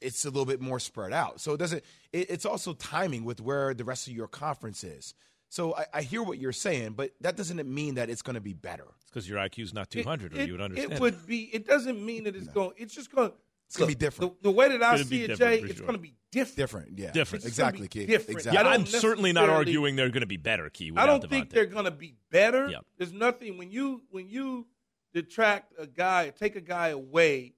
it's 0.00 0.24
a 0.24 0.28
little 0.28 0.44
bit 0.44 0.60
more 0.60 0.78
spread 0.78 1.12
out. 1.12 1.40
So 1.40 1.54
it 1.54 1.58
doesn't. 1.58 1.84
It, 2.12 2.30
it's 2.30 2.46
also 2.46 2.74
timing 2.74 3.24
with 3.24 3.40
where 3.40 3.74
the 3.74 3.84
rest 3.84 4.06
of 4.06 4.12
your 4.12 4.28
conference 4.28 4.84
is. 4.84 5.14
So 5.50 5.74
I, 5.76 5.84
I 5.94 6.02
hear 6.02 6.22
what 6.22 6.38
you're 6.38 6.52
saying, 6.52 6.92
but 6.92 7.10
that 7.20 7.36
doesn't 7.36 7.62
mean 7.68 7.96
that 7.96 8.08
it's 8.08 8.22
going 8.22 8.34
to 8.34 8.40
be 8.40 8.54
better. 8.54 8.86
It's 9.00 9.10
because 9.10 9.28
your 9.28 9.38
IQ 9.38 9.64
is 9.64 9.74
not 9.74 9.90
200, 9.90 10.32
or 10.32 10.40
it, 10.40 10.46
you 10.46 10.52
would 10.52 10.60
understand. 10.60 10.92
It 10.92 11.00
would 11.00 11.26
be. 11.26 11.50
It 11.52 11.66
doesn't 11.66 12.02
mean 12.04 12.24
that 12.24 12.36
it's 12.36 12.48
going. 12.48 12.72
It's 12.76 12.94
just 12.94 13.12
going. 13.12 13.32
It's 13.66 13.76
gonna 13.76 13.88
be 13.88 13.94
different. 13.94 14.42
The, 14.42 14.48
the 14.48 14.50
way 14.50 14.68
that 14.68 14.82
I 14.82 14.94
It's 14.94 15.02
gonna 15.02 15.10
be 15.10 15.16
see 15.18 15.24
it, 15.24 15.26
different, 15.28 15.60
Jay, 15.60 15.68
it's 15.68 15.76
sure. 15.76 15.86
going 15.86 15.96
to 15.96 16.02
be 16.02 16.14
different. 16.32 16.56
Different, 16.56 16.98
yeah, 16.98 17.10
Different. 17.12 17.44
It's 17.44 17.48
Exactly, 17.52 17.82
be 17.82 17.88
Key. 17.88 18.06
different. 18.06 18.38
Exactly. 18.38 18.60
yeah, 18.60 18.68
I 18.68 18.74
I'm 18.74 18.84
certainly 18.84 19.32
not 19.32 19.48
arguing 19.48 19.94
they're 19.94 20.08
going 20.08 20.22
to 20.22 20.26
be 20.26 20.38
better, 20.38 20.68
Key. 20.70 20.92
I 20.96 21.06
don't 21.06 21.28
think 21.28 21.50
they're 21.50 21.66
going 21.66 21.84
to 21.84 21.92
be 21.92 22.16
better. 22.30 22.68
Yep. 22.68 22.84
There's 22.98 23.12
nothing 23.12 23.58
when 23.58 23.70
you 23.70 24.02
when 24.10 24.28
you 24.28 24.66
detract 25.14 25.72
a 25.78 25.86
guy, 25.86 26.30
take 26.30 26.56
a 26.56 26.60
guy 26.60 26.88
away 26.88 27.54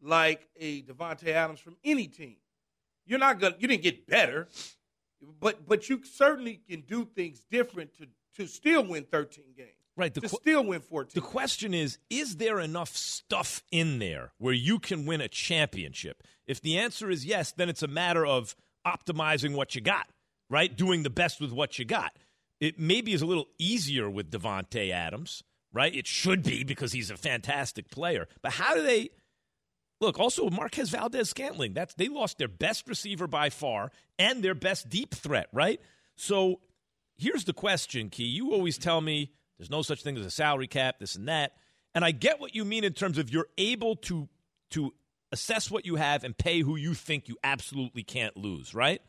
like 0.00 0.48
a 0.58 0.82
Davante 0.82 1.28
Adams 1.28 1.58
from 1.58 1.76
any 1.84 2.06
team. 2.06 2.36
You're 3.06 3.18
not 3.18 3.40
gonna. 3.40 3.56
You 3.58 3.66
didn't 3.66 3.82
get 3.82 4.06
better, 4.06 4.46
but 5.40 5.66
but 5.66 5.88
you 5.88 6.02
certainly 6.04 6.60
can 6.68 6.80
do 6.82 7.04
things 7.04 7.44
different 7.50 7.96
to 7.98 8.06
to 8.36 8.46
still 8.46 8.84
win 8.84 9.04
13 9.04 9.44
games. 9.56 9.70
Right. 9.96 10.12
to 10.14 10.20
qu- 10.20 10.28
still 10.28 10.64
win 10.64 10.80
14. 10.80 11.12
The 11.14 11.20
question 11.20 11.72
is 11.72 11.98
is 12.10 12.36
there 12.36 12.58
enough 12.58 12.96
stuff 12.96 13.62
in 13.70 13.98
there 13.98 14.32
where 14.38 14.54
you 14.54 14.78
can 14.78 15.06
win 15.06 15.20
a 15.20 15.28
championship? 15.28 16.22
If 16.46 16.60
the 16.60 16.78
answer 16.78 17.10
is 17.10 17.24
yes, 17.24 17.52
then 17.52 17.68
it's 17.68 17.82
a 17.82 17.88
matter 17.88 18.26
of 18.26 18.56
optimizing 18.86 19.54
what 19.54 19.74
you 19.74 19.80
got, 19.80 20.08
right? 20.50 20.74
Doing 20.74 21.02
the 21.04 21.10
best 21.10 21.40
with 21.40 21.52
what 21.52 21.78
you 21.78 21.84
got. 21.84 22.16
It 22.60 22.78
maybe 22.78 23.12
is 23.12 23.22
a 23.22 23.26
little 23.26 23.46
easier 23.58 24.10
with 24.10 24.30
Davante 24.30 24.90
Adams, 24.90 25.42
right? 25.72 25.94
It 25.94 26.06
should 26.06 26.42
be 26.42 26.64
because 26.64 26.92
he's 26.92 27.10
a 27.10 27.16
fantastic 27.16 27.90
player. 27.90 28.26
But 28.42 28.52
how 28.52 28.74
do 28.74 28.82
they 28.82 29.10
look? 30.04 30.18
Also, 30.18 30.48
Marques 30.50 30.90
Valdez-Scantling. 30.90 31.74
That's 31.74 31.94
they 31.94 32.08
lost 32.08 32.38
their 32.38 32.48
best 32.48 32.88
receiver 32.88 33.26
by 33.26 33.50
far 33.50 33.90
and 34.18 34.42
their 34.42 34.54
best 34.54 34.88
deep 34.88 35.14
threat, 35.14 35.48
right? 35.52 35.80
So 36.16 36.60
here's 37.16 37.44
the 37.44 37.52
question, 37.52 38.10
Key. 38.10 38.24
You 38.24 38.52
always 38.52 38.78
tell 38.78 39.00
me 39.00 39.32
there's 39.58 39.70
no 39.70 39.82
such 39.82 40.02
thing 40.02 40.16
as 40.16 40.26
a 40.26 40.30
salary 40.30 40.66
cap, 40.66 40.98
this 40.98 41.14
and 41.14 41.28
that. 41.28 41.52
And 41.94 42.04
I 42.04 42.10
get 42.10 42.40
what 42.40 42.54
you 42.54 42.64
mean 42.64 42.84
in 42.84 42.92
terms 42.92 43.18
of 43.18 43.30
you're 43.30 43.48
able 43.56 43.96
to 43.96 44.28
to 44.70 44.92
assess 45.32 45.70
what 45.70 45.84
you 45.84 45.96
have 45.96 46.24
and 46.24 46.36
pay 46.36 46.60
who 46.60 46.76
you 46.76 46.94
think 46.94 47.28
you 47.28 47.36
absolutely 47.42 48.02
can't 48.02 48.36
lose, 48.36 48.74
right? 48.74 49.00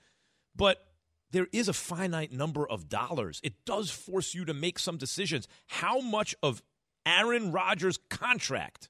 But 0.56 0.84
there 1.32 1.48
is 1.52 1.68
a 1.68 1.74
finite 1.74 2.32
number 2.32 2.68
of 2.68 2.90
dollars. 2.90 3.40
It 3.44 3.66
does 3.66 3.90
force 3.92 4.34
you 4.34 4.46
to 4.46 4.54
make 4.54 4.80
some 4.80 4.98
decisions. 4.98 5.48
How 5.68 6.00
much 6.00 6.36
of 6.42 6.64
Aaron 7.06 7.52
Rodgers' 7.52 8.00
contract 8.10 8.90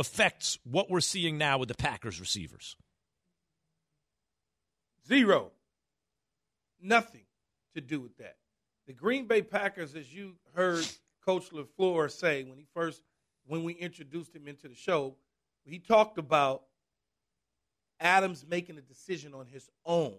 affects 0.00 0.58
what 0.64 0.90
we're 0.90 1.00
seeing 1.00 1.36
now 1.36 1.58
with 1.58 1.68
the 1.68 1.74
Packers 1.74 2.18
receivers? 2.18 2.74
Zero. 5.06 5.52
Nothing 6.82 7.26
to 7.74 7.82
do 7.82 8.00
with 8.00 8.16
that. 8.16 8.36
The 8.86 8.94
Green 8.94 9.26
Bay 9.26 9.42
Packers, 9.42 9.94
as 9.94 10.12
you 10.12 10.32
heard 10.54 10.86
Coach 11.24 11.50
LaFleur 11.50 12.10
say 12.10 12.42
when 12.44 12.58
he 12.58 12.66
first 12.74 13.02
when 13.46 13.62
we 13.62 13.74
introduced 13.74 14.34
him 14.34 14.48
into 14.48 14.68
the 14.68 14.74
show, 14.74 15.16
he 15.64 15.78
talked 15.78 16.18
about 16.18 16.62
Adams 18.00 18.46
making 18.48 18.78
a 18.78 18.82
decision 18.82 19.34
on 19.34 19.46
his 19.46 19.68
own. 19.84 20.14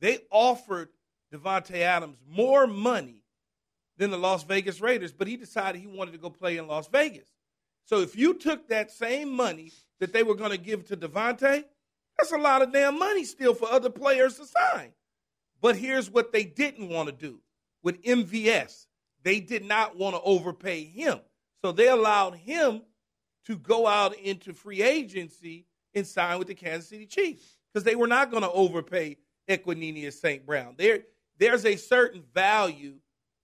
They 0.00 0.18
offered 0.30 0.90
Davante 1.32 1.76
Adams 1.76 2.18
more 2.28 2.66
money 2.66 3.22
than 3.96 4.10
the 4.10 4.18
Las 4.18 4.42
Vegas 4.42 4.80
Raiders, 4.80 5.12
but 5.12 5.26
he 5.26 5.36
decided 5.36 5.80
he 5.80 5.86
wanted 5.86 6.12
to 6.12 6.18
go 6.18 6.28
play 6.28 6.58
in 6.58 6.66
Las 6.66 6.88
Vegas. 6.88 7.28
So 7.84 8.00
if 8.00 8.16
you 8.16 8.34
took 8.34 8.68
that 8.68 8.90
same 8.90 9.30
money 9.30 9.72
that 10.00 10.12
they 10.12 10.22
were 10.22 10.34
going 10.34 10.50
to 10.50 10.58
give 10.58 10.84
to 10.86 10.96
Davante, 10.96 11.64
that's 12.18 12.32
a 12.32 12.38
lot 12.38 12.62
of 12.62 12.72
damn 12.72 12.98
money 12.98 13.24
still 13.24 13.54
for 13.54 13.70
other 13.70 13.90
players 13.90 14.36
to 14.36 14.46
sign. 14.46 14.92
But 15.60 15.76
here's 15.76 16.10
what 16.10 16.32
they 16.32 16.44
didn't 16.44 16.88
want 16.88 17.08
to 17.08 17.14
do 17.14 17.40
with 17.82 18.02
MVS. 18.02 18.86
They 19.22 19.40
did 19.40 19.64
not 19.64 19.96
want 19.96 20.16
to 20.16 20.22
overpay 20.22 20.84
him. 20.84 21.20
So 21.64 21.72
they 21.72 21.88
allowed 21.88 22.34
him 22.34 22.82
to 23.46 23.56
go 23.56 23.86
out 23.86 24.16
into 24.18 24.52
free 24.52 24.82
agency 24.82 25.66
and 25.94 26.06
sign 26.06 26.38
with 26.38 26.48
the 26.48 26.54
Kansas 26.54 26.88
City 26.88 27.06
Chiefs 27.06 27.56
because 27.72 27.84
they 27.84 27.94
were 27.94 28.06
not 28.06 28.30
going 28.30 28.42
to 28.42 28.50
overpay 28.50 29.18
Equanimeous 29.48 30.14
St. 30.14 30.44
Brown. 30.44 30.74
There, 30.76 31.00
there's 31.38 31.64
a 31.64 31.76
certain 31.76 32.22
value 32.34 32.94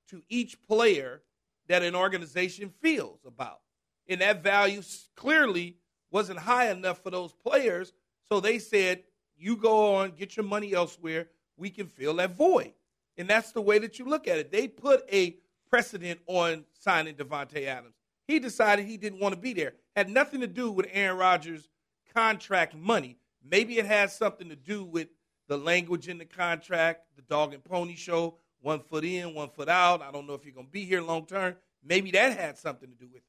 to 0.09 0.23
each 0.29 0.61
player 0.63 1.23
that 1.69 1.83
an 1.83 1.95
organization 1.95 2.73
feels 2.81 3.21
about. 3.27 3.61
And 4.09 4.21
that 4.21 4.43
value 4.43 4.83
clearly 5.17 5.77
wasn't 6.11 6.39
high 6.39 6.71
enough 6.71 7.03
for 7.03 7.11
those 7.11 7.33
players. 7.33 7.93
So 8.29 8.41
they 8.41 8.59
said, 8.59 9.03
you 9.37 9.57
go 9.57 9.97
on, 9.97 10.13
get 10.13 10.37
your 10.37 10.45
money 10.45 10.75
elsewhere. 10.75 11.29
We 11.57 11.71
can 11.71 11.87
fill 11.87 12.15
that 12.15 12.37
void. 12.37 12.73
And 13.17 13.29
that's 13.29 13.53
the 13.53 13.61
way 13.61 13.79
that 13.81 13.99
you 13.99 14.05
look 14.07 14.29
at 14.29 14.39
it. 14.39 14.51
They 14.51 14.69
put 14.69 15.03
a 15.13 15.37
precedent 15.69 16.21
on 16.27 16.65
signing 16.79 17.15
Davante 17.15 17.67
Adams. 17.67 17.95
He 18.27 18.39
decided 18.39 18.87
he 18.87 18.97
didn't 18.97 19.21
want 19.21 19.35
to 19.35 19.41
be 19.41 19.53
there. 19.53 19.75
Had 19.97 20.09
nothing 20.09 20.41
to 20.41 20.47
do 20.47 20.71
with 20.71 20.87
Aaron 20.93 21.19
Rodgers' 21.19 21.69
contract 22.15 22.75
money. 22.75 23.17
Maybe 23.43 23.79
it 23.79 23.87
has 23.87 24.15
something 24.15 24.49
to 24.49 24.57
do 24.57 24.85
with 24.85 25.09
the 25.49 25.57
language 25.57 26.09
in 26.09 26.19
the 26.19 26.25
contract, 26.25 27.07
the 27.17 27.23
dog 27.23 27.55
and 27.55 27.65
pony 27.65 27.97
show, 27.97 28.37
one 28.61 28.81
foot 28.81 29.05
in, 29.05 29.35
one 29.35 29.49
foot 29.49 29.69
out. 29.69 30.03
I 30.03 30.11
don't 30.11 30.27
know 30.27 30.35
if 30.35 30.45
you're 30.45 30.55
going 30.55 30.67
to 30.67 30.73
be 30.73 30.85
here 30.85 31.01
long 31.01 31.27
term. 31.27 31.57
Maybe 31.83 32.11
that 32.13 32.39
had 32.39 32.59
something 32.59 32.89
to 32.89 32.95
do 32.95 33.07
with 33.07 33.23
it. 33.23 33.28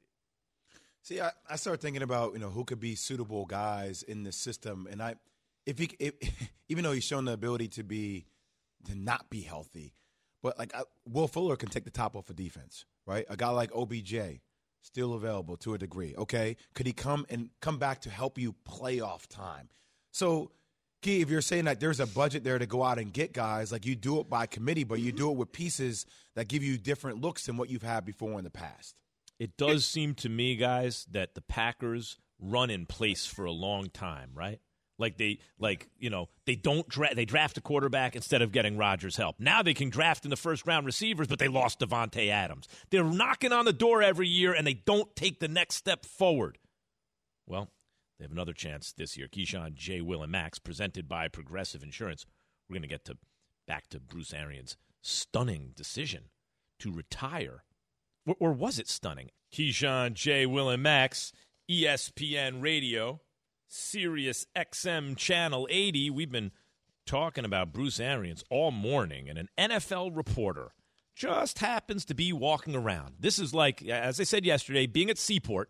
See, 1.01 1.21
I, 1.21 1.31
I 1.49 1.55
started 1.55 1.81
thinking 1.81 2.01
about 2.01 2.33
you 2.33 2.39
know 2.39 2.49
who 2.49 2.63
could 2.63 2.79
be 2.79 2.95
suitable 2.95 3.45
guys 3.45 4.03
in 4.03 4.23
the 4.23 4.31
system, 4.31 4.87
and 4.89 5.01
I, 5.01 5.15
if 5.65 5.79
he, 5.79 5.89
if, 5.99 6.13
even 6.69 6.83
though 6.83 6.91
he's 6.91 7.03
shown 7.03 7.25
the 7.25 7.33
ability 7.33 7.69
to 7.69 7.83
be, 7.83 8.25
to 8.85 8.95
not 8.95 9.29
be 9.29 9.41
healthy, 9.41 9.93
but 10.41 10.57
like 10.57 10.75
I, 10.75 10.83
Will 11.07 11.27
Fuller 11.27 11.55
can 11.55 11.69
take 11.69 11.85
the 11.85 11.91
top 11.91 12.15
off 12.15 12.29
of 12.29 12.35
defense, 12.35 12.85
right? 13.05 13.25
A 13.29 13.37
guy 13.37 13.49
like 13.49 13.71
OBJ, 13.73 14.41
still 14.81 15.13
available 15.13 15.57
to 15.57 15.73
a 15.73 15.77
degree. 15.77 16.15
Okay, 16.17 16.57
could 16.73 16.85
he 16.85 16.93
come 16.93 17.25
and 17.29 17.49
come 17.61 17.77
back 17.77 18.01
to 18.01 18.09
help 18.09 18.37
you 18.37 18.55
playoff 18.65 19.27
time? 19.27 19.69
So 20.11 20.51
Key, 21.01 21.21
if 21.21 21.29
you're 21.29 21.41
saying 21.41 21.63
that 21.65 21.79
there's 21.79 22.01
a 22.01 22.07
budget 22.07 22.43
there 22.43 22.59
to 22.59 22.65
go 22.65 22.83
out 22.83 22.99
and 22.99 23.13
get 23.13 23.31
guys, 23.31 23.71
like 23.71 23.85
you 23.85 23.95
do 23.95 24.19
it 24.19 24.29
by 24.29 24.45
committee, 24.45 24.83
but 24.83 24.99
you 24.99 25.13
do 25.13 25.31
it 25.31 25.37
with 25.37 25.49
pieces 25.51 26.05
that 26.35 26.49
give 26.49 26.61
you 26.61 26.77
different 26.77 27.21
looks 27.21 27.45
than 27.45 27.55
what 27.55 27.69
you've 27.69 27.83
had 27.83 28.03
before 28.03 28.37
in 28.37 28.43
the 28.43 28.49
past. 28.49 28.95
It 29.39 29.55
does 29.57 29.85
seem 29.85 30.15
to 30.15 30.29
me, 30.29 30.55
guys, 30.55 31.07
that 31.11 31.33
the 31.33 31.41
Packers 31.41 32.17
run 32.39 32.69
in 32.69 32.85
place 32.85 33.25
for 33.25 33.45
a 33.45 33.51
long 33.51 33.89
time, 33.89 34.31
right? 34.33 34.59
Like 34.97 35.17
they, 35.17 35.39
like 35.57 35.87
you 35.97 36.09
know, 36.09 36.27
they 36.45 36.55
don't 36.55 36.87
draft. 36.89 37.15
They 37.15 37.23
draft 37.23 37.57
a 37.57 37.61
quarterback 37.61 38.17
instead 38.17 38.41
of 38.41 38.51
getting 38.51 38.77
Rodgers' 38.77 39.15
help. 39.15 39.39
Now 39.39 39.63
they 39.63 39.73
can 39.73 39.89
draft 39.89 40.25
in 40.25 40.29
the 40.29 40.35
first 40.35 40.67
round 40.67 40.85
receivers, 40.85 41.27
but 41.27 41.39
they 41.39 41.47
lost 41.47 41.79
Davante 41.79 42.27
Adams. 42.27 42.67
They're 42.89 43.05
knocking 43.05 43.53
on 43.53 43.63
the 43.63 43.71
door 43.71 44.03
every 44.03 44.27
year, 44.27 44.53
and 44.53 44.67
they 44.67 44.73
don't 44.73 45.15
take 45.15 45.39
the 45.39 45.47
next 45.47 45.75
step 45.75 46.05
forward. 46.05 46.57
Well, 47.47 47.69
they 48.17 48.25
have 48.25 48.33
another 48.33 48.51
chance 48.51 48.91
this 48.91 49.15
year. 49.15 49.27
Keyshawn, 49.27 49.73
J. 49.73 50.01
Will, 50.01 50.21
and 50.21 50.33
Max, 50.33 50.59
presented 50.59 51.07
by 51.07 51.29
Progressive 51.29 51.81
Insurance. 51.81 52.25
We're 52.67 52.75
going 52.75 52.81
to 52.81 52.89
get 52.89 53.05
to 53.05 53.17
back 53.65 53.87
to 53.89 54.01
Bruce 54.01 54.33
Arians' 54.33 54.75
stunning 55.01 55.71
decision 55.77 56.25
to 56.79 56.91
retire. 56.91 57.63
Or, 58.39 58.51
was 58.51 58.77
it 58.77 58.87
stunning? 58.87 59.31
Keyshawn, 59.51 60.13
J. 60.13 60.45
Will, 60.45 60.69
and 60.69 60.83
Max, 60.83 61.31
ESPN 61.69 62.61
Radio, 62.61 63.21
Sirius 63.67 64.45
XM 64.55 65.17
Channel 65.17 65.67
80. 65.69 66.09
We've 66.11 66.31
been 66.31 66.51
talking 67.05 67.45
about 67.45 67.73
Bruce 67.73 67.99
Arians 67.99 68.43
all 68.49 68.71
morning, 68.71 69.29
and 69.29 69.39
an 69.39 69.49
NFL 69.57 70.15
reporter 70.15 70.73
just 71.15 71.59
happens 71.59 72.05
to 72.05 72.13
be 72.13 72.31
walking 72.31 72.75
around. 72.75 73.15
This 73.19 73.39
is 73.39 73.53
like, 73.53 73.83
as 73.83 74.19
I 74.19 74.23
said 74.23 74.45
yesterday, 74.45 74.85
being 74.85 75.09
at 75.09 75.17
Seaport 75.17 75.69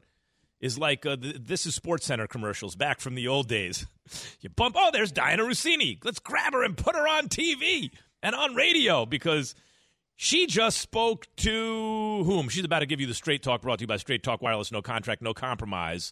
is 0.60 0.78
like 0.78 1.06
uh, 1.06 1.15
the, 1.15 1.39
this 1.39 1.65
is 1.65 1.80
SportsCenter 1.80 2.28
commercials 2.28 2.76
back 2.76 3.00
from 3.00 3.15
the 3.15 3.28
old 3.28 3.48
days. 3.48 3.86
you 4.41 4.50
bump, 4.50 4.76
oh, 4.78 4.89
there's 4.91 5.13
Dianna 5.13 5.39
Russini. 5.39 6.04
Let's 6.04 6.19
grab 6.19 6.54
her 6.54 6.63
and 6.63 6.76
put 6.76 6.95
her 6.95 7.08
on 7.08 7.30
TV 7.30 7.91
and 8.22 8.36
on 8.36 8.56
radio 8.56 9.06
because 9.06 9.56
she 10.21 10.47
just 10.47 10.79
spoke 10.79 11.27
to 11.38 12.23
whom? 12.25 12.49
She's 12.49 12.65
about 12.65 12.79
to 12.79 12.86
give 12.86 12.99
you 12.99 13.08
the 13.08 13.13
straight 13.13 13.41
talk 13.41 13.62
brought 13.62 13.79
to 13.79 13.84
you 13.84 13.88
by 13.88 13.95
Straight 13.95 14.21
Talk 14.21 14.41
Wireless, 14.41 14.69
no 14.69 14.82
contract, 14.82 15.21
no 15.21 15.34
compromise. 15.34 16.12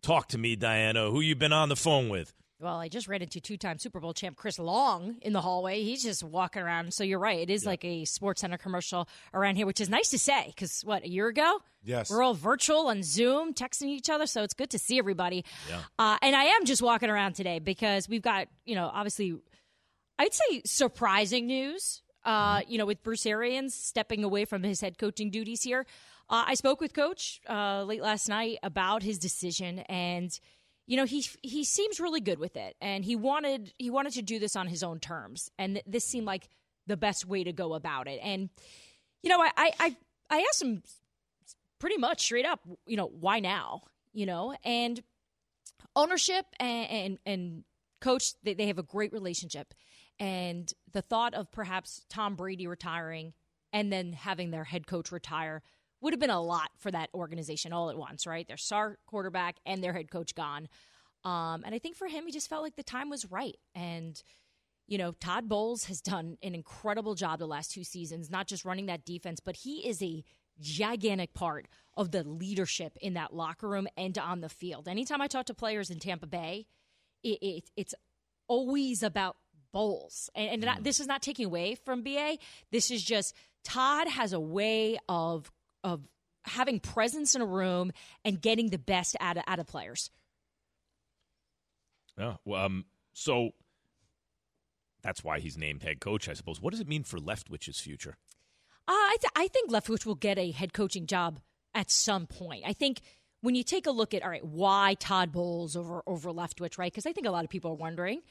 Talk 0.00 0.28
to 0.28 0.38
me, 0.38 0.56
Dianna. 0.56 1.10
Who 1.10 1.20
you 1.20 1.36
been 1.36 1.52
on 1.52 1.68
the 1.68 1.76
phone 1.76 2.08
with? 2.08 2.32
Well, 2.60 2.76
I 2.76 2.88
just 2.88 3.08
ran 3.08 3.20
into 3.20 3.42
two-time 3.42 3.78
Super 3.78 4.00
Bowl 4.00 4.14
champ 4.14 4.38
Chris 4.38 4.58
Long 4.58 5.16
in 5.20 5.34
the 5.34 5.42
hallway. 5.42 5.82
He's 5.82 6.02
just 6.02 6.24
walking 6.24 6.62
around. 6.62 6.94
So 6.94 7.04
you're 7.04 7.18
right; 7.18 7.40
it 7.40 7.50
is 7.50 7.64
yeah. 7.64 7.68
like 7.68 7.84
a 7.84 8.04
SportsCenter 8.04 8.58
commercial 8.58 9.06
around 9.34 9.56
here, 9.56 9.66
which 9.66 9.82
is 9.82 9.90
nice 9.90 10.08
to 10.10 10.18
say. 10.18 10.46
Because 10.46 10.80
what 10.80 11.02
a 11.02 11.08
year 11.10 11.28
ago, 11.28 11.60
yes, 11.84 12.10
we're 12.10 12.22
all 12.22 12.32
virtual 12.32 12.86
on 12.86 13.02
Zoom, 13.02 13.52
texting 13.52 13.88
each 13.88 14.08
other. 14.08 14.24
So 14.26 14.42
it's 14.42 14.54
good 14.54 14.70
to 14.70 14.78
see 14.78 14.98
everybody. 14.98 15.44
Yeah. 15.68 15.80
Uh, 15.98 16.16
and 16.22 16.34
I 16.34 16.44
am 16.44 16.64
just 16.64 16.80
walking 16.80 17.10
around 17.10 17.34
today 17.34 17.58
because 17.58 18.08
we've 18.08 18.22
got 18.22 18.48
you 18.64 18.76
know 18.76 18.90
obviously, 18.90 19.34
I'd 20.18 20.32
say 20.32 20.62
surprising 20.64 21.46
news. 21.46 22.01
Uh, 22.24 22.60
you 22.68 22.78
know, 22.78 22.86
with 22.86 23.02
Bruce 23.02 23.26
Arians 23.26 23.74
stepping 23.74 24.24
away 24.24 24.44
from 24.44 24.62
his 24.62 24.80
head 24.80 24.98
coaching 24.98 25.30
duties 25.30 25.62
here. 25.62 25.86
Uh, 26.30 26.44
I 26.46 26.54
spoke 26.54 26.80
with 26.80 26.94
Coach 26.94 27.40
uh, 27.48 27.82
late 27.84 28.00
last 28.00 28.28
night 28.28 28.58
about 28.62 29.02
his 29.02 29.18
decision 29.18 29.80
and 29.80 30.38
you 30.86 30.96
know 30.96 31.04
he 31.04 31.24
he 31.42 31.64
seems 31.64 32.00
really 32.00 32.20
good 32.20 32.38
with 32.38 32.56
it. 32.56 32.76
And 32.80 33.04
he 33.04 33.16
wanted 33.16 33.72
he 33.78 33.90
wanted 33.90 34.12
to 34.14 34.22
do 34.22 34.38
this 34.38 34.56
on 34.56 34.68
his 34.68 34.82
own 34.82 35.00
terms. 35.00 35.50
And 35.58 35.74
th- 35.74 35.84
this 35.86 36.04
seemed 36.04 36.26
like 36.26 36.48
the 36.86 36.96
best 36.96 37.26
way 37.26 37.44
to 37.44 37.52
go 37.52 37.74
about 37.74 38.08
it. 38.08 38.20
And 38.22 38.50
you 39.22 39.30
know 39.30 39.40
I 39.40 39.50
I 39.56 39.96
I 40.30 40.46
asked 40.48 40.62
him 40.62 40.82
pretty 41.78 41.96
much 41.96 42.22
straight 42.22 42.46
up 42.46 42.60
you 42.86 42.96
know 42.96 43.06
why 43.06 43.40
now 43.40 43.82
you 44.12 44.26
know? 44.26 44.54
And 44.64 45.02
ownership 45.96 46.46
and 46.58 46.90
and, 46.90 47.18
and 47.26 47.64
coach 48.00 48.34
they, 48.42 48.54
they 48.54 48.66
have 48.66 48.78
a 48.78 48.82
great 48.82 49.12
relationship 49.12 49.74
and 50.18 50.72
the 50.92 51.02
thought 51.02 51.34
of 51.34 51.50
perhaps 51.50 52.04
Tom 52.08 52.36
Brady 52.36 52.66
retiring 52.66 53.32
and 53.72 53.92
then 53.92 54.12
having 54.12 54.50
their 54.50 54.64
head 54.64 54.86
coach 54.86 55.10
retire 55.10 55.62
would 56.00 56.12
have 56.12 56.20
been 56.20 56.30
a 56.30 56.40
lot 56.40 56.70
for 56.78 56.90
that 56.90 57.10
organization 57.14 57.72
all 57.72 57.88
at 57.88 57.96
once, 57.96 58.26
right? 58.26 58.46
Their 58.46 58.56
star 58.56 58.98
quarterback 59.06 59.56
and 59.64 59.82
their 59.82 59.92
head 59.92 60.10
coach 60.10 60.34
gone. 60.34 60.68
Um, 61.24 61.62
and 61.64 61.74
I 61.74 61.78
think 61.78 61.96
for 61.96 62.08
him, 62.08 62.26
he 62.26 62.32
just 62.32 62.48
felt 62.48 62.62
like 62.62 62.76
the 62.76 62.82
time 62.82 63.08
was 63.08 63.30
right. 63.30 63.56
And, 63.74 64.20
you 64.88 64.98
know, 64.98 65.12
Todd 65.12 65.48
Bowles 65.48 65.84
has 65.84 66.00
done 66.00 66.38
an 66.42 66.54
incredible 66.54 67.14
job 67.14 67.38
the 67.38 67.46
last 67.46 67.70
two 67.70 67.84
seasons, 67.84 68.30
not 68.30 68.48
just 68.48 68.64
running 68.64 68.86
that 68.86 69.04
defense, 69.04 69.38
but 69.38 69.56
he 69.56 69.86
is 69.86 70.02
a 70.02 70.24
gigantic 70.60 71.34
part 71.34 71.66
of 71.96 72.10
the 72.10 72.24
leadership 72.24 72.96
in 73.00 73.14
that 73.14 73.32
locker 73.32 73.68
room 73.68 73.86
and 73.96 74.18
on 74.18 74.40
the 74.40 74.48
field. 74.48 74.88
Anytime 74.88 75.20
I 75.20 75.28
talk 75.28 75.46
to 75.46 75.54
players 75.54 75.90
in 75.90 75.98
Tampa 75.98 76.26
Bay, 76.26 76.66
it, 77.22 77.38
it, 77.40 77.70
it's 77.76 77.94
always 78.48 79.02
about 79.02 79.36
Bowles. 79.72 80.30
And, 80.34 80.50
and 80.50 80.62
not, 80.62 80.80
mm. 80.80 80.84
this 80.84 81.00
is 81.00 81.06
not 81.06 81.22
taking 81.22 81.46
away 81.46 81.74
from 81.74 82.02
BA. 82.02 82.38
This 82.70 82.90
is 82.90 83.02
just 83.02 83.34
Todd 83.64 84.08
has 84.08 84.32
a 84.32 84.40
way 84.40 84.98
of 85.08 85.50
of 85.84 86.06
having 86.44 86.80
presence 86.80 87.34
in 87.34 87.42
a 87.42 87.46
room 87.46 87.92
and 88.24 88.40
getting 88.40 88.70
the 88.70 88.78
best 88.78 89.16
out 89.20 89.36
of, 89.36 89.44
out 89.46 89.58
of 89.58 89.66
players. 89.66 90.10
Yeah. 92.18 92.34
Well, 92.44 92.64
um, 92.64 92.84
so 93.12 93.50
that's 95.02 95.24
why 95.24 95.40
he's 95.40 95.56
named 95.56 95.82
head 95.82 96.00
coach, 96.00 96.28
I 96.28 96.34
suppose. 96.34 96.60
What 96.60 96.72
does 96.72 96.80
it 96.80 96.88
mean 96.88 97.04
for 97.04 97.18
Leftwich's 97.18 97.80
future? 97.80 98.16
Uh, 98.88 98.92
I, 98.92 99.16
th- 99.20 99.32
I 99.36 99.48
think 99.48 99.70
Leftwich 99.70 100.04
will 100.04 100.14
get 100.14 100.38
a 100.38 100.50
head 100.50 100.72
coaching 100.72 101.06
job 101.06 101.40
at 101.74 101.90
some 101.90 102.26
point. 102.26 102.64
I 102.66 102.72
think 102.72 103.00
when 103.40 103.54
you 103.54 103.62
take 103.62 103.86
a 103.86 103.90
look 103.90 104.14
at 104.14 104.22
all 104.22 104.30
right, 104.30 104.44
why 104.44 104.96
Todd 104.98 105.32
Bowles 105.32 105.76
over 105.76 106.02
over 106.06 106.30
Leftwich, 106.30 106.78
right? 106.78 106.92
Because 106.92 107.06
I 107.06 107.12
think 107.12 107.26
a 107.26 107.30
lot 107.30 107.44
of 107.44 107.50
people 107.50 107.70
are 107.70 107.76
wondering. 107.76 108.22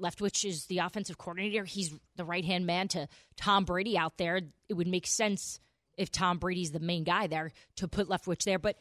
Leftwich 0.00 0.44
is 0.44 0.66
the 0.66 0.78
offensive 0.78 1.18
coordinator. 1.18 1.64
He's 1.64 1.94
the 2.16 2.24
right 2.24 2.44
hand 2.44 2.66
man 2.66 2.88
to 2.88 3.08
Tom 3.36 3.64
Brady 3.64 3.96
out 3.96 4.18
there. 4.18 4.40
It 4.68 4.74
would 4.74 4.86
make 4.86 5.06
sense 5.06 5.60
if 5.96 6.10
Tom 6.10 6.38
Brady's 6.38 6.72
the 6.72 6.80
main 6.80 7.04
guy 7.04 7.26
there 7.26 7.52
to 7.76 7.88
put 7.88 8.08
Leftwich 8.08 8.44
there. 8.44 8.58
But 8.58 8.76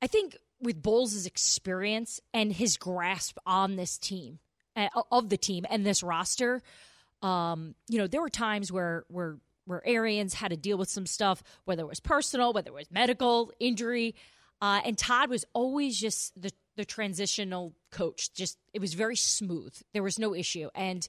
I 0.00 0.06
think 0.06 0.36
with 0.60 0.82
Bowles' 0.82 1.26
experience 1.26 2.20
and 2.32 2.52
his 2.52 2.76
grasp 2.76 3.38
on 3.44 3.76
this 3.76 3.98
team, 3.98 4.38
uh, 4.76 4.88
of 5.10 5.28
the 5.28 5.36
team 5.36 5.66
and 5.68 5.84
this 5.84 6.02
roster, 6.02 6.62
um, 7.22 7.74
you 7.88 7.98
know, 7.98 8.06
there 8.06 8.20
were 8.20 8.28
times 8.28 8.70
where 8.70 9.04
where 9.08 9.38
where 9.64 9.86
Arians 9.86 10.34
had 10.34 10.48
to 10.48 10.56
deal 10.56 10.78
with 10.78 10.88
some 10.88 11.06
stuff, 11.06 11.42
whether 11.64 11.82
it 11.82 11.88
was 11.88 11.98
personal, 11.98 12.52
whether 12.52 12.70
it 12.70 12.74
was 12.74 12.90
medical, 12.90 13.52
injury. 13.58 14.14
Uh, 14.60 14.80
and 14.84 14.96
Todd 14.96 15.28
was 15.28 15.44
always 15.52 15.98
just 15.98 16.40
the, 16.40 16.50
the 16.76 16.84
transitional 16.84 17.74
coach. 17.90 18.32
Just 18.32 18.58
it 18.72 18.80
was 18.80 18.94
very 18.94 19.16
smooth. 19.16 19.74
There 19.92 20.02
was 20.02 20.18
no 20.18 20.34
issue. 20.34 20.68
And 20.74 21.06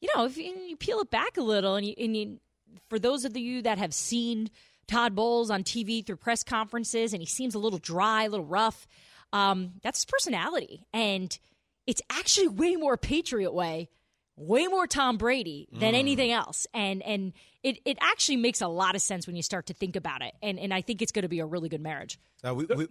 you 0.00 0.08
know, 0.14 0.24
if 0.24 0.36
you, 0.36 0.56
you 0.66 0.76
peel 0.76 1.00
it 1.00 1.10
back 1.10 1.36
a 1.36 1.42
little, 1.42 1.76
and 1.76 1.86
you, 1.86 1.94
and 1.98 2.16
you, 2.16 2.40
for 2.88 2.98
those 2.98 3.24
of 3.24 3.36
you 3.36 3.62
that 3.62 3.78
have 3.78 3.92
seen 3.92 4.50
Todd 4.88 5.14
Bowles 5.14 5.50
on 5.50 5.62
TV 5.62 6.04
through 6.04 6.16
press 6.16 6.42
conferences, 6.42 7.12
and 7.12 7.20
he 7.20 7.26
seems 7.26 7.54
a 7.54 7.58
little 7.58 7.78
dry, 7.78 8.24
a 8.24 8.28
little 8.28 8.46
rough. 8.46 8.86
Um, 9.32 9.74
that's 9.82 10.00
his 10.00 10.04
personality, 10.06 10.84
and 10.92 11.38
it's 11.86 12.02
actually 12.10 12.48
way 12.48 12.76
more 12.76 12.96
Patriot 12.96 13.52
way, 13.52 13.88
way 14.36 14.66
more 14.66 14.86
Tom 14.86 15.18
Brady 15.18 15.68
than 15.72 15.94
mm. 15.94 15.98
anything 15.98 16.32
else, 16.32 16.66
and 16.74 17.02
and 17.02 17.32
it 17.62 17.78
it 17.84 17.98
actually 18.00 18.36
makes 18.36 18.60
a 18.60 18.68
lot 18.68 18.94
of 18.94 19.02
sense 19.02 19.26
when 19.26 19.36
you 19.36 19.42
start 19.42 19.66
to 19.66 19.74
think 19.74 19.96
about 19.96 20.22
it, 20.22 20.34
and 20.42 20.58
and 20.58 20.72
I 20.72 20.80
think 20.80 21.02
it's 21.02 21.12
going 21.12 21.22
to 21.22 21.28
be 21.28 21.40
a 21.40 21.46
really 21.46 21.68
good 21.68 21.80
marriage. 21.80 22.18
Now 22.42 22.54
we, 22.54 22.66
we 22.66 22.86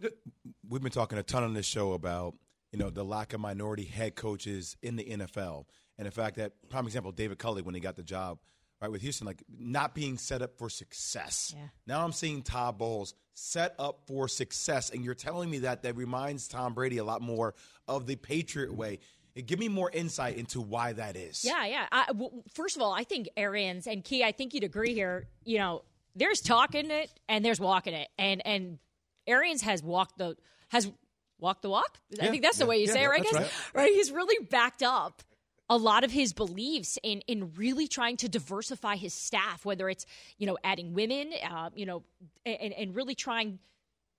we've 0.68 0.82
been 0.82 0.92
talking 0.92 1.18
a 1.18 1.24
ton 1.24 1.44
on 1.44 1.54
this 1.54 1.66
show 1.66 1.94
about 1.94 2.36
you 2.72 2.80
know 2.80 2.90
the 2.90 3.04
lack 3.04 3.34
of 3.34 3.40
minority 3.40 3.86
head 3.86 4.16
coaches 4.16 4.78
in 4.82 4.96
the 4.96 5.04
NFL, 5.04 5.66
and 5.98 6.08
the 6.08 6.12
fact 6.12 6.38
that 6.38 6.54
prime 6.70 6.86
example 6.86 7.12
David 7.12 7.40
Culley 7.40 7.62
when 7.62 7.76
he 7.76 7.82
got 7.82 7.96
the 7.96 8.04
job 8.04 8.40
right, 8.82 8.92
with 8.92 9.02
Houston, 9.02 9.28
like 9.28 9.44
not 9.50 9.94
being 9.94 10.18
set 10.18 10.42
up 10.42 10.58
for 10.58 10.70
success. 10.70 11.54
Yeah. 11.56 11.68
Now 11.88 12.04
I'm 12.04 12.12
seeing 12.12 12.42
Todd 12.42 12.78
Bowles 12.78 13.14
set 13.34 13.76
up 13.80 14.02
for 14.08 14.28
success, 14.28 14.90
and 14.90 15.04
you're 15.04 15.16
telling 15.16 15.50
me 15.50 15.60
that 15.60 15.84
that 15.84 15.96
reminds 15.96 16.48
Tom 16.48 16.74
Brady 16.74 16.98
a 16.98 17.04
lot 17.04 17.22
more 17.22 17.56
of 17.88 18.06
the 18.06 18.16
Patriot 18.16 18.74
way. 18.74 19.00
Give 19.46 19.60
me 19.60 19.68
more 19.68 19.90
insight 19.92 20.38
into 20.38 20.62
why 20.62 20.94
that 20.94 21.16
is. 21.16 21.44
Yeah, 21.44 21.66
yeah. 21.66 21.88
I, 21.92 22.12
well, 22.14 22.32
first 22.54 22.76
of 22.76 22.82
all, 22.82 22.94
I 22.94 23.04
think 23.04 23.30
Arians 23.38 23.88
and 23.88 24.04
Key. 24.04 24.24
I 24.24 24.32
think 24.32 24.54
you'd 24.54 24.64
agree 24.64 24.94
here. 24.94 25.28
You 25.44 25.58
know, 25.60 25.84
there's 26.16 26.42
talking 26.42 26.92
it 26.92 27.12
and 27.28 27.44
there's 27.44 27.60
walking 27.60 27.94
it, 27.94 28.10
and 28.18 28.46
and 28.46 28.80
Arians 29.28 29.62
has 29.62 29.84
walked 29.84 30.18
the 30.18 30.36
has 30.70 30.92
walked 31.40 31.62
the 31.62 31.70
walk. 31.70 31.98
Yeah, 32.10 32.26
I 32.26 32.28
think 32.30 32.44
that's 32.44 32.58
the 32.58 32.66
way 32.66 32.78
you 32.78 32.88
yeah, 32.88 32.94
say 32.94 33.04
it, 33.04 33.08
right? 33.08 33.24
Guys? 33.24 33.34
Right. 33.34 33.52
right. 33.74 33.92
He's 33.92 34.12
really 34.12 34.46
backed 34.46 34.84
up 34.84 35.24
a 35.70 35.78
lot 35.78 36.04
of 36.04 36.12
his 36.12 36.34
beliefs 36.34 36.98
in 37.04 37.22
in 37.28 37.54
really 37.56 37.88
trying 37.88 38.18
to 38.18 38.30
diversify 38.30 38.96
his 38.96 39.14
staff, 39.14 39.66
whether 39.66 39.90
it's 39.90 40.06
you 40.38 40.48
know 40.48 40.58
adding 40.64 40.94
women, 40.94 41.32
uh, 41.50 41.70
you 41.76 41.86
know, 41.86 42.04
and, 42.46 42.74
and 42.74 42.96
really 42.96 43.16
trying 43.16 43.60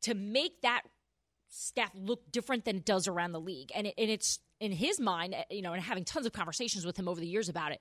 to 0.03 0.15
make 0.15 0.63
that 0.63 0.83
staff 1.51 1.91
look 1.95 2.31
different 2.31 2.65
than 2.65 2.77
it 2.77 2.85
does 2.85 3.09
around 3.09 3.33
the 3.33 3.41
league. 3.41 3.71
And, 3.75 3.89
it, 3.89 3.95
and 3.99 4.11
it's 4.11 4.39
in 4.61 4.73
his 4.73 4.99
mind, 4.99 5.35
uh, 5.35 5.43
you 5.51 5.63
know, 5.63 5.73
and 5.73 5.83
having 5.83 6.05
tons 6.05 6.27
of 6.27 6.33
conversations 6.33 6.87
with 6.87 6.97
him 6.97 7.09
over 7.09 7.21
the 7.21 7.27
years 7.27 7.49
about 7.49 7.73
it, 7.73 7.81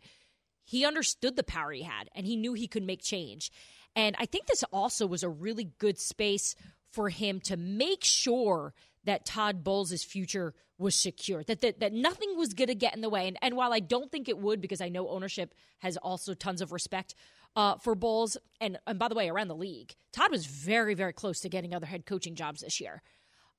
he 0.66 0.86
understood 0.86 1.36
the 1.36 1.44
power 1.44 1.72
he 1.72 1.84
had 1.84 2.10
and 2.14 2.26
he 2.26 2.36
knew 2.36 2.54
he 2.54 2.68
could 2.68 2.84
make 2.84 3.02
change. 3.02 3.52
And 3.96 4.16
I 4.20 4.26
think 4.26 4.46
this 4.46 4.64
also 4.72 5.08
was 5.08 5.24
a 5.24 5.30
really 5.30 5.72
good 5.78 5.98
space 6.00 6.56
for 6.92 7.10
him 7.10 7.40
to 7.42 7.58
make 7.58 8.04
sure 8.04 8.74
that 9.06 9.26
Todd 9.26 9.64
Bowles' 9.64 10.04
future 10.04 10.54
was 10.78 10.96
secure, 10.96 11.44
that, 11.44 11.62
that, 11.62 11.80
that 11.80 11.94
nothing 11.94 12.38
was 12.38 12.54
going 12.54 12.68
to 12.68 12.76
get 12.76 12.96
in 12.96 13.02
the 13.02 13.10
way. 13.10 13.28
And, 13.28 13.38
and 13.42 13.56
while 13.56 13.74
I 13.74 13.80
don't 13.80 14.12
think 14.12 14.30
it 14.30 14.38
would, 14.38 14.62
because 14.62 14.82
I 14.82 14.90
know 14.90 15.10
ownership 15.10 15.54
has 15.80 15.98
also 15.98 16.34
tons 16.34 16.62
of 16.62 16.72
respect 16.72 17.16
uh, 17.56 17.78
for 17.78 17.96
Bowles, 17.96 18.38
and, 18.62 18.80
and 18.88 19.00
by 19.00 19.08
the 19.08 19.16
way, 19.16 19.30
around 19.30 19.48
the 19.48 19.56
league, 19.56 19.96
Todd 20.14 20.32
was 20.32 20.46
very, 20.46 20.94
very 20.94 21.14
close 21.14 21.42
to 21.42 21.50
getting 21.50 21.74
other 21.74 21.86
head 21.86 22.06
coaching 22.06 22.36
jobs 22.36 22.62
this 22.62 22.80
year. 22.80 23.02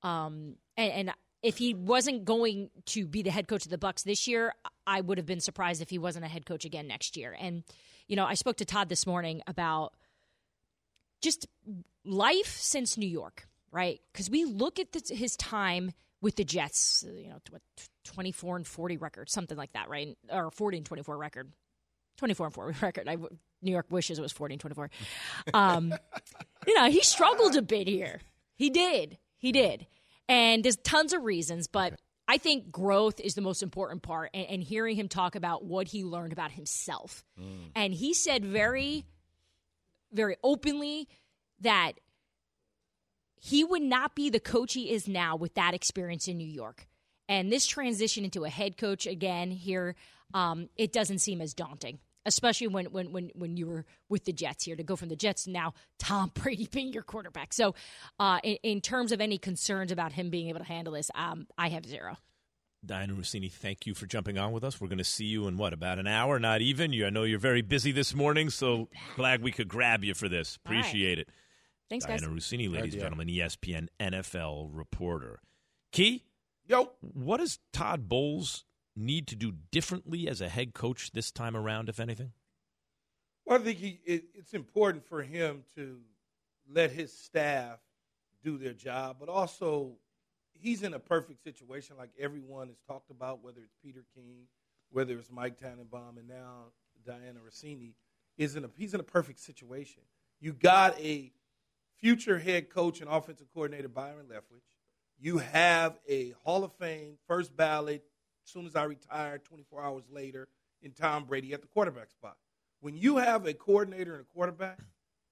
Um, 0.02 0.56
and, 0.76 0.92
and 0.92 1.14
if 1.42 1.58
he 1.58 1.74
wasn't 1.74 2.24
going 2.24 2.70
to 2.86 3.06
be 3.06 3.22
the 3.22 3.30
head 3.30 3.48
coach 3.48 3.64
of 3.64 3.70
the 3.70 3.78
Bucs 3.78 4.02
this 4.02 4.26
year, 4.26 4.54
I 4.86 5.00
would 5.00 5.18
have 5.18 5.26
been 5.26 5.40
surprised 5.40 5.82
if 5.82 5.90
he 5.90 5.98
wasn't 5.98 6.24
a 6.24 6.28
head 6.28 6.46
coach 6.46 6.64
again 6.64 6.86
next 6.86 7.16
year. 7.16 7.36
And 7.38 7.64
you 8.06 8.16
know, 8.16 8.24
I 8.24 8.34
spoke 8.34 8.56
to 8.56 8.64
Todd 8.64 8.88
this 8.88 9.06
morning 9.06 9.42
about 9.46 9.92
just 11.20 11.46
life 12.04 12.56
since 12.58 12.96
New 12.96 13.08
York 13.08 13.46
right? 13.70 14.00
Because 14.12 14.30
we 14.30 14.44
look 14.44 14.78
at 14.78 14.92
the, 14.92 15.14
his 15.14 15.36
time 15.36 15.92
with 16.20 16.36
the 16.36 16.44
Jets, 16.44 17.04
you 17.06 17.28
know, 17.28 17.38
what, 17.50 17.62
24 18.04 18.56
and 18.56 18.66
40 18.66 18.96
record, 18.96 19.30
something 19.30 19.56
like 19.56 19.72
that, 19.72 19.88
right? 19.88 20.16
Or 20.30 20.50
40 20.50 20.78
and 20.78 20.86
24 20.86 21.16
record. 21.16 21.52
24 22.18 22.46
and 22.46 22.54
4 22.54 22.74
record. 22.82 23.08
I, 23.08 23.16
New 23.62 23.72
York 23.72 23.86
wishes 23.90 24.18
it 24.18 24.22
was 24.22 24.32
40 24.32 24.54
and 24.54 24.60
24. 24.60 24.90
Um, 25.54 25.94
you 26.66 26.74
know, 26.74 26.90
he 26.90 27.02
struggled 27.02 27.56
a 27.56 27.62
bit 27.62 27.88
here. 27.88 28.20
He 28.56 28.70
did. 28.70 29.18
He 29.40 29.52
did. 29.52 29.86
And 30.28 30.62
there's 30.62 30.76
tons 30.76 31.12
of 31.12 31.24
reasons, 31.24 31.66
but 31.66 31.98
I 32.28 32.38
think 32.38 32.70
growth 32.70 33.18
is 33.18 33.34
the 33.34 33.40
most 33.40 33.62
important 33.62 34.02
part. 34.02 34.30
And, 34.32 34.46
and 34.46 34.62
hearing 34.62 34.94
him 34.94 35.08
talk 35.08 35.34
about 35.34 35.64
what 35.64 35.88
he 35.88 36.04
learned 36.04 36.32
about 36.32 36.52
himself. 36.52 37.24
Mm. 37.40 37.70
And 37.74 37.94
he 37.94 38.14
said 38.14 38.44
very, 38.44 39.06
very 40.12 40.36
openly 40.44 41.08
that 41.60 41.94
he 43.40 43.64
would 43.64 43.82
not 43.82 44.14
be 44.14 44.28
the 44.28 44.38
coach 44.38 44.74
he 44.74 44.92
is 44.92 45.08
now 45.08 45.34
with 45.34 45.54
that 45.54 45.74
experience 45.74 46.28
in 46.28 46.36
New 46.36 46.46
York. 46.46 46.86
And 47.28 47.50
this 47.50 47.66
transition 47.66 48.24
into 48.24 48.44
a 48.44 48.50
head 48.50 48.76
coach 48.76 49.06
again 49.06 49.50
here, 49.50 49.96
um, 50.34 50.68
it 50.76 50.92
doesn't 50.92 51.20
seem 51.20 51.40
as 51.40 51.54
daunting, 51.54 51.98
especially 52.26 52.68
when, 52.68 52.86
when 52.86 53.12
when 53.12 53.30
when 53.34 53.56
you 53.56 53.66
were 53.66 53.84
with 54.08 54.24
the 54.24 54.32
Jets 54.32 54.64
here 54.64 54.76
to 54.76 54.82
go 54.82 54.96
from 54.96 55.08
the 55.08 55.16
Jets 55.16 55.44
to 55.44 55.50
now 55.50 55.74
Tom 55.98 56.30
Brady 56.34 56.68
being 56.70 56.92
your 56.92 57.02
quarterback. 57.02 57.52
So, 57.52 57.74
uh, 58.18 58.38
in, 58.42 58.56
in, 58.62 58.80
terms 58.80 59.12
of 59.12 59.20
any 59.20 59.38
concerns 59.38 59.92
about 59.92 60.12
him 60.12 60.30
being 60.30 60.48
able 60.48 60.60
to 60.60 60.66
handle 60.66 60.94
this, 60.94 61.10
um, 61.14 61.46
I 61.56 61.68
have 61.68 61.86
zero. 61.86 62.16
Dianna 62.86 63.10
Russini, 63.10 63.52
thank 63.52 63.86
you 63.86 63.94
for 63.94 64.06
jumping 64.06 64.38
on 64.38 64.52
with 64.52 64.64
us. 64.64 64.80
We're 64.80 64.88
going 64.88 64.98
to 64.98 65.04
see 65.04 65.26
you 65.26 65.46
in 65.48 65.58
what 65.58 65.74
about 65.74 65.98
an 65.98 66.06
hour? 66.06 66.38
Not 66.38 66.62
even. 66.62 66.92
You, 66.92 67.06
I 67.06 67.10
know 67.10 67.24
you're 67.24 67.38
very 67.38 67.60
busy 67.60 67.92
this 67.92 68.14
morning, 68.14 68.48
so 68.48 68.88
glad 69.16 69.42
we 69.42 69.52
could 69.52 69.68
grab 69.68 70.02
you 70.02 70.14
for 70.14 70.28
this. 70.28 70.56
Appreciate 70.64 71.18
right. 71.18 71.18
it. 71.18 71.28
Thanks, 71.90 72.06
Dianna 72.06 72.20
guys. 72.20 72.24
Russini, 72.24 72.72
ladies 72.72 72.94
and 72.94 73.02
gentlemen, 73.02 73.28
ESPN 73.28 73.88
NFL 74.00 74.70
reporter. 74.72 75.40
Key, 75.92 76.24
yo, 76.66 76.92
what 77.00 77.38
does 77.38 77.58
Todd 77.72 78.08
Bowles 78.08 78.64
need 78.96 79.26
to 79.28 79.36
do 79.36 79.52
differently 79.70 80.28
as 80.28 80.40
a 80.40 80.48
head 80.48 80.74
coach 80.74 81.12
this 81.12 81.30
time 81.30 81.56
around, 81.56 81.88
if 81.88 82.00
anything? 82.00 82.32
Well, 83.44 83.60
I 83.60 83.62
think 83.62 83.78
he, 83.78 84.00
it, 84.04 84.24
it's 84.34 84.54
important 84.54 85.06
for 85.06 85.22
him 85.22 85.64
to 85.74 85.98
let 86.70 86.92
his 86.92 87.12
staff 87.12 87.78
do 88.42 88.58
their 88.58 88.72
job, 88.72 89.16
but 89.18 89.28
also 89.28 89.96
he's 90.52 90.82
in 90.82 90.94
a 90.94 90.98
perfect 90.98 91.42
situation, 91.42 91.96
like 91.98 92.10
everyone 92.18 92.68
has 92.68 92.78
talked 92.86 93.10
about, 93.10 93.42
whether 93.42 93.60
it's 93.60 93.74
Peter 93.82 94.04
King, 94.14 94.46
whether 94.90 95.18
it's 95.18 95.30
Mike 95.30 95.58
Tannenbaum, 95.58 96.18
and 96.18 96.28
now 96.28 96.66
Dianna 97.06 97.38
Russini. 97.46 97.94
Is 98.38 98.56
in 98.56 98.64
a, 98.64 98.70
he's 98.76 98.94
in 98.94 99.00
a 99.00 99.04
perfect 99.04 99.40
situation. 99.40 100.02
You 100.40 100.54
got 100.54 100.98
a 100.98 101.30
future 101.98 102.38
head 102.38 102.70
coach 102.70 103.00
and 103.00 103.10
offensive 103.10 103.48
coordinator 103.52 103.88
Byron 103.88 104.26
Leftwich. 104.30 104.62
You 105.18 105.38
have 105.38 105.98
a 106.08 106.30
Hall 106.42 106.64
of 106.64 106.72
Fame 106.74 107.18
first 107.26 107.54
ballot, 107.54 108.02
as 108.44 108.50
soon 108.50 108.66
as 108.66 108.76
I 108.76 108.84
retired, 108.84 109.44
24 109.44 109.82
hours 109.82 110.04
later, 110.10 110.48
in 110.82 110.92
Tom 110.92 111.24
Brady 111.24 111.52
at 111.52 111.60
the 111.60 111.68
quarterback 111.68 112.10
spot. 112.10 112.36
When 112.80 112.96
you 112.96 113.18
have 113.18 113.46
a 113.46 113.52
coordinator 113.54 114.12
and 114.14 114.22
a 114.22 114.24
quarterback, 114.24 114.80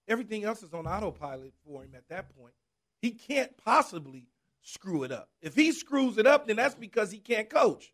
everything 0.07 0.44
else 0.44 0.62
is 0.62 0.75
on 0.75 0.87
autopilot 0.87 1.53
for 1.66 1.83
him 1.83 1.92
at 1.97 2.09
that 2.09 2.35
point. 2.37 2.53
He 3.01 3.12
can't 3.12 3.57
possibly 3.57 4.27
screw 4.61 5.05
it 5.05 5.12
up. 5.12 5.31
If 5.40 5.55
he 5.55 5.73
screws 5.73 6.18
it 6.18 6.27
up, 6.27 6.47
then 6.47 6.57
that's 6.57 6.75
because 6.75 7.11
he 7.11 7.18
can't 7.18 7.49
coach. 7.49 7.92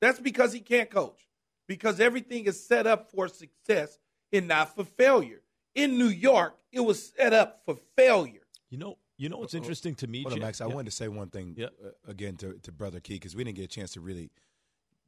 That's 0.00 0.20
because 0.20 0.52
he 0.52 0.60
can't 0.60 0.90
coach. 0.90 1.28
Because 1.66 2.00
everything 2.00 2.44
is 2.44 2.64
set 2.64 2.86
up 2.86 3.10
for 3.10 3.28
success 3.28 3.98
and 4.32 4.48
not 4.48 4.74
for 4.74 4.84
failure. 4.84 5.40
In 5.74 5.98
New 5.98 6.08
York, 6.08 6.56
it 6.72 6.80
was 6.80 7.12
set 7.16 7.32
up 7.32 7.62
for 7.66 7.76
failure. 7.96 8.46
You 8.70 8.78
know, 8.78 8.98
you 9.16 9.28
know 9.28 9.38
what's 9.38 9.54
interesting 9.54 9.94
to 9.96 10.06
me, 10.06 10.22
Hold 10.22 10.34
on, 10.34 10.40
Max. 10.40 10.60
I 10.60 10.66
Yeah. 10.66 10.74
wanted 10.74 10.90
to 10.90 10.96
say 10.96 11.08
one 11.08 11.28
thing 11.30 11.54
Yeah. 11.56 11.66
uh, 11.84 11.90
again 12.06 12.36
to, 12.38 12.54
to 12.62 12.72
Brother 12.72 13.00
Key 13.00 13.14
because 13.14 13.34
we 13.36 13.44
didn't 13.44 13.56
get 13.56 13.64
a 13.64 13.68
chance 13.68 13.92
to 13.92 14.00
really 14.00 14.30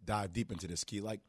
dive 0.06 0.32
deep 0.32 0.50
into 0.50 0.66
this 0.66 0.84
key. 0.84 1.00
Like 1.00 1.20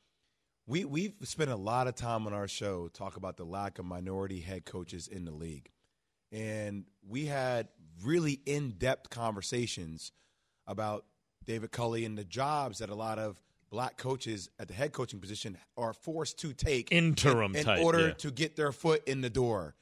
we 0.67 0.85
we've 0.85 1.13
spent 1.23 1.49
a 1.49 1.55
lot 1.55 1.87
of 1.87 1.95
time 1.95 2.27
on 2.27 2.33
our 2.33 2.47
show 2.47 2.87
talk 2.89 3.17
about 3.17 3.37
the 3.37 3.45
lack 3.45 3.79
of 3.79 3.85
minority 3.85 4.39
head 4.39 4.65
coaches 4.65 5.07
in 5.07 5.25
the 5.25 5.31
league, 5.31 5.69
and 6.31 6.85
we 7.07 7.25
had 7.25 7.67
really 8.03 8.39
in 8.45 8.71
depth 8.71 9.09
conversations 9.09 10.11
about 10.67 11.05
David 11.45 11.71
Culley 11.71 12.05
and 12.05 12.17
the 12.17 12.25
jobs 12.25 12.79
that 12.79 12.89
a 12.89 12.95
lot 12.95 13.17
of 13.17 13.41
black 13.69 13.97
coaches 13.97 14.49
at 14.59 14.67
the 14.67 14.73
head 14.73 14.93
coaching 14.93 15.19
position 15.19 15.57
are 15.77 15.93
forced 15.93 16.39
to 16.39 16.53
take 16.53 16.91
Interim 16.91 17.53
in, 17.53 17.59
in 17.59 17.65
type, 17.65 17.83
order 17.83 18.07
yeah. 18.07 18.13
to 18.13 18.31
get 18.31 18.55
their 18.55 18.71
foot 18.71 19.05
in 19.07 19.21
the 19.21 19.29
door. 19.29 19.75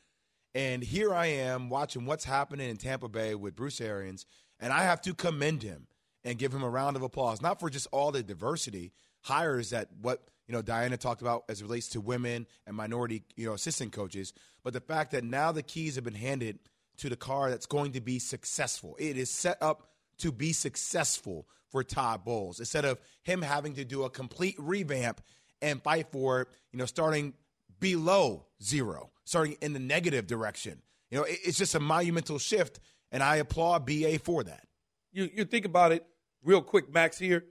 And 0.53 0.81
here 0.81 1.13
I 1.13 1.25
am 1.25 1.69
watching 1.69 2.05
what's 2.05 2.23
happening 2.23 2.69
in 2.69 2.77
Tampa 2.77 3.09
Bay 3.09 3.35
with 3.35 3.55
Bruce 3.55 3.81
Arians, 3.81 4.25
and 4.59 4.71
I 4.71 4.83
have 4.83 5.01
to 5.01 5.13
commend 5.13 5.63
him 5.63 5.87
and 6.25 6.37
give 6.37 6.53
him 6.53 6.63
a 6.63 6.69
round 6.69 6.97
of 6.97 7.03
applause, 7.03 7.41
not 7.41 7.59
for 7.59 7.69
just 7.69 7.87
all 7.91 8.11
the 8.11 8.23
diversity 8.23 8.91
hires 9.21 9.69
that 9.69 9.87
what 10.01 10.27
you 10.47 10.53
know 10.53 10.61
Dianna 10.61 10.97
talked 10.97 11.21
about 11.21 11.45
as 11.47 11.61
relates 11.63 11.89
to 11.89 12.01
women 12.01 12.47
and 12.67 12.75
minority 12.75 13.23
you 13.37 13.45
know 13.47 13.53
assistant 13.53 13.93
coaches, 13.93 14.33
but 14.63 14.73
the 14.73 14.81
fact 14.81 15.11
that 15.11 15.23
now 15.23 15.51
the 15.51 15.63
keys 15.63 15.95
have 15.95 16.03
been 16.03 16.13
handed 16.13 16.59
to 16.97 17.09
the 17.09 17.15
car 17.15 17.49
that's 17.49 17.65
going 17.65 17.93
to 17.93 18.01
be 18.01 18.19
successful. 18.19 18.95
It 18.99 19.17
is 19.17 19.29
set 19.29 19.57
up 19.61 19.89
to 20.19 20.31
be 20.31 20.53
successful 20.53 21.47
for 21.69 21.83
Todd 21.83 22.23
Bowles 22.23 22.59
instead 22.59 22.85
of 22.85 22.99
him 23.23 23.41
having 23.41 23.75
to 23.75 23.85
do 23.85 24.03
a 24.03 24.09
complete 24.09 24.55
revamp 24.57 25.21
and 25.61 25.81
fight 25.81 26.07
for 26.11 26.47
you 26.71 26.79
know, 26.79 26.85
starting 26.85 27.33
below 27.79 28.45
zero, 28.61 29.11
starting 29.25 29.57
in 29.61 29.73
the 29.73 29.79
negative 29.79 30.27
direction. 30.27 30.81
You 31.09 31.19
know, 31.19 31.25
it's 31.27 31.57
just 31.57 31.75
a 31.75 31.79
monumental 31.79 32.39
shift, 32.39 32.79
and 33.11 33.21
I 33.21 33.37
applaud 33.37 33.85
BA 33.85 34.19
for 34.19 34.43
that. 34.43 34.67
You 35.11 35.29
you 35.33 35.45
think 35.45 35.65
about 35.65 35.91
it 35.91 36.05
real 36.45 36.61
quick, 36.61 36.93
Max. 36.93 37.19
Here, 37.19 37.43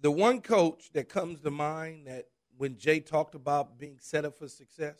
the 0.00 0.10
one 0.10 0.40
coach 0.40 0.92
that 0.92 1.08
comes 1.08 1.40
to 1.40 1.50
mind 1.50 2.06
that 2.06 2.26
when 2.56 2.78
Jay 2.78 3.00
talked 3.00 3.34
about 3.34 3.78
being 3.78 3.98
set 4.00 4.24
up 4.24 4.38
for 4.38 4.46
success, 4.46 4.98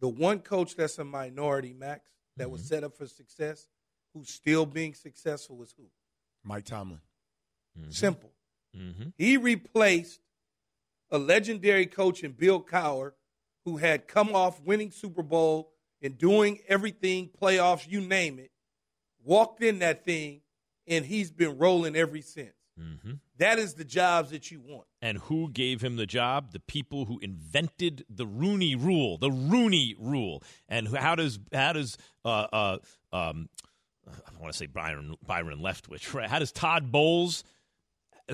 the 0.00 0.08
one 0.08 0.40
coach 0.40 0.74
that's 0.74 0.98
a 0.98 1.04
minority, 1.04 1.72
Max, 1.72 2.10
that 2.36 2.50
was 2.50 2.62
set 2.62 2.82
up 2.82 2.96
for 2.96 3.06
success, 3.06 3.68
who's 4.12 4.30
still 4.30 4.66
being 4.66 4.94
successful 4.94 5.62
is 5.62 5.74
who? 5.76 5.84
Mike 6.42 6.64
Tomlin. 6.64 7.00
Simple. 7.90 8.32
Mm-hmm. 8.76 9.10
He 9.16 9.36
replaced 9.36 10.20
a 11.10 11.18
legendary 11.18 11.86
coach 11.86 12.24
in 12.24 12.32
Bill 12.32 12.62
Cowher, 12.62 13.12
who 13.64 13.76
had 13.76 14.08
come 14.08 14.34
off 14.34 14.60
winning 14.62 14.90
Super 14.90 15.22
Bowl 15.22 15.72
and 16.02 16.18
doing 16.18 16.58
everything, 16.68 17.30
playoffs, 17.40 17.88
you 17.88 18.00
name 18.00 18.38
it, 18.38 18.50
walked 19.24 19.62
in 19.62 19.78
that 19.78 20.04
thing, 20.04 20.40
and 20.86 21.04
he's 21.04 21.30
been 21.30 21.58
rolling 21.58 21.96
ever 21.96 22.20
since. 22.20 22.54
Mm-hmm. 22.80 23.12
That 23.38 23.58
is 23.58 23.74
the 23.74 23.84
jobs 23.84 24.30
that 24.30 24.50
you 24.50 24.60
want. 24.60 24.86
And 25.02 25.18
who 25.18 25.50
gave 25.50 25.82
him 25.82 25.96
the 25.96 26.06
job? 26.06 26.52
The 26.52 26.60
people 26.60 27.04
who 27.04 27.18
invented 27.18 28.04
the 28.08 28.26
Rooney 28.26 28.74
Rule, 28.74 29.18
the 29.18 29.30
Rooney 29.30 29.94
Rule. 29.98 30.42
And 30.68 30.88
how 30.88 31.14
does 31.14 31.38
how 31.52 31.74
does 31.74 31.98
uh, 32.24 32.46
uh, 32.52 32.78
um, 33.12 33.48
I 34.06 34.40
want 34.40 34.52
to 34.52 34.58
say 34.58 34.66
Byron 34.66 35.16
Byron 35.26 35.60
Leftwich, 35.60 36.14
right? 36.14 36.28
How 36.28 36.38
does 36.38 36.50
Todd 36.50 36.90
Bowles, 36.90 37.44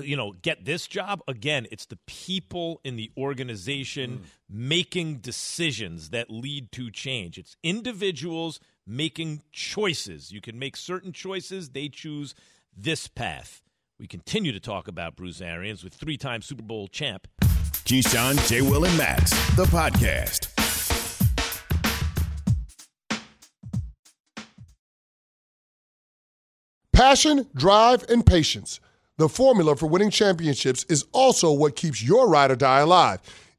you 0.01 0.15
know, 0.15 0.31
get 0.41 0.63
this 0.63 0.87
job? 0.87 1.21
Again, 1.27 1.67
it's 1.71 1.85
the 1.85 1.99
people 2.07 2.79
in 2.83 2.95
the 2.95 3.11
organization 3.17 4.23
making 4.49 5.17
decisions 5.17 6.11
that 6.11 6.29
lead 6.29 6.71
to 6.73 6.89
change. 6.91 7.37
It's 7.37 7.55
individuals 7.61 8.59
making 8.89 9.43
choices. 9.51 10.31
You 10.31 10.41
can 10.41 10.57
make 10.57 10.75
certain 10.75 11.13
choices; 11.13 11.69
they 11.69 11.87
choose 11.87 12.33
this 12.75 13.07
path. 13.07 13.61
We 13.99 14.07
continue 14.07 14.51
to 14.51 14.59
talk 14.59 14.87
about 14.87 15.15
Bruce 15.15 15.41
Arians 15.41 15.83
with 15.83 15.93
three-time 15.93 16.41
Super 16.41 16.63
Bowl 16.63 16.87
champ 16.87 17.27
Keyshawn, 17.89 18.47
J. 18.47 18.61
Will, 18.61 18.85
and 18.85 18.97
Max, 18.97 19.31
the 19.55 19.65
podcast. 19.65 20.47
Passion, 26.93 27.47
drive, 27.55 28.03
and 28.09 28.25
patience. 28.25 28.79
The 29.17 29.27
formula 29.27 29.75
for 29.75 29.87
winning 29.87 30.11
championships 30.11 30.85
is 30.89 31.05
also 31.11 31.51
what 31.51 31.75
keeps 31.75 32.03
your 32.03 32.29
ride 32.29 32.51
or 32.51 32.55
die 32.55 32.81
alive. 32.81 33.19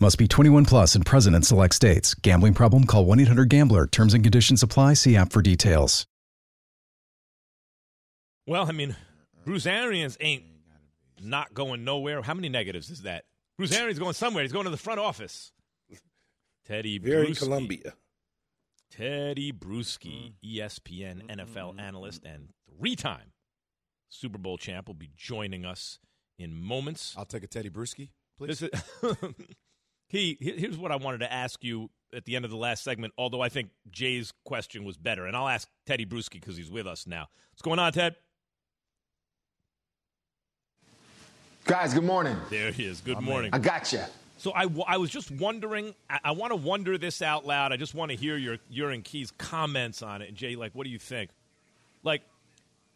Must 0.00 0.16
be 0.16 0.28
21 0.28 0.64
plus 0.64 0.94
and 0.94 1.04
present 1.04 1.34
in 1.34 1.42
select 1.42 1.74
states. 1.74 2.14
Gambling 2.14 2.54
problem? 2.54 2.84
Call 2.84 3.04
1 3.04 3.20
800 3.20 3.48
Gambler. 3.48 3.86
Terms 3.86 4.14
and 4.14 4.22
conditions 4.22 4.62
apply. 4.62 4.94
See 4.94 5.16
app 5.16 5.32
for 5.32 5.42
details. 5.42 6.06
Well, 8.46 8.66
I 8.68 8.72
mean, 8.72 8.96
Bruce 9.44 9.66
Arians 9.66 10.16
ain't 10.20 10.44
not 11.20 11.52
going 11.52 11.84
nowhere. 11.84 12.22
How 12.22 12.34
many 12.34 12.48
negatives 12.48 12.90
is 12.90 13.02
that? 13.02 13.24
Bruce 13.56 13.76
Arians 13.76 13.98
going 13.98 14.14
somewhere. 14.14 14.44
He's 14.44 14.52
going 14.52 14.64
to 14.64 14.70
the 14.70 14.76
front 14.76 15.00
office. 15.00 15.50
Tedy 16.68 16.98
Very 16.98 17.28
Bruschi. 17.28 17.38
Columbia. 17.38 17.94
Tedy 18.96 19.52
Bruschi, 19.52 20.32
mm-hmm. 20.32 20.34
E 20.42 20.60
ESPN 20.60 21.26
mm-hmm. 21.26 21.40
NFL 21.40 21.80
analyst 21.80 22.24
and 22.24 22.50
three-time 22.78 23.32
Super 24.08 24.38
Bowl 24.38 24.56
champ, 24.58 24.86
will 24.86 24.94
be 24.94 25.10
joining 25.16 25.64
us 25.64 25.98
in 26.38 26.54
moments. 26.54 27.14
I'll 27.18 27.26
take 27.26 27.42
a 27.42 27.48
Tedy 27.48 27.68
Bruschi, 27.68 28.10
please. 28.38 28.62
This 30.10 30.20
he 30.20 30.36
he- 30.40 30.58
here's 30.58 30.76
what 30.76 30.92
I 30.92 30.96
wanted 30.96 31.18
to 31.18 31.32
ask 31.32 31.62
you 31.64 31.90
at 32.14 32.24
the 32.24 32.36
end 32.36 32.44
of 32.44 32.50
the 32.50 32.56
last 32.56 32.82
segment. 32.84 33.12
Although 33.18 33.40
I 33.40 33.48
think 33.48 33.70
Jay's 33.90 34.32
question 34.44 34.84
was 34.84 34.96
better, 34.96 35.26
and 35.26 35.36
I'll 35.36 35.48
ask 35.48 35.68
Tedy 35.86 36.06
Bruschi 36.06 36.32
because 36.34 36.56
he's 36.56 36.70
with 36.70 36.86
us 36.86 37.06
now. 37.06 37.28
What's 37.52 37.62
going 37.62 37.78
on, 37.78 37.92
Ted? 37.92 38.16
Guys, 41.64 41.92
good 41.92 42.04
morning. 42.04 42.36
There 42.48 42.72
he 42.72 42.84
is. 42.84 43.00
Good 43.00 43.20
morning. 43.20 43.50
I 43.52 43.58
got 43.58 43.92
you. 43.92 44.00
So 44.38 44.52
I, 44.54 44.62
w- 44.62 44.84
I 44.86 44.96
was 44.96 45.10
just 45.10 45.30
wondering. 45.30 45.94
I, 46.08 46.20
I 46.24 46.30
want 46.30 46.52
to 46.52 46.56
wonder 46.56 46.96
this 46.96 47.20
out 47.20 47.44
loud. 47.44 47.72
I 47.72 47.76
just 47.76 47.94
want 47.94 48.10
to 48.10 48.16
hear 48.16 48.36
your 48.36 48.56
your 48.70 48.90
and 48.90 49.04
Key's 49.04 49.30
comments 49.32 50.02
on 50.02 50.22
it. 50.22 50.28
And 50.28 50.36
Jay, 50.36 50.56
like, 50.56 50.74
what 50.74 50.84
do 50.84 50.90
you 50.90 50.98
think? 50.98 51.30
Like, 52.04 52.22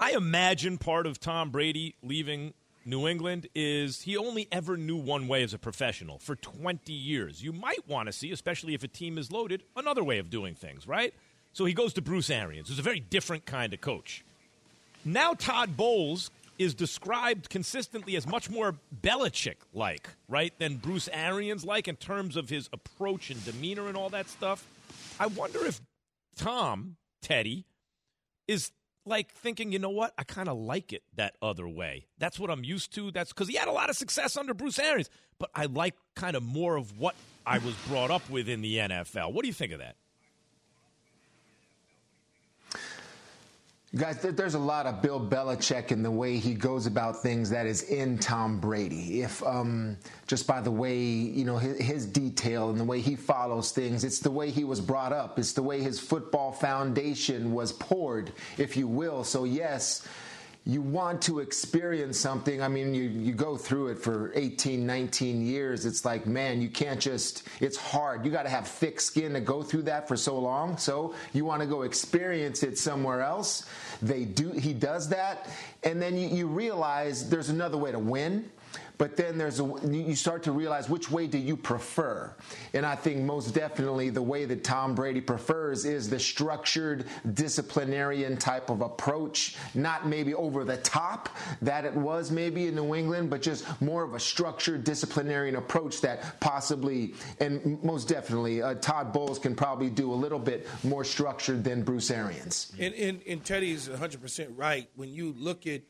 I 0.01 0.13
imagine 0.13 0.79
part 0.79 1.07
of 1.07 1.21
Tom 1.21 1.51
Brady 1.51 1.97
leaving 2.03 2.55
New 2.85 3.07
England 3.07 3.47
is 3.55 4.03
he 4.03 4.17
only 4.17 4.49
ever 4.51 4.77
knew 4.77 4.97
one 4.97 5.29
way 5.29 5.43
as 5.43 5.55
a 5.55 5.59
professional 5.59 6.19
for 6.19 6.35
20 6.35 6.93
years. 6.93 7.43
You 7.43 7.53
might 7.53 7.87
want 7.89 8.07
to 8.07 8.13
see, 8.13 8.33
especially 8.33 8.75
if 8.75 8.83
a 8.83 8.89
team 8.89 9.19
is 9.19 9.31
loaded, 9.31 9.63
another 9.77 10.03
way 10.03 10.19
of 10.19 10.31
doing 10.31 10.55
things, 10.55 10.87
right? 10.87 11.15
So 11.53 11.65
he 11.65 11.75
goes 11.75 11.93
to 11.95 12.03
Bruce 12.03 12.31
Arians, 12.31 12.69
who's 12.69 12.79
a 12.79 12.83
very 12.83 13.01
different 13.01 13.45
kind 13.45 13.73
of 13.73 13.81
coach. 13.81 14.25
Now 15.05 15.35
Todd 15.35 15.77
Bowles 15.77 16.31
is 16.59 16.75
described 16.75 17.51
consistently 17.51 18.17
as 18.17 18.27
much 18.27 18.51
more 18.51 18.77
Belichick 19.03 19.57
like, 19.73 20.09
right, 20.29 20.53
than 20.59 20.77
Bruce 20.77 21.09
Arians 21.13 21.65
like 21.65 21.89
in 21.89 21.97
terms 21.97 22.37
of 22.37 22.49
his 22.49 22.69
approach 22.73 23.31
and 23.31 23.45
demeanor 23.45 23.89
and 23.89 23.97
all 23.97 24.11
that 24.11 24.29
stuff. 24.29 24.67
I 25.21 25.27
wonder 25.27 25.65
if 25.65 25.81
Tom, 26.37 26.97
Tedy, 27.23 27.65
is 28.49 28.71
like 29.05 29.33
thinking, 29.33 29.73
you 29.73 29.79
know 29.79 29.91
what? 29.91 30.13
I 30.19 30.25
kind 30.25 30.49
of 30.49 30.57
like 30.57 30.93
it 30.93 31.03
that 31.17 31.37
other 31.43 31.69
way. 31.69 32.07
That's 32.19 32.39
what 32.39 32.51
I'm 32.51 32.65
used 32.65 32.95
to. 32.95 33.11
That's 33.11 33.33
because 33.33 33.49
he 33.49 33.57
had 33.57 33.69
a 33.69 33.73
lot 33.73 33.91
of 33.91 33.97
success 33.97 34.37
under 34.37 34.55
Bruce 34.55 34.79
Arians, 34.79 35.11
but 35.39 35.51
I 35.55 35.67
like 35.67 35.95
kind 36.15 36.37
of 36.37 36.43
more 36.43 36.77
of 36.77 36.99
what 36.99 37.15
I 37.47 37.59
was 37.59 37.75
brought 37.89 38.11
up 38.11 38.29
with 38.31 38.49
in 38.49 38.63
the 38.63 38.77
NFL. 38.77 39.33
What 39.33 39.43
do 39.43 39.49
you 39.49 39.55
think 39.55 39.73
of 39.73 39.79
that? 39.81 39.97
Guys, 43.95 44.17
there's 44.23 44.55
a 44.55 44.59
lot 44.59 44.87
of 44.87 45.03
Bill 45.03 45.21
Belichick 45.21 45.93
in 45.93 46.03
the 46.03 46.11
way 46.11 46.39
he 46.39 46.55
goes 46.55 46.87
about 46.87 47.23
things 47.23 47.51
that 47.51 47.67
is 47.67 47.83
in 47.83 48.17
Tom 48.17 48.59
Brady. 48.59 49.21
If 49.21 49.43
um, 49.43 49.99
just 50.27 50.47
by 50.47 50.63
the 50.63 50.71
way, 50.71 50.99
you 50.99 51.45
know, 51.45 51.59
his, 51.59 51.79
his, 51.79 52.07
detail 52.07 52.71
and 52.71 52.81
the 52.81 52.85
way 52.85 53.03
he 53.03 53.17
follows 53.17 53.71
things, 53.71 54.03
it's 54.03 54.21
the 54.21 54.31
way 54.31 54.51
he 54.51 54.65
was 54.65 54.81
brought 54.81 55.13
up. 55.13 55.39
It's 55.39 55.53
the 55.53 55.63
way 55.63 55.83
his 55.83 56.01
football 56.01 56.53
foundation 56.53 57.53
was 57.53 57.71
poured, 57.71 58.33
if 58.57 58.79
you 58.79 58.89
will. 58.89 59.25
So 59.25 59.45
yes, 59.45 60.09
you 60.65 60.81
want 60.81 61.21
to 61.23 61.41
experience 61.41 62.19
something. 62.21 62.63
I 62.63 62.69
mean, 62.69 62.95
you, 62.95 63.03
you 63.03 63.33
go 63.33 63.57
through 63.57 63.89
it 63.89 63.99
for 63.99 64.31
18, 64.37 64.87
19 64.87 65.45
years. 65.45 65.85
It's 65.85 66.05
like, 66.05 66.25
man, 66.25 66.63
you 66.63 66.69
can't 66.69 67.01
just, 67.01 67.49
it's 67.61 67.77
hard. 67.77 68.25
You 68.25 68.31
got 68.31 68.45
to 68.45 68.49
have 68.49 68.69
thick 68.69 69.01
skin 69.01 69.33
to 69.33 69.41
go 69.41 69.65
through 69.65 69.83
that 69.83 70.07
for 70.07 70.17
so 70.17 70.39
long. 70.39 70.77
So 70.77 71.15
you 71.33 71.45
want 71.45 71.63
to 71.63 71.67
go 71.67 71.83
experience 71.83 72.63
it 72.63 72.79
somewhere 72.79 73.23
else. 73.23 73.67
They 74.03 74.25
do, 74.25 74.53
he 74.53 74.73
does 74.73 75.09
that. 75.09 75.49
And 75.83 76.01
then 76.01 76.17
you, 76.17 76.29
you 76.29 76.47
realize 76.47 77.29
there's 77.29 77.49
another 77.49 77.77
way 77.77 77.91
to 77.91 77.99
win 77.99 78.49
but 79.03 79.17
then 79.17 79.37
there's 79.37 79.59
a, 79.59 79.65
you 79.85 80.15
start 80.15 80.45
to 80.45 80.53
realize 80.53 80.89
which 80.89 81.11
way 81.11 81.27
do 81.27 81.37
you 81.37 81.57
prefer. 81.57 82.33
And 82.73 82.87
i 82.87 82.95
think 82.95 83.19
most 83.23 83.53
definitely 83.53 84.11
the 84.11 84.23
way 84.23 84.45
that 84.45 84.63
tom 84.63 84.95
brady 84.95 85.21
prefers 85.21 85.85
is 85.85 86.09
the 86.09 86.21
structured 86.21 87.07
disciplinarian 87.35 88.37
type 88.37 88.71
of 88.71 88.81
approach. 88.81 89.57
Not 89.75 90.07
maybe 90.07 90.35
over 90.35 90.63
the 90.63 90.77
top 90.77 91.31
that 91.63 91.85
it 91.85 91.93
was 91.93 92.31
maybe 92.31 92.69
in 92.69 92.77
new 92.77 92.95
england 92.95 93.29
but 93.29 93.43
just 93.43 93.65
more 93.81 94.05
of 94.05 94.15
a 94.15 94.21
structured 94.21 94.85
disciplinarian 94.85 95.57
approach 95.57 96.01
that 96.03 96.39
possibly 96.39 97.15
and 97.41 97.83
most 97.83 98.07
definitely 98.07 98.63
uh, 98.63 98.75
todd 98.75 99.13
bowles 99.13 99.41
can 99.41 99.57
probably 99.57 99.91
do 99.91 100.13
a 100.13 100.19
little 100.25 100.39
bit 100.39 100.69
more 100.85 101.03
structured 101.03 101.65
than 101.65 101.83
bruce 101.83 102.13
arians. 102.13 102.73
And, 102.79 102.95
and, 102.95 103.21
and 103.27 103.45
tedy's 103.45 103.89
100% 103.89 104.53
right. 104.55 104.89
When 104.95 105.13
you 105.13 105.35
look 105.37 105.67
at 105.67 105.83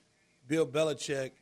bill 0.49 0.67
belichick 0.67 1.33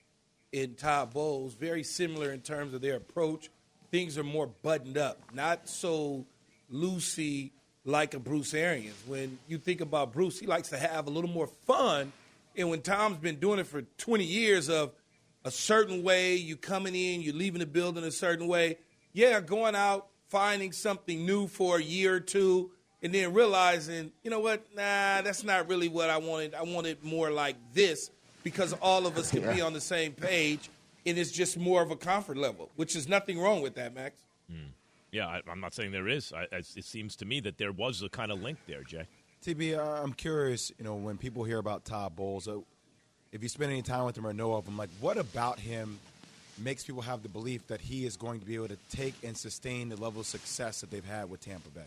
in 0.53 0.75
Todd 0.75 1.13
Bowles, 1.13 1.55
very 1.55 1.83
similar 1.83 2.33
in 2.33 2.41
terms 2.41 2.75
of 2.75 2.81
their 2.81 2.97
approach. 2.97 3.51
Things 3.91 4.19
are 4.19 4.25
more 4.25 4.47
buttoned 4.47 4.99
up, 4.99 5.19
not 5.33 5.69
so 5.69 6.27
loosey 6.73 7.51
like 7.85 8.15
a 8.15 8.19
Bruce 8.19 8.55
Arians. 8.55 8.97
When 9.07 9.39
you 9.49 9.59
think 9.59 9.81
about 9.81 10.13
Bruce, 10.13 10.39
he 10.39 10.47
likes 10.47 10.69
to 10.71 10.79
have 10.79 11.07
a 11.07 11.11
little 11.11 11.31
more 11.31 11.49
fun. 11.67 12.13
And 12.57 12.69
when 12.69 12.83
Tom's 12.83 13.19
been 13.19 13.37
doing 13.37 13.59
it 13.59 13.67
for 13.67 13.83
20 13.83 14.25
years 14.25 14.69
of 14.69 14.93
a 15.45 15.51
certain 15.51 16.03
way, 16.03 16.37
you 16.37 16.57
coming 16.57 16.95
in, 16.95 17.23
you 17.23 17.33
leaving 17.33 17.61
the 17.61 17.67
building 17.67 18.05
a 18.05 18.11
certain 18.11 18.47
way, 18.47 18.79
yeah, 19.13 19.41
going 19.41 19.75
out, 19.75 20.09
finding 20.29 20.73
something 20.73 21.25
new 21.25 21.47
for 21.47 21.79
a 21.79 21.83
year 21.83 22.15
or 22.17 22.21
two, 22.21 22.71
and 23.03 23.15
then 23.15 23.33
realizing, 23.33 24.13
you 24.23 24.31
know 24.31 24.41
what, 24.41 24.65
nah, 24.75 25.23
that's 25.23 25.43
not 25.43 25.69
really 25.69 25.89
what 25.89 26.11
I 26.11 26.19
wanted. 26.19 26.55
I 26.55 26.63
wanted 26.63 27.03
more 27.03 27.31
like 27.31 27.57
this 27.73 28.11
because 28.43 28.73
all 28.75 29.07
of 29.07 29.17
us 29.17 29.31
can 29.31 29.43
yeah. 29.43 29.55
be 29.55 29.61
on 29.61 29.73
the 29.73 29.81
same 29.81 30.13
page, 30.13 30.69
and 31.07 31.19
it's 31.19 31.31
just 31.31 31.59
more 31.59 31.83
of 31.83 31.91
a 31.91 31.97
comfort 31.97 32.37
level, 32.37 32.71
which 32.77 32.97
is 32.97 33.09
nothing 33.09 33.39
wrong 33.39 33.63
with 33.63 33.75
that, 33.75 33.95
Max. 33.95 34.17
Mm. 34.51 34.69
Yeah, 35.13 35.27
I, 35.27 35.51
am 35.51 35.61
not 35.61 35.75
saying 35.75 35.93
there 35.93 36.09
is. 36.09 36.33
I, 36.33 36.47
it 36.53 36.85
seems 36.85 37.17
to 37.17 37.25
me 37.25 37.41
that 37.41 37.59
there 37.59 37.73
was 37.73 38.03
a 38.03 38.09
kind 38.09 38.31
of 38.31 38.43
link 38.43 38.59
there, 38.67 38.83
Jay. 38.83 39.07
TB, 39.45 39.79
uh, 39.79 40.03
I'm 40.03 40.13
curious. 40.13 40.71
You 40.79 40.85
know, 40.85 40.95
when 40.95 41.17
people 41.17 41.45
hear 41.45 41.59
about 41.59 41.85
Todd 41.85 42.15
Bowles, 42.15 42.47
uh, 42.47 42.59
if 43.33 43.43
you 43.43 43.49
spend 43.49 43.73
any 43.73 43.83
time 43.83 44.05
with 44.05 44.17
him 44.17 44.27
or 44.27 44.33
know 44.33 44.55
of 44.55 44.67
him, 44.67 44.77
like 44.77 44.91
what 45.01 45.17
about 45.17 45.59
him 45.59 45.99
makes 46.59 46.85
people 46.85 47.03
have 47.03 47.23
the 47.23 47.29
belief 47.29 47.67
that 47.69 47.81
he 47.81 48.05
is 48.05 48.17
going 48.17 48.39
to 48.39 48.47
be 48.47 48.55
able 48.55 48.69
to 48.69 48.77
take 48.91 49.15
and 49.25 49.37
sustain 49.37 49.89
the 49.89 49.97
level 49.97 50.21
of 50.21 50.27
success 50.27 50.81
that 50.83 50.91
they've 50.91 51.05
had 51.05 51.31
with 51.31 51.41
Tampa 51.41 51.71
Bay? 51.71 51.81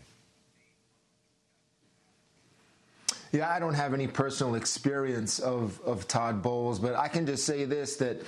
Yeah, 3.34 3.52
I 3.52 3.58
don't 3.58 3.74
have 3.74 3.94
any 3.94 4.06
personal 4.06 4.54
experience 4.54 5.40
of, 5.40 5.80
of 5.80 6.06
Todd 6.06 6.40
Bowles, 6.40 6.78
but 6.78 6.94
I 6.94 7.08
can 7.08 7.26
just 7.26 7.44
say 7.44 7.64
this 7.64 7.96
that 7.96 8.22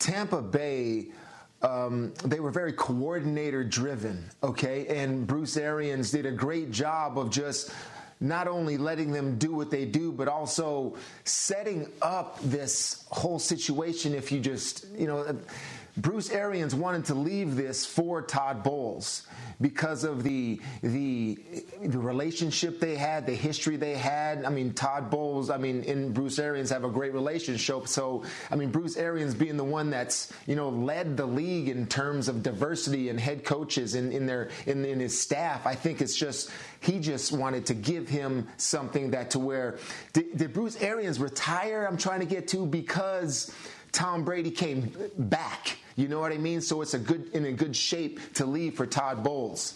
Tampa 0.00 0.42
Bay. 0.42 1.06
Um, 1.62 2.12
they 2.24 2.40
were 2.40 2.50
very 2.50 2.72
coordinator 2.72 3.62
driven, 3.62 4.28
okay? 4.42 4.88
And 4.88 5.24
Bruce 5.24 5.56
Arians 5.56 6.10
did 6.10 6.26
a 6.26 6.32
great 6.32 6.72
job 6.72 7.16
of 7.16 7.30
just 7.30 7.72
not 8.20 8.48
only 8.48 8.76
letting 8.76 9.12
them 9.12 9.38
do 9.38 9.54
what 9.54 9.70
they 9.70 9.84
do, 9.84 10.10
but 10.10 10.26
also 10.26 10.96
setting 11.22 11.88
up 12.02 12.40
this 12.42 13.06
whole 13.10 13.38
situation. 13.38 14.14
If 14.14 14.32
you 14.32 14.40
just, 14.40 14.84
you 14.98 15.06
know, 15.06 15.38
Bruce 15.96 16.30
Arians 16.30 16.74
wanted 16.74 17.04
to 17.06 17.14
leave 17.14 17.54
this 17.54 17.86
for 17.86 18.20
Todd 18.20 18.64
Bowles 18.64 19.26
because 19.60 20.02
of 20.02 20.24
the, 20.24 20.60
the 20.82 21.38
the 21.82 21.98
relationship 21.98 22.80
they 22.80 22.96
had, 22.96 23.26
the 23.26 23.34
history 23.34 23.76
they 23.76 23.94
had. 23.94 24.44
I 24.44 24.50
mean, 24.50 24.72
Todd 24.72 25.08
Bowles, 25.08 25.50
I 25.50 25.56
mean, 25.56 25.84
and 25.86 26.12
Bruce 26.12 26.40
Arians 26.40 26.70
have 26.70 26.82
a 26.82 26.88
great 26.88 27.12
relationship. 27.12 27.86
So, 27.86 28.24
I 28.50 28.56
mean, 28.56 28.70
Bruce 28.72 28.96
Arians 28.96 29.34
being 29.34 29.56
the 29.56 29.64
one 29.64 29.90
that's 29.90 30.32
you 30.46 30.56
know 30.56 30.68
led 30.68 31.16
the 31.16 31.26
league 31.26 31.68
in 31.68 31.86
terms 31.86 32.26
of 32.26 32.42
diversity 32.42 33.08
and 33.08 33.20
head 33.20 33.44
coaches 33.44 33.94
in, 33.94 34.10
in 34.10 34.26
their 34.26 34.50
in, 34.66 34.84
in 34.84 34.98
his 34.98 35.18
staff. 35.18 35.64
I 35.64 35.76
think 35.76 36.00
it's 36.00 36.16
just 36.16 36.50
he 36.80 36.98
just 36.98 37.30
wanted 37.30 37.66
to 37.66 37.74
give 37.74 38.08
him 38.08 38.48
something 38.56 39.12
that 39.12 39.30
to 39.30 39.38
where 39.38 39.78
did, 40.12 40.36
did 40.36 40.52
Bruce 40.52 40.80
Arians 40.82 41.20
retire? 41.20 41.86
I'm 41.88 41.98
trying 41.98 42.20
to 42.20 42.26
get 42.26 42.48
to 42.48 42.66
because 42.66 43.54
Tom 43.92 44.24
Brady 44.24 44.50
came 44.50 44.92
back. 45.16 45.78
You 45.96 46.08
know 46.08 46.18
what 46.18 46.32
I 46.32 46.38
mean? 46.38 46.60
So 46.60 46.82
it's 46.82 46.94
a 46.94 46.98
good 46.98 47.30
in 47.34 47.44
a 47.44 47.52
good 47.52 47.76
shape 47.76 48.20
to 48.34 48.46
leave 48.46 48.74
for 48.74 48.86
Todd 48.86 49.22
Bowles. 49.22 49.74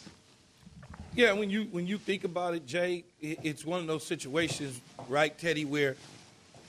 Yeah, 1.14 1.32
when 1.32 1.48
you 1.48 1.64
when 1.70 1.86
you 1.86 1.98
think 1.98 2.24
about 2.24 2.54
it, 2.54 2.66
Jay, 2.66 3.04
it's 3.20 3.64
one 3.64 3.80
of 3.80 3.86
those 3.86 4.04
situations, 4.04 4.80
right, 5.08 5.36
Tedy, 5.36 5.64
where 5.64 5.96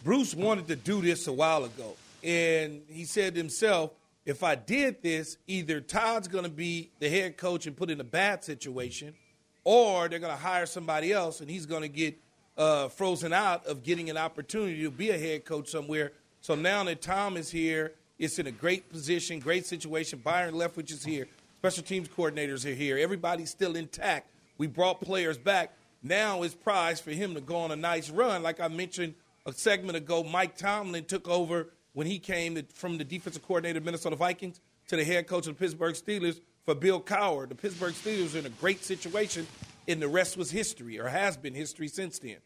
Bruce 0.03 0.35
wanted 0.35 0.67
to 0.67 0.75
do 0.75 1.01
this 1.01 1.27
a 1.27 1.33
while 1.33 1.65
ago, 1.65 1.95
and 2.23 2.81
he 2.89 3.05
said 3.05 3.33
to 3.33 3.39
himself, 3.39 3.91
"If 4.25 4.43
I 4.43 4.53
did 4.55 5.01
this, 5.01 5.37
either 5.47 5.81
Todd's 5.81 6.27
going 6.27 6.45
to 6.45 6.49
be 6.49 6.91
the 6.99 7.09
head 7.09 7.37
coach 7.37 7.65
and 7.65 7.75
put 7.75 7.89
in 7.89 7.99
a 7.99 8.05
bad 8.05 8.43
situation, 8.43 9.15
or 9.63 10.07
they're 10.09 10.19
going 10.19 10.35
to 10.35 10.41
hire 10.41 10.67
somebody 10.67 11.11
else, 11.11 11.41
and 11.41 11.49
he's 11.49 11.65
going 11.65 11.81
to 11.81 11.89
get 11.89 12.19
uh, 12.55 12.87
frozen 12.87 13.33
out 13.33 13.65
of 13.65 13.83
getting 13.83 14.09
an 14.09 14.17
opportunity 14.17 14.83
to 14.83 14.91
be 14.91 15.09
a 15.09 15.17
head 15.17 15.43
coach 15.43 15.69
somewhere." 15.69 16.11
So 16.41 16.55
now 16.55 16.83
that 16.85 17.01
Tom 17.01 17.35
is 17.35 17.51
here, 17.51 17.93
it's 18.19 18.37
in 18.37 18.47
a 18.47 18.51
great 18.51 18.89
position, 18.89 19.39
great 19.39 19.65
situation. 19.65 20.19
Byron 20.19 20.53
Leftwich 20.53 20.91
is 20.91 21.03
here. 21.03 21.27
Special 21.59 21.83
teams 21.83 22.09
coordinators 22.09 22.69
are 22.69 22.75
here. 22.75 22.97
Everybody's 22.97 23.49
still 23.49 23.75
intact. 23.75 24.29
We 24.57 24.67
brought 24.67 24.99
players 24.99 25.37
back. 25.37 25.73
Now 26.03 26.43
it's 26.43 26.53
prize 26.53 26.99
for 26.99 27.11
him 27.11 27.33
to 27.33 27.41
go 27.41 27.55
on 27.55 27.71
a 27.71 27.75
nice 27.75 28.09
run. 28.09 28.43
Like 28.43 28.59
I 28.59 28.67
mentioned 28.67 29.15
a 29.45 29.53
segment 29.53 29.97
ago, 29.97 30.23
Mike 30.23 30.57
Tomlin 30.57 31.05
took 31.05 31.27
over 31.27 31.69
when 31.93 32.07
he 32.07 32.19
came 32.19 32.61
from 32.73 32.97
the 32.97 33.03
defensive 33.03 33.41
coordinator 33.41 33.79
of 33.79 33.85
Minnesota 33.85 34.15
Vikings 34.15 34.59
to 34.89 34.95
the 34.95 35.03
head 35.03 35.27
coach 35.27 35.47
of 35.47 35.57
the 35.57 35.59
Pittsburgh 35.59 35.95
Steelers 35.95 36.39
for 36.65 36.75
Bill 36.75 37.01
Cowher. 37.01 37.47
The 37.47 37.55
Pittsburgh 37.55 37.93
Steelers 37.93 38.35
are 38.35 38.39
in 38.39 38.45
a 38.45 38.49
great 38.49 38.83
situation, 38.83 39.47
and 39.87 40.01
the 40.01 40.07
rest 40.07 40.37
was 40.37 40.51
history, 40.51 40.99
or 40.99 41.07
has 41.07 41.37
been 41.37 41.53
history 41.53 41.87
since 41.87 42.19
then. 42.19 42.37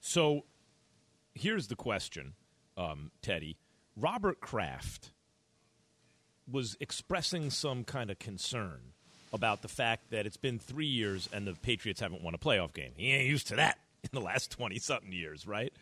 So 0.00 0.44
here's 1.36 1.68
the 1.68 1.76
question, 1.76 2.34
um, 2.76 3.10
Tedy. 3.22 3.56
Robert 3.96 4.40
Kraft 4.40 5.10
was 6.50 6.76
expressing 6.80 7.50
some 7.50 7.84
kind 7.84 8.10
of 8.10 8.18
concern 8.18 8.92
about 9.32 9.62
the 9.62 9.68
fact 9.68 10.10
that 10.10 10.26
it's 10.26 10.36
been 10.36 10.58
three 10.58 10.86
years 10.86 11.28
and 11.32 11.46
the 11.46 11.54
Patriots 11.54 12.00
haven't 12.00 12.22
won 12.22 12.34
a 12.34 12.38
playoff 12.38 12.72
game. 12.72 12.92
He 12.96 13.12
ain't 13.12 13.28
used 13.28 13.48
to 13.48 13.56
that 13.56 13.78
in 14.02 14.10
the 14.12 14.20
last 14.20 14.50
20 14.50 14.78
something 14.78 15.12
years, 15.12 15.46
right? 15.46 15.72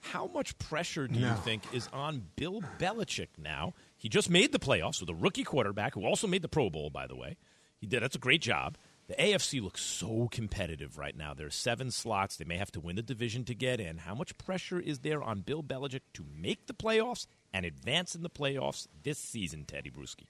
How 0.00 0.26
much 0.26 0.56
pressure 0.58 1.08
do 1.08 1.18
no. 1.18 1.28
you 1.28 1.34
think 1.36 1.62
is 1.72 1.88
on 1.92 2.22
Bill 2.36 2.62
Belichick 2.78 3.28
now? 3.38 3.72
He 3.96 4.08
just 4.08 4.28
made 4.28 4.52
the 4.52 4.58
playoffs 4.58 5.00
with 5.00 5.08
a 5.08 5.14
rookie 5.14 5.44
quarterback 5.44 5.94
who 5.94 6.04
also 6.04 6.26
made 6.26 6.42
the 6.42 6.48
Pro 6.48 6.68
Bowl, 6.68 6.90
by 6.90 7.06
the 7.06 7.16
way. 7.16 7.36
He 7.80 7.86
did. 7.86 8.02
That's 8.02 8.16
a 8.16 8.20
great 8.20 8.42
job. 8.42 8.76
The 9.06 9.14
AFC 9.14 9.60
looks 9.60 9.82
so 9.82 10.28
competitive 10.30 10.96
right 10.96 11.14
now. 11.14 11.34
There 11.34 11.46
are 11.46 11.50
seven 11.50 11.90
slots. 11.90 12.36
They 12.36 12.46
may 12.46 12.56
have 12.56 12.72
to 12.72 12.80
win 12.80 12.96
the 12.96 13.02
division 13.02 13.44
to 13.44 13.54
get 13.54 13.78
in. 13.78 13.98
How 13.98 14.14
much 14.14 14.38
pressure 14.38 14.80
is 14.80 15.00
there 15.00 15.22
on 15.22 15.42
Bill 15.42 15.62
Belichick 15.62 16.00
to 16.14 16.24
make 16.34 16.66
the 16.66 16.72
playoffs 16.72 17.26
and 17.52 17.66
advance 17.66 18.14
in 18.14 18.22
the 18.22 18.30
playoffs 18.30 18.86
this 19.02 19.18
season, 19.18 19.66
Tedy 19.66 19.92
Bruschi? 19.92 20.24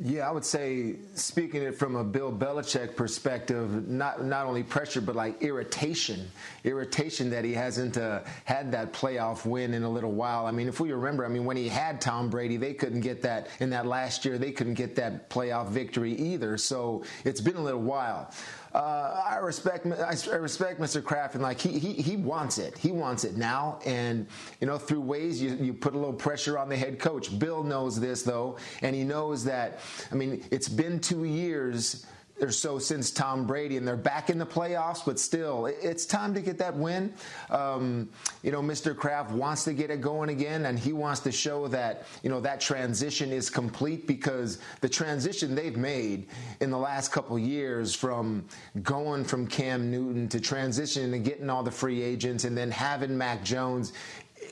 Yeah, 0.00 0.28
I 0.28 0.30
would 0.30 0.44
say, 0.44 0.94
speaking 1.14 1.60
it 1.60 1.76
from 1.76 1.96
a 1.96 2.04
Bill 2.04 2.30
Belichick 2.32 2.94
perspective, 2.94 3.88
not 3.88 4.24
not 4.24 4.46
only 4.46 4.62
pressure 4.62 5.00
but 5.00 5.16
like 5.16 5.42
irritation, 5.42 6.30
irritation 6.62 7.30
that 7.30 7.44
he 7.44 7.52
hasn't 7.52 7.98
uh, 7.98 8.20
had 8.44 8.70
that 8.70 8.92
playoff 8.92 9.44
win 9.44 9.74
in 9.74 9.82
a 9.82 9.88
little 9.88 10.12
while. 10.12 10.46
I 10.46 10.52
mean, 10.52 10.68
if 10.68 10.78
we 10.78 10.92
remember, 10.92 11.24
I 11.24 11.28
mean, 11.28 11.44
when 11.44 11.56
he 11.56 11.68
had 11.68 12.00
Tom 12.00 12.30
Brady, 12.30 12.56
they 12.56 12.74
couldn't 12.74 13.00
get 13.00 13.22
that 13.22 13.48
in 13.58 13.70
that 13.70 13.86
last 13.86 14.24
year. 14.24 14.38
They 14.38 14.52
couldn't 14.52 14.74
get 14.74 14.94
that 14.96 15.30
playoff 15.30 15.68
victory 15.68 16.14
either. 16.14 16.58
So 16.58 17.02
it's 17.24 17.40
been 17.40 17.56
a 17.56 17.62
little 17.62 17.82
while 17.82 18.32
uh, 18.74 19.22
I 19.26 19.36
respect 19.36 19.86
I 19.86 20.36
respect 20.36 20.80
Mr. 20.80 21.02
Kraft 21.02 21.34
and 21.34 21.42
like 21.42 21.60
he, 21.60 21.78
he 21.78 21.94
he 21.94 22.16
wants 22.16 22.58
it. 22.58 22.76
He 22.76 22.92
wants 22.92 23.24
it 23.24 23.36
now, 23.36 23.78
and 23.86 24.26
you 24.60 24.66
know 24.66 24.78
through 24.78 25.00
ways 25.00 25.40
you, 25.40 25.54
you 25.56 25.72
put 25.72 25.94
a 25.94 25.98
little 25.98 26.12
pressure 26.12 26.58
on 26.58 26.68
the 26.68 26.76
head 26.76 26.98
coach. 26.98 27.38
Bill 27.38 27.62
knows 27.62 27.98
this 27.98 28.22
though, 28.22 28.58
and 28.82 28.94
he 28.94 29.04
knows 29.04 29.44
that. 29.44 29.80
I 30.12 30.14
mean, 30.14 30.44
it's 30.50 30.68
been 30.68 31.00
two 31.00 31.24
years 31.24 32.06
or 32.40 32.50
so 32.50 32.78
since 32.78 33.10
Tom 33.10 33.46
Brady, 33.46 33.76
and 33.76 33.86
they're 33.86 33.96
back 33.96 34.30
in 34.30 34.38
the 34.38 34.46
playoffs, 34.46 35.04
but 35.04 35.18
still, 35.18 35.66
it's 35.66 36.06
time 36.06 36.34
to 36.34 36.40
get 36.40 36.58
that 36.58 36.74
win. 36.74 37.12
Um, 37.50 38.08
you 38.42 38.52
know, 38.52 38.62
Mr. 38.62 38.96
Kraft 38.96 39.30
wants 39.30 39.64
to 39.64 39.72
get 39.72 39.90
it 39.90 40.00
going 40.00 40.30
again, 40.30 40.66
and 40.66 40.78
he 40.78 40.92
wants 40.92 41.20
to 41.20 41.32
show 41.32 41.68
that, 41.68 42.06
you 42.22 42.30
know, 42.30 42.40
that 42.40 42.60
transition 42.60 43.32
is 43.32 43.50
complete 43.50 44.06
because 44.06 44.58
the 44.80 44.88
transition 44.88 45.54
they've 45.54 45.76
made 45.76 46.26
in 46.60 46.70
the 46.70 46.78
last 46.78 47.12
couple 47.12 47.38
years 47.38 47.94
from 47.94 48.44
going 48.82 49.24
from 49.24 49.46
Cam 49.46 49.90
Newton 49.90 50.28
to 50.28 50.38
transitioning 50.38 51.14
and 51.14 51.24
getting 51.24 51.50
all 51.50 51.62
the 51.62 51.70
free 51.70 52.02
agents 52.02 52.44
and 52.44 52.56
then 52.56 52.70
having 52.70 53.16
Mac 53.16 53.44
Jones 53.44 53.92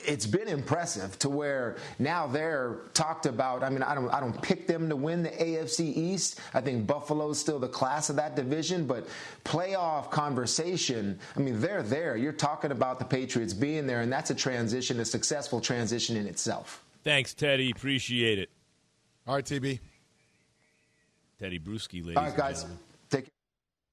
it's 0.07 0.25
been 0.25 0.47
impressive 0.47 1.19
to 1.19 1.29
where 1.29 1.75
now 1.99 2.25
they're 2.25 2.77
talked 2.93 3.25
about. 3.25 3.61
I 3.61 3.69
mean, 3.69 3.83
I 3.83 3.93
don't 3.93 4.09
I 4.09 4.19
don't 4.19 4.41
pick 4.41 4.65
them 4.65 4.87
to 4.89 4.95
win 4.95 5.21
the 5.21 5.29
AFC 5.29 5.81
East. 5.81 6.39
I 6.53 6.61
think 6.61 6.87
Buffalo's 6.87 7.37
still 7.39 7.59
the 7.59 7.67
class 7.67 8.09
of 8.09 8.15
that 8.15 8.35
division, 8.35 8.87
but 8.87 9.07
playoff 9.43 10.09
conversation. 10.09 11.19
I 11.35 11.39
mean, 11.41 11.59
they're 11.59 11.83
there. 11.83 12.15
You're 12.15 12.31
talking 12.31 12.71
about 12.71 12.99
the 12.99 13.05
Patriots 13.05 13.53
being 13.53 13.85
there, 13.85 14.01
and 14.01 14.11
that's 14.11 14.31
a 14.31 14.35
transition, 14.35 14.99
a 15.01 15.05
successful 15.05 15.59
transition 15.59 16.15
in 16.15 16.25
itself. 16.25 16.83
Thanks, 17.03 17.33
Tedy. 17.33 17.71
Appreciate 17.71 18.39
it. 18.39 18.49
All 19.27 19.35
right, 19.35 19.45
TB. 19.45 19.79
Tedy 21.39 21.59
Bruschi, 21.59 22.01
ladies. 22.01 22.17
All 22.17 22.23
right, 22.23 22.35
guys. 22.35 22.65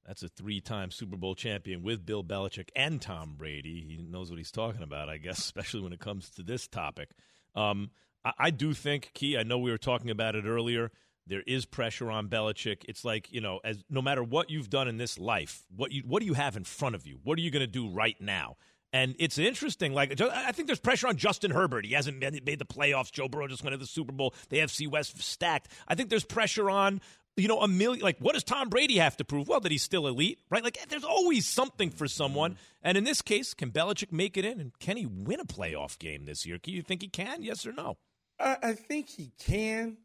That's 0.05 0.23
a 0.23 0.27
three-time 0.27 0.91
Super 0.91 1.17
Bowl 1.17 1.35
champion 1.35 1.81
with 1.81 2.05
Bill 2.05 2.23
Belichick 2.23 2.69
and 2.75 3.01
Tom 3.01 3.35
Brady. 3.37 3.85
He 3.87 3.97
knows 3.97 4.29
what 4.29 4.37
he's 4.37 4.51
talking 4.51 4.83
about, 4.83 5.09
I 5.09 5.17
guess, 5.17 5.39
especially 5.45 5.81
when 5.81 5.93
it 5.93 5.99
comes 5.99 6.29
to 6.31 6.43
this 6.43 6.67
topic. 6.67 7.09
Um, 7.55 7.89
I, 8.23 8.31
I, 8.37 8.49
do 8.51 8.73
think, 8.73 9.11
Key. 9.13 9.37
I 9.37 9.43
know 9.43 9.57
we 9.57 9.71
were 9.71 9.77
talking 9.77 10.09
about 10.09 10.35
it 10.35 10.45
earlier. 10.45 10.91
There 11.27 11.43
is 11.47 11.65
pressure 11.65 12.11
on 12.11 12.27
Belichick. 12.27 12.83
It's 12.87 13.03
like 13.03 13.31
you 13.31 13.41
know, 13.41 13.59
as 13.63 13.83
no 13.89 14.01
matter 14.01 14.23
what 14.23 14.51
you've 14.51 14.69
done 14.69 14.87
in 14.87 14.97
this 14.97 15.17
life, 15.17 15.63
what 15.75 15.91
you 15.91 16.03
what 16.05 16.19
do 16.19 16.27
you 16.27 16.35
have 16.35 16.55
in 16.55 16.63
front 16.63 16.93
of 16.93 17.07
you? 17.07 17.19
What 17.23 17.39
are 17.39 17.41
you 17.41 17.49
going 17.49 17.61
to 17.61 17.67
do 17.67 17.89
right 17.89 18.19
now? 18.19 18.57
And 18.93 19.15
it's 19.19 19.37
interesting. 19.37 19.91
Like 19.91 20.21
I 20.21 20.51
think 20.51 20.67
there's 20.67 20.79
pressure 20.79 21.07
on 21.07 21.17
Justin 21.17 21.51
Herbert. 21.51 21.85
He 21.85 21.93
hasn't 21.93 22.19
made 22.19 22.59
the 22.59 22.65
playoffs. 22.65 23.11
Joe 23.11 23.27
Burrow 23.27 23.47
just 23.47 23.63
went 23.63 23.73
to 23.73 23.77
the 23.77 23.87
Super 23.87 24.13
Bowl. 24.13 24.33
The 24.49 24.59
FC 24.59 24.87
West 24.87 25.21
stacked. 25.21 25.69
I 25.87 25.95
think 25.95 26.09
there's 26.09 26.23
pressure 26.23 26.69
on 26.69 27.01
you 27.37 27.47
know, 27.47 27.59
a 27.59 27.67
million. 27.67 28.03
Like, 28.03 28.17
what 28.19 28.33
does 28.33 28.43
Tom 28.43 28.69
Brady 28.69 28.97
have 28.97 29.17
to 29.17 29.25
prove? 29.25 29.47
Well, 29.47 29.59
that 29.59 29.71
he's 29.71 29.83
still 29.83 30.07
elite, 30.07 30.39
right? 30.49 30.63
Like, 30.63 30.77
there's 30.89 31.03
always 31.03 31.47
something 31.47 31.89
for 31.89 32.07
someone. 32.07 32.51
Mm-hmm. 32.51 32.59
And 32.83 32.97
in 32.97 33.03
this 33.03 33.21
case, 33.21 33.53
can 33.53 33.71
Belichick 33.71 34.11
make 34.11 34.37
it 34.37 34.45
in? 34.45 34.59
And 34.59 34.77
can 34.79 34.97
he 34.97 35.05
win 35.05 35.39
a 35.39 35.45
playoff 35.45 35.99
game 35.99 36.25
this 36.25 36.45
year? 36.45 36.57
Do 36.57 36.71
you 36.71 36.81
think 36.81 37.01
he 37.01 37.07
can? 37.07 37.43
Yes 37.43 37.65
or 37.65 37.73
no? 37.73 37.97
I, 38.39 38.57
I 38.61 38.73
think 38.73 39.09
he 39.09 39.31
can. 39.39 39.97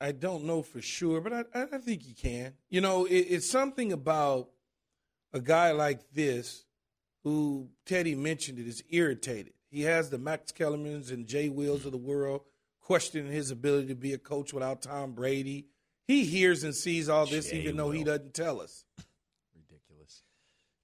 I 0.00 0.12
don't 0.12 0.44
know 0.44 0.62
for 0.62 0.82
sure, 0.82 1.20
but 1.20 1.32
I, 1.32 1.44
I 1.54 1.78
think 1.78 2.02
he 2.02 2.12
can. 2.12 2.52
You 2.68 2.80
know, 2.80 3.06
it, 3.06 3.14
it's 3.14 3.50
something 3.50 3.92
about 3.92 4.50
a 5.32 5.40
guy 5.40 5.72
like 5.72 6.12
this 6.12 6.64
who 7.24 7.70
Tedy 7.86 8.16
mentioned 8.16 8.58
it 8.58 8.68
is 8.68 8.84
irritated. 8.90 9.54
He 9.70 9.82
has 9.82 10.10
the 10.10 10.18
Max 10.18 10.52
Kellermans 10.52 11.10
and 11.10 11.26
Jay 11.26 11.48
Wills 11.48 11.84
of 11.86 11.92
the 11.92 11.98
world 11.98 12.42
questioning 12.80 13.32
his 13.32 13.50
ability 13.50 13.88
to 13.88 13.96
be 13.96 14.12
a 14.12 14.18
coach 14.18 14.52
without 14.52 14.82
Tom 14.82 15.12
Brady 15.12 15.66
he 16.06 16.24
hears 16.24 16.62
and 16.64 16.74
sees 16.74 17.08
all 17.08 17.26
this, 17.26 17.50
Jay 17.50 17.58
even 17.58 17.76
though 17.76 17.90
he 17.90 18.04
doesn't 18.04 18.34
tell 18.34 18.60
us. 18.60 18.84
Ridiculous. 19.54 20.22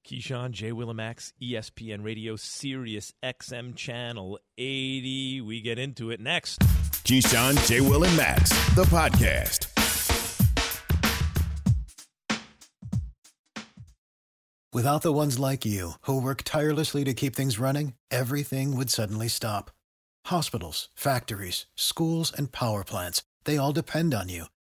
Keyshawn, 0.06 0.50
J. 0.50 0.72
Willimax, 0.72 1.32
ESPN 1.40 2.04
Radio, 2.04 2.36
Sirius 2.36 3.12
XM 3.22 3.76
Channel 3.76 4.38
80. 4.58 5.40
We 5.42 5.60
get 5.60 5.78
into 5.78 6.10
it 6.10 6.20
next. 6.20 6.60
Keyshawn, 7.04 7.66
J. 7.68 7.80
Will, 7.80 8.04
and 8.04 8.16
Max, 8.16 8.50
the 8.74 8.84
podcast. 8.84 9.68
Without 14.72 15.02
the 15.02 15.12
ones 15.12 15.38
like 15.38 15.66
you, 15.66 15.92
who 16.06 16.18
work 16.20 16.42
tirelessly 16.44 17.04
to 17.04 17.12
keep 17.12 17.36
things 17.36 17.58
running, 17.58 17.92
everything 18.10 18.74
would 18.74 18.88
suddenly 18.88 19.28
stop. 19.28 19.70
Hospitals, 20.26 20.88
factories, 20.94 21.66
schools, 21.76 22.32
and 22.34 22.50
power 22.52 22.82
plants, 22.82 23.22
they 23.44 23.58
all 23.58 23.72
depend 23.72 24.14
on 24.14 24.30
you. 24.30 24.46